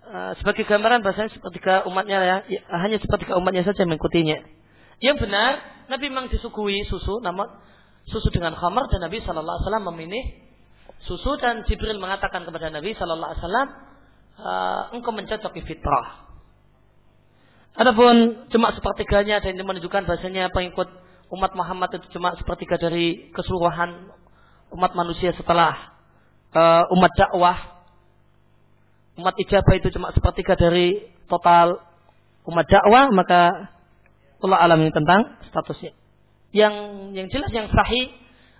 Uh, 0.10 0.34
sebagai 0.42 0.66
gambaran 0.66 1.06
bahasanya 1.06 1.30
sepertiga 1.30 1.86
umatnya 1.86 2.18
ya, 2.26 2.38
ya, 2.50 2.62
hanya 2.82 2.98
sepertiga 2.98 3.38
umatnya 3.38 3.70
saja 3.70 3.86
mengikutinya. 3.86 4.42
Yang 4.98 5.30
benar, 5.30 5.62
Nabi 5.94 6.06
memang 6.10 6.34
disuguhi 6.34 6.90
susu, 6.90 7.22
namun 7.22 7.46
susu 8.10 8.34
dengan 8.34 8.58
khamar 8.58 8.90
dan 8.90 9.06
Nabi 9.06 9.22
Shallallahu 9.22 9.62
Alaihi 9.62 9.66
Wasallam 9.70 9.86
memilih 9.94 10.24
susu 11.06 11.38
dan 11.38 11.70
Jibril 11.70 12.02
mengatakan 12.02 12.50
kepada 12.50 12.74
Nabi 12.74 12.98
Shallallahu 12.98 13.30
Alaihi 13.30 13.42
Wasallam, 13.46 13.68
uh, 14.42 14.82
engkau 14.98 15.14
mencocoki 15.14 15.62
fitrah. 15.70 16.23
Adapun 17.74 18.46
cuma 18.54 18.70
sepertiganya 18.78 19.42
dan 19.42 19.58
ini 19.58 19.66
menunjukkan 19.66 20.06
bahasanya 20.06 20.54
pengikut 20.54 20.86
umat 21.34 21.58
Muhammad 21.58 21.90
itu 21.98 22.06
cuma 22.14 22.38
sepertiga 22.38 22.78
dari 22.78 23.34
keseluruhan 23.34 24.14
umat 24.78 24.94
manusia 24.94 25.34
setelah 25.34 25.98
uh, 26.54 26.86
umat 26.94 27.12
dakwah. 27.18 27.58
Umat 29.18 29.38
ijabah 29.42 29.74
itu 29.78 29.90
cuma 29.94 30.14
sepertiga 30.14 30.54
dari 30.54 31.02
total 31.26 31.82
umat 32.46 32.66
dakwah, 32.70 33.10
maka 33.10 33.74
Allah 34.42 34.60
alami 34.62 34.94
tentang 34.94 35.42
statusnya. 35.50 35.98
Yang 36.54 36.74
yang 37.18 37.28
jelas 37.34 37.50
yang 37.50 37.68
sahih 37.74 38.14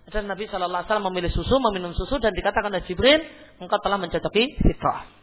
adalah 0.10 0.34
Nabi 0.34 0.50
Shallallahu 0.50 0.82
Alaihi 0.82 0.90
Wasallam 0.90 1.08
memilih 1.14 1.32
susu, 1.32 1.56
meminum 1.70 1.94
susu 1.94 2.18
dan 2.18 2.34
dikatakan 2.34 2.74
oleh 2.74 2.82
Jibril, 2.90 3.22
engkau 3.62 3.78
telah 3.78 4.02
mencocoki 4.02 4.58
fitrah. 4.58 5.23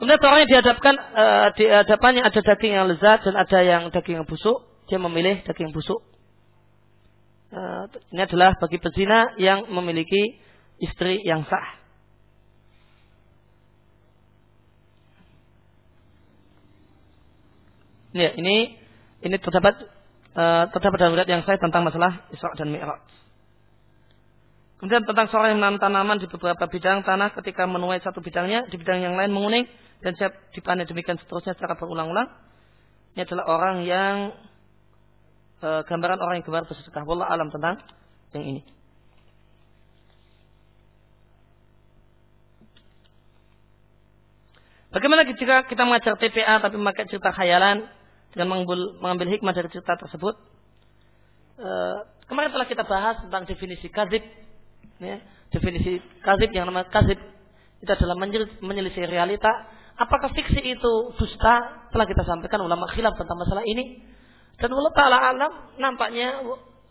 Kemudian 0.00 0.16
seorang 0.16 0.48
yang 0.48 0.52
dihadapkan 0.56 0.94
uh, 0.96 1.48
di 1.60 1.68
hadapannya 1.68 2.24
ada 2.24 2.40
daging 2.40 2.72
yang 2.72 2.88
lezat 2.88 3.20
dan 3.20 3.36
ada 3.36 3.58
yang 3.60 3.92
daging 3.92 4.24
yang 4.24 4.24
busuk, 4.24 4.64
dia 4.88 4.96
memilih 4.96 5.44
daging 5.44 5.68
yang 5.68 5.76
busuk. 5.76 6.00
Uh, 7.52 7.84
ini 8.08 8.24
adalah 8.24 8.56
bagi 8.56 8.80
pezina 8.80 9.36
yang 9.36 9.68
memiliki 9.68 10.40
istri 10.80 11.20
yang 11.20 11.44
sah. 11.44 11.76
Ya, 18.16 18.32
ini 18.40 18.80
ini 19.20 19.36
terdapat 19.36 19.84
uh, 20.32 20.64
terdapat 20.72 20.96
dalam 20.96 21.12
riwayat 21.12 21.28
yang 21.28 21.44
saya 21.44 21.60
tentang 21.60 21.84
masalah 21.84 22.24
Isra 22.32 22.56
dan 22.56 22.72
Mi'raj. 22.72 23.04
Kemudian 24.80 25.04
tentang 25.04 25.28
seorang 25.28 25.52
yang 25.52 25.60
menanam 25.60 25.76
tanaman 25.76 26.16
di 26.16 26.24
beberapa 26.24 26.64
bidang 26.72 27.04
tanah 27.04 27.36
ketika 27.36 27.68
menuai 27.68 28.00
satu 28.00 28.24
bidangnya, 28.24 28.64
di 28.72 28.80
bidang 28.80 29.04
yang 29.04 29.12
lain 29.12 29.28
menguning 29.28 29.68
dan 30.00 30.12
siap 30.16 30.32
dipanen 30.56 30.88
demikian 30.88 31.20
seterusnya 31.20 31.52
secara 31.56 31.76
berulang-ulang. 31.76 32.28
Ini 33.16 33.26
adalah 33.28 33.44
orang 33.52 33.76
yang 33.84 34.14
e, 35.60 35.68
gambaran 35.84 36.18
orang 36.18 36.40
yang 36.40 36.46
gemar 36.46 36.64
bersedekah. 36.64 37.04
Wallah 37.04 37.28
alam 37.28 37.52
tentang 37.52 37.76
yang 38.32 38.44
ini. 38.56 38.62
Bagaimana 44.90 45.22
jika 45.22 45.70
kita 45.70 45.86
mengajar 45.86 46.18
TPA 46.18 46.58
tapi 46.58 46.74
memakai 46.74 47.06
cerita 47.06 47.30
khayalan 47.30 47.86
dengan 48.34 48.46
mengambil, 48.50 48.98
mengambil 48.98 49.28
hikmah 49.38 49.54
dari 49.54 49.70
cerita 49.70 49.94
tersebut? 49.94 50.34
E, 51.60 51.70
kemarin 52.26 52.50
telah 52.50 52.66
kita 52.66 52.82
bahas 52.88 53.22
tentang 53.22 53.46
definisi 53.46 53.86
kazib 53.92 54.24
ya, 54.98 55.16
definisi 55.52 56.00
kazib 56.24 56.50
yang 56.56 56.66
namanya 56.66 56.90
kazib 56.90 57.20
itu 57.80 57.90
adalah 57.90 58.16
menyelisih 58.60 59.08
realita. 59.08 59.48
Apakah 60.00 60.32
fiksi 60.32 60.64
itu 60.64 60.92
dusta? 61.20 61.84
Telah 61.92 62.06
kita 62.08 62.24
sampaikan 62.24 62.64
ulama 62.64 62.88
khilaf 62.88 63.20
tentang 63.20 63.36
masalah 63.36 63.60
ini. 63.68 64.00
Dan 64.56 64.72
Allah 64.72 64.92
Ta'ala 64.96 65.16
alam 65.20 65.52
nampaknya 65.76 66.40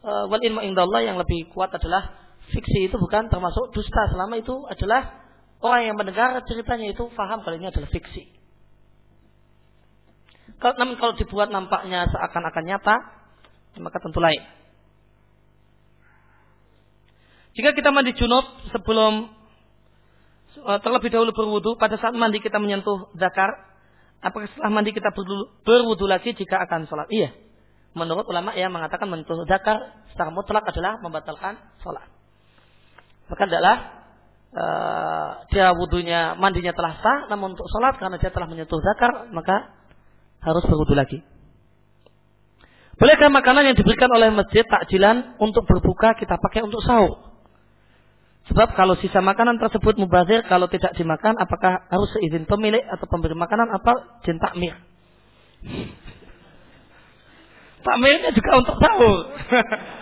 uh, 0.06 0.26
wal 0.30 0.42
ilmu 0.42 0.62
indallah 0.62 1.02
yang 1.02 1.18
lebih 1.18 1.50
kuat 1.54 1.74
adalah 1.74 2.14
fiksi 2.54 2.90
itu 2.90 2.98
bukan 2.98 3.30
termasuk 3.30 3.74
dusta 3.74 4.10
selama 4.14 4.38
itu 4.38 4.54
adalah 4.70 5.26
orang 5.62 5.90
yang 5.90 5.96
mendengar 5.98 6.38
ceritanya 6.46 6.90
itu 6.90 7.10
faham 7.18 7.42
kalau 7.42 7.58
ini 7.58 7.70
adalah 7.70 7.90
fiksi. 7.90 8.30
Kalau, 10.60 10.76
namun 10.78 11.00
kalau 11.02 11.14
dibuat 11.16 11.50
nampaknya 11.50 12.06
seakan-akan 12.10 12.64
nyata, 12.68 12.96
maka 13.80 13.98
tentu 14.02 14.20
lain. 14.20 14.44
Jika 17.58 17.74
kita 17.74 17.90
mandi 17.90 18.14
junub 18.14 18.46
sebelum 18.70 19.39
terlebih 20.84 21.10
dahulu 21.12 21.32
berwudu, 21.32 21.76
pada 21.80 21.96
saat 22.00 22.16
mandi 22.16 22.40
kita 22.44 22.58
menyentuh 22.58 23.12
zakar, 23.16 23.50
apakah 24.20 24.48
setelah 24.52 24.72
mandi 24.72 24.92
kita 24.92 25.12
berwudu 25.64 26.06
lagi 26.06 26.36
jika 26.36 26.64
akan 26.68 26.88
sholat? 26.88 27.08
Iya. 27.12 27.36
Menurut 27.98 28.30
ulama 28.30 28.54
yang 28.54 28.70
mengatakan 28.70 29.10
menyentuh 29.10 29.46
zakar 29.50 30.06
secara 30.14 30.30
mutlak 30.30 30.62
adalah 30.70 31.02
membatalkan 31.02 31.58
sholat. 31.82 32.06
Maka 33.30 33.42
adalah 33.46 33.76
uh, 34.54 35.30
dia 35.50 35.74
wudhunya 35.74 36.38
mandinya 36.38 36.74
telah 36.74 36.98
sah, 37.02 37.20
namun 37.30 37.58
untuk 37.58 37.66
sholat 37.70 37.98
karena 37.98 38.18
dia 38.22 38.30
telah 38.30 38.46
menyentuh 38.50 38.78
zakar 38.82 39.30
maka 39.34 39.74
harus 40.42 40.64
berwudu 40.66 40.94
lagi. 40.94 41.22
Bolehkah 43.00 43.32
makanan 43.32 43.72
yang 43.72 43.78
diberikan 43.80 44.12
oleh 44.12 44.28
masjid 44.28 44.68
takjilan 44.68 45.40
untuk 45.40 45.64
berbuka 45.64 46.20
kita 46.20 46.36
pakai 46.36 46.68
untuk 46.68 46.84
sahur? 46.84 47.29
Sebab 48.50 48.74
kalau 48.74 48.98
sisa 48.98 49.22
makanan 49.22 49.62
tersebut 49.62 50.02
mubazir, 50.02 50.42
kalau 50.50 50.66
tidak 50.66 50.98
dimakan, 50.98 51.38
apakah 51.38 51.86
harus 51.86 52.10
seizin 52.18 52.50
pemilik 52.50 52.82
atau 52.82 53.06
pemberi 53.06 53.38
makanan 53.38 53.70
atau 53.78 53.94
jin 54.26 54.42
takmir? 54.42 54.74
Takmirnya 57.80 58.36
juga 58.36 58.52
untuk 58.60 58.76
tahu. 58.76 59.12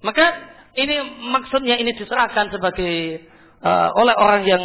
Maka 0.00 0.26
ini 0.80 0.96
maksudnya 1.28 1.76
ini 1.76 1.92
diserahkan 1.92 2.48
sebagai 2.48 3.20
uh, 3.60 3.92
oleh 4.00 4.14
orang 4.16 4.42
yang 4.48 4.64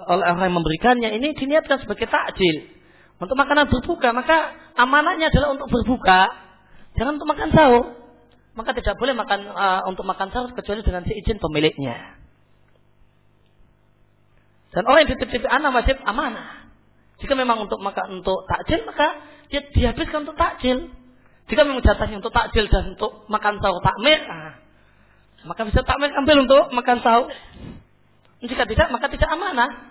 oleh 0.00 0.24
orang 0.24 0.48
yang 0.48 0.56
memberikannya 0.56 1.10
ini 1.20 1.36
diniatkan 1.36 1.84
sebagai 1.84 2.08
takjil 2.08 2.79
untuk 3.20 3.36
makanan 3.36 3.68
berbuka, 3.68 4.16
maka 4.16 4.56
amanahnya 4.80 5.28
adalah 5.28 5.52
untuk 5.52 5.68
berbuka, 5.68 6.32
jangan 6.96 7.20
untuk 7.20 7.28
makan 7.28 7.52
sahur. 7.52 7.84
Maka 8.56 8.74
tidak 8.74 8.98
boleh 8.98 9.14
makan 9.14 9.46
uh, 9.52 9.80
untuk 9.86 10.08
makan 10.08 10.32
sahur 10.32 10.50
kecuali 10.56 10.80
dengan 10.80 11.04
seizin 11.04 11.38
pemiliknya. 11.38 12.16
Dan 14.72 14.82
orang 14.88 15.04
yang 15.04 15.10
dititip 15.14 15.44
anak 15.46 15.70
wajib 15.76 15.96
amanah. 16.02 16.70
Jika 17.20 17.36
memang 17.36 17.68
untuk 17.68 17.78
makan 17.78 18.24
untuk 18.24 18.48
takjil, 18.48 18.88
maka 18.88 19.20
dia 19.52 19.68
dihabiskan 19.68 20.24
untuk 20.24 20.40
takjil. 20.40 20.88
Jika 21.52 21.60
memang 21.66 21.84
jatahnya 21.84 22.24
untuk 22.24 22.32
takjil 22.32 22.72
dan 22.72 22.96
untuk 22.96 23.28
makan 23.28 23.60
sahur 23.60 23.82
takmir, 23.84 24.22
nah, 24.24 24.56
maka 25.44 25.68
bisa 25.68 25.84
takmir 25.84 26.14
ambil 26.16 26.46
untuk 26.48 26.64
makan 26.72 26.98
sahur. 27.04 27.28
Jika 28.40 28.64
tidak, 28.64 28.88
maka 28.88 29.12
tidak 29.12 29.28
amanah. 29.28 29.89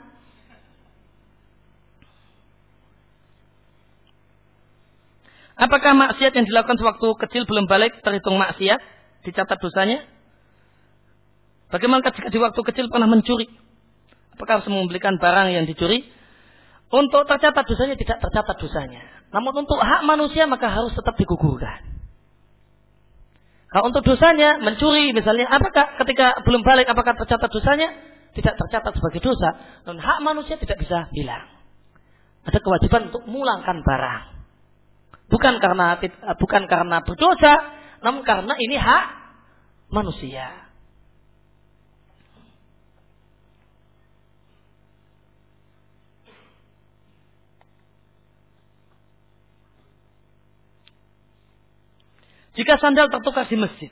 Apakah 5.60 5.92
maksiat 5.92 6.32
yang 6.40 6.48
dilakukan 6.48 6.80
sewaktu 6.80 7.08
kecil 7.28 7.44
belum 7.44 7.68
balik 7.68 8.00
terhitung 8.00 8.40
maksiat? 8.40 8.80
Dicatat 9.28 9.60
dosanya? 9.60 10.08
Bagaimana 11.68 12.00
jika 12.08 12.32
di 12.32 12.40
waktu 12.40 12.62
kecil 12.64 12.88
pernah 12.88 13.12
mencuri? 13.12 13.52
Apakah 14.40 14.64
harus 14.64 14.72
membelikan 14.72 15.20
barang 15.20 15.52
yang 15.52 15.68
dicuri? 15.68 16.08
Untuk 16.90 17.28
tercatat 17.28 17.68
dosanya 17.68 18.00
tidak 18.00 18.24
tercatat 18.24 18.56
dosanya. 18.56 19.04
Namun 19.36 19.68
untuk 19.68 19.78
hak 19.78 20.08
manusia 20.08 20.48
maka 20.48 20.72
harus 20.72 20.96
tetap 20.96 21.20
digugurkan. 21.20 21.86
Kalau 23.70 23.92
untuk 23.92 24.02
dosanya 24.02 24.58
mencuri 24.64 25.14
misalnya, 25.14 25.46
apakah 25.46 26.00
ketika 26.02 26.40
belum 26.42 26.66
balik 26.66 26.88
apakah 26.88 27.20
tercatat 27.20 27.52
dosanya? 27.52 27.94
Tidak 28.34 28.56
tercatat 28.56 28.96
sebagai 28.96 29.22
dosa. 29.22 29.60
Dan 29.84 30.00
hak 30.00 30.24
manusia 30.24 30.56
tidak 30.56 30.80
bisa 30.80 31.12
hilang. 31.14 31.46
Ada 32.48 32.64
kewajiban 32.64 33.12
untuk 33.12 33.28
mulangkan 33.28 33.84
barang. 33.84 34.39
Bukan 35.30 35.62
karena 35.62 36.02
bukan 36.42 36.64
karena 36.66 37.06
berdosa, 37.06 37.54
namun 38.02 38.26
karena 38.26 38.58
ini 38.58 38.76
hak 38.76 39.06
manusia. 39.94 40.70
Jika 52.58 52.76
sandal 52.82 53.08
tertukar 53.08 53.48
di 53.48 53.56
masjid, 53.56 53.88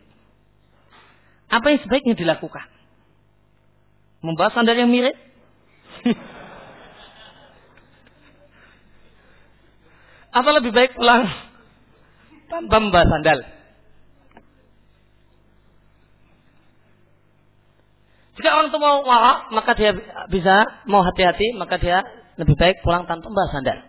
apa 1.47 1.71
yang 1.71 1.79
sebaiknya 1.85 2.19
dilakukan? 2.19 2.67
Membawa 4.19 4.51
sandal 4.51 4.75
yang 4.75 4.91
mirip? 4.91 5.15
Apa 10.37 10.49
lebih 10.61 10.69
baik 10.69 10.93
pulang 10.93 11.25
tanpa 12.45 12.77
membawa 12.77 13.09
sandal? 13.09 13.39
Jika 18.37 18.53
orang 18.53 18.69
itu 18.69 18.77
mau 18.77 19.01
warak, 19.01 19.49
maka 19.49 19.73
dia 19.73 19.97
bisa 20.29 20.85
mau 20.85 21.01
hati-hati, 21.01 21.57
maka 21.57 21.81
dia 21.81 22.05
lebih 22.37 22.53
baik 22.53 22.85
pulang 22.85 23.09
tanpa 23.09 23.33
membawa 23.33 23.49
sandal. 23.49 23.81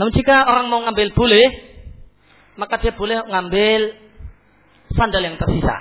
Namun 0.00 0.12
jika 0.16 0.48
orang 0.48 0.72
mau 0.72 0.80
ngambil 0.88 1.12
boleh, 1.12 1.46
maka 2.56 2.80
dia 2.80 2.96
boleh 2.96 3.28
ngambil 3.28 3.80
sandal 4.96 5.20
yang 5.20 5.36
tersisa. 5.36 5.76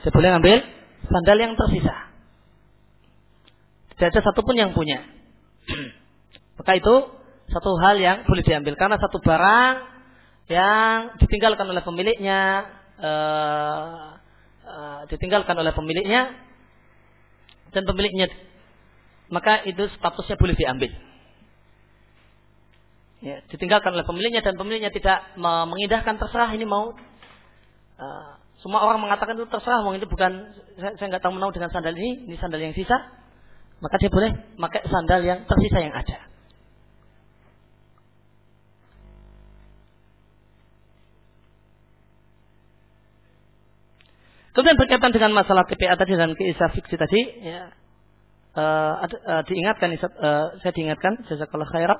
Dia 0.00 0.10
boleh 0.16 0.28
ngambil 0.32 0.58
sandal 1.12 1.36
yang 1.36 1.52
tersisa. 1.60 1.96
Tidak 3.92 4.08
ada 4.16 4.20
satupun 4.24 4.56
yang 4.56 4.72
punya. 4.72 5.04
maka 6.58 6.72
itu 6.80 6.94
satu 7.50 7.76
hal 7.80 7.96
yang 8.00 8.24
boleh 8.24 8.44
diambil. 8.44 8.74
Karena 8.76 8.96
satu 8.96 9.20
barang 9.20 9.74
yang 10.48 11.16
ditinggalkan 11.20 11.64
oleh 11.64 11.80
pemiliknya 11.80 12.68
uh, 13.00 14.20
uh, 14.64 15.00
ditinggalkan 15.08 15.56
oleh 15.56 15.72
pemiliknya 15.72 16.36
dan 17.72 17.82
pemiliknya 17.88 18.28
maka 19.32 19.64
itu 19.64 19.88
statusnya 19.96 20.36
boleh 20.36 20.54
diambil. 20.54 20.90
Ya, 23.24 23.40
ditinggalkan 23.48 23.96
oleh 23.96 24.04
pemiliknya 24.04 24.44
dan 24.44 24.52
pemiliknya 24.60 24.92
tidak 24.92 25.32
mengindahkan 25.40 26.20
terserah 26.20 26.52
ini 26.52 26.68
mau. 26.68 26.92
Uh, 27.96 28.32
semua 28.60 28.84
orang 28.84 29.00
mengatakan 29.00 29.36
itu 29.36 29.48
terserah, 29.48 29.80
mau 29.80 29.96
itu 29.96 30.04
bukan 30.04 30.52
saya, 30.76 30.92
saya 31.00 31.06
nggak 31.08 31.24
tahu 31.24 31.32
menau 31.36 31.48
dengan 31.52 31.72
sandal 31.72 31.96
ini, 31.96 32.28
ini 32.28 32.36
sandal 32.36 32.60
yang 32.60 32.76
sisa, 32.76 32.96
maka 33.80 33.96
dia 33.96 34.12
boleh 34.12 34.32
pakai 34.60 34.82
sandal 34.88 35.20
yang 35.24 35.44
tersisa 35.48 35.78
yang 35.80 35.94
ada. 35.96 36.33
Kemudian 44.54 44.78
berkaitan 44.78 45.10
dengan 45.10 45.34
masalah 45.34 45.66
TPA 45.66 45.98
tadi 45.98 46.14
dan 46.14 46.30
kisah 46.38 46.70
fiksi 46.70 46.94
tadi, 46.94 47.20
ya, 47.42 47.74
uh, 48.54 49.02
uh, 49.02 49.42
diingatkan, 49.50 49.90
uh, 49.98 50.54
saya 50.62 50.70
diingatkan, 50.70 51.26
jazakallah 51.26 51.66
khairah. 51.66 51.98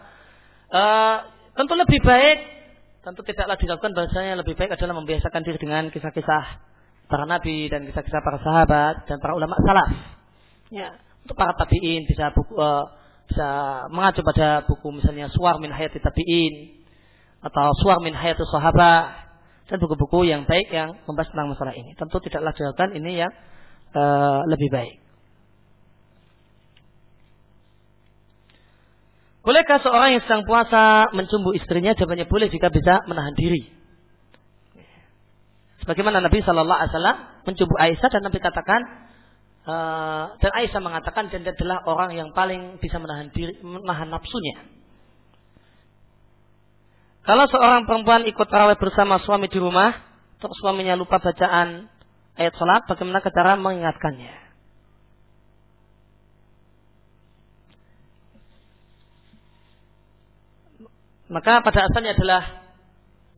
Uh, 0.70 1.16
tentu 1.58 1.74
lebih 1.74 1.98
baik, 2.06 2.38
tentu 3.02 3.26
tidaklah 3.26 3.58
dilakukan 3.58 3.90
bahasanya 3.98 4.38
lebih 4.38 4.54
baik 4.54 4.70
adalah 4.70 4.94
membiasakan 5.02 5.42
diri 5.42 5.58
dengan 5.58 5.90
kisah-kisah 5.90 6.44
para 7.10 7.26
nabi 7.26 7.66
dan 7.66 7.90
kisah-kisah 7.90 8.22
para 8.22 8.38
sahabat 8.38 9.02
dan 9.10 9.18
para 9.18 9.34
ulama 9.34 9.58
salaf. 9.58 9.90
Ya, 10.70 10.94
untuk 11.26 11.34
para 11.34 11.58
tabiin 11.58 12.06
bisa 12.06 12.30
buku, 12.30 12.54
uh, 12.54 12.86
bisa 13.26 13.48
mengacu 13.90 14.22
pada 14.22 14.62
buku 14.62 14.94
misalnya 14.94 15.26
Suar 15.34 15.58
min 15.58 15.74
Hayati 15.74 15.98
Tabi'in 15.98 16.86
atau 17.42 17.74
Suar 17.82 17.98
min 17.98 18.14
Hayati 18.14 18.46
Sahabah 18.46 19.23
dan 19.64 19.76
buku-buku 19.80 20.28
yang 20.28 20.44
baik 20.44 20.68
yang 20.68 20.92
membahas 21.08 21.32
tentang 21.32 21.48
masalah 21.48 21.72
ini. 21.72 21.96
Tentu 21.96 22.20
tidaklah 22.20 22.52
dilakukan 22.52 22.90
ini 23.00 23.12
yang 23.24 23.32
uh, 23.96 24.44
lebih 24.48 24.68
baik. 24.68 25.04
Bolehkah 29.44 29.76
seorang 29.84 30.16
yang 30.16 30.22
sedang 30.24 30.48
puasa 30.48 31.12
mencumbu 31.12 31.52
istrinya? 31.52 31.92
Jawabannya 31.92 32.24
boleh 32.24 32.48
jika 32.48 32.72
bisa 32.72 33.04
menahan 33.04 33.36
diri. 33.36 33.68
Sebagaimana 35.84 36.24
Nabi 36.24 36.40
Shallallahu 36.40 36.80
Alaihi 36.80 36.92
Wasallam 36.96 37.18
mencumbu 37.44 37.74
Aisyah 37.76 38.08
dan 38.08 38.22
Nabi 38.24 38.40
katakan 38.40 38.80
uh, 39.68 40.24
dan 40.40 40.50
Aisyah 40.64 40.80
mengatakan 40.80 41.28
dan 41.28 41.44
dia 41.44 41.52
adalah 41.52 41.84
orang 41.84 42.16
yang 42.16 42.32
paling 42.32 42.80
bisa 42.80 42.96
menahan 42.96 43.28
diri, 43.36 43.60
menahan 43.60 44.08
nafsunya. 44.08 44.83
Kalau 47.24 47.48
seorang 47.48 47.88
perempuan 47.88 48.28
ikut 48.28 48.44
tarawih 48.52 48.76
bersama 48.76 49.16
suami 49.24 49.48
di 49.48 49.56
rumah, 49.56 49.96
terus 50.36 50.60
suaminya 50.60 50.92
lupa 50.92 51.16
bacaan 51.16 51.88
ayat 52.36 52.52
salat, 52.60 52.84
bagaimana 52.84 53.24
cara 53.24 53.56
mengingatkannya? 53.56 54.44
Maka 61.32 61.64
pada 61.64 61.88
asalnya 61.88 62.12
adalah 62.12 62.42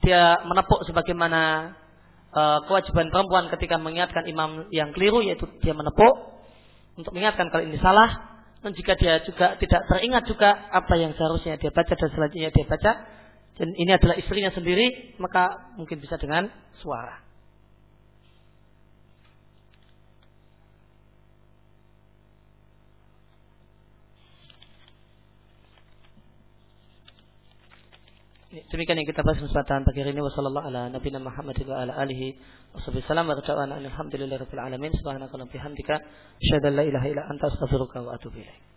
dia 0.02 0.42
menepuk 0.42 0.82
sebagaimana 0.90 1.72
uh, 2.34 2.58
kewajiban 2.66 3.14
perempuan 3.14 3.46
ketika 3.54 3.78
mengingatkan 3.78 4.26
imam 4.26 4.66
yang 4.74 4.90
keliru 4.90 5.22
yaitu 5.22 5.46
dia 5.62 5.72
menepuk 5.72 6.34
untuk 6.98 7.14
mengingatkan 7.14 7.48
kalau 7.54 7.62
ini 7.62 7.78
salah 7.78 8.38
dan 8.60 8.74
jika 8.74 8.98
dia 8.98 9.22
juga 9.22 9.54
tidak 9.62 9.86
teringat 9.86 10.26
juga 10.26 10.68
apa 10.74 10.94
yang 10.98 11.14
seharusnya 11.14 11.54
dia 11.56 11.70
baca 11.70 11.94
dan 11.94 12.10
selanjutnya 12.10 12.50
dia 12.50 12.66
baca 12.66 12.92
dan 13.56 13.72
ini 13.72 13.90
adalah 13.92 14.16
istrinya 14.20 14.52
sendiri 14.52 15.16
maka 15.16 15.72
mungkin 15.80 15.96
bisa 15.96 16.20
dengan 16.20 16.48
suara. 16.80 17.24
Demikian 28.56 28.96
yang 28.96 29.08
kita 29.08 29.20
bahas 29.20 29.36
kesempatan 29.36 29.84
pagi 29.84 30.00
hari 30.00 30.16
ini. 30.16 30.24
Wasallallahu 30.24 30.68
ala 30.72 30.88
nabiyina 30.88 31.20
Muhammad 31.20 31.60
wa 31.68 31.76
ala 31.76 31.92
alihi 32.00 32.32
wasallam 32.72 33.28
wa 33.28 33.36
bihamdika 35.52 35.94
asyhadu 36.40 36.72
ilaha 36.88 37.06
illa 37.08 37.22
anta 37.28 37.52
astaghfiruka 37.52 38.00
wa 38.00 38.16
atubu 38.16 38.40
ilaik 38.40 38.75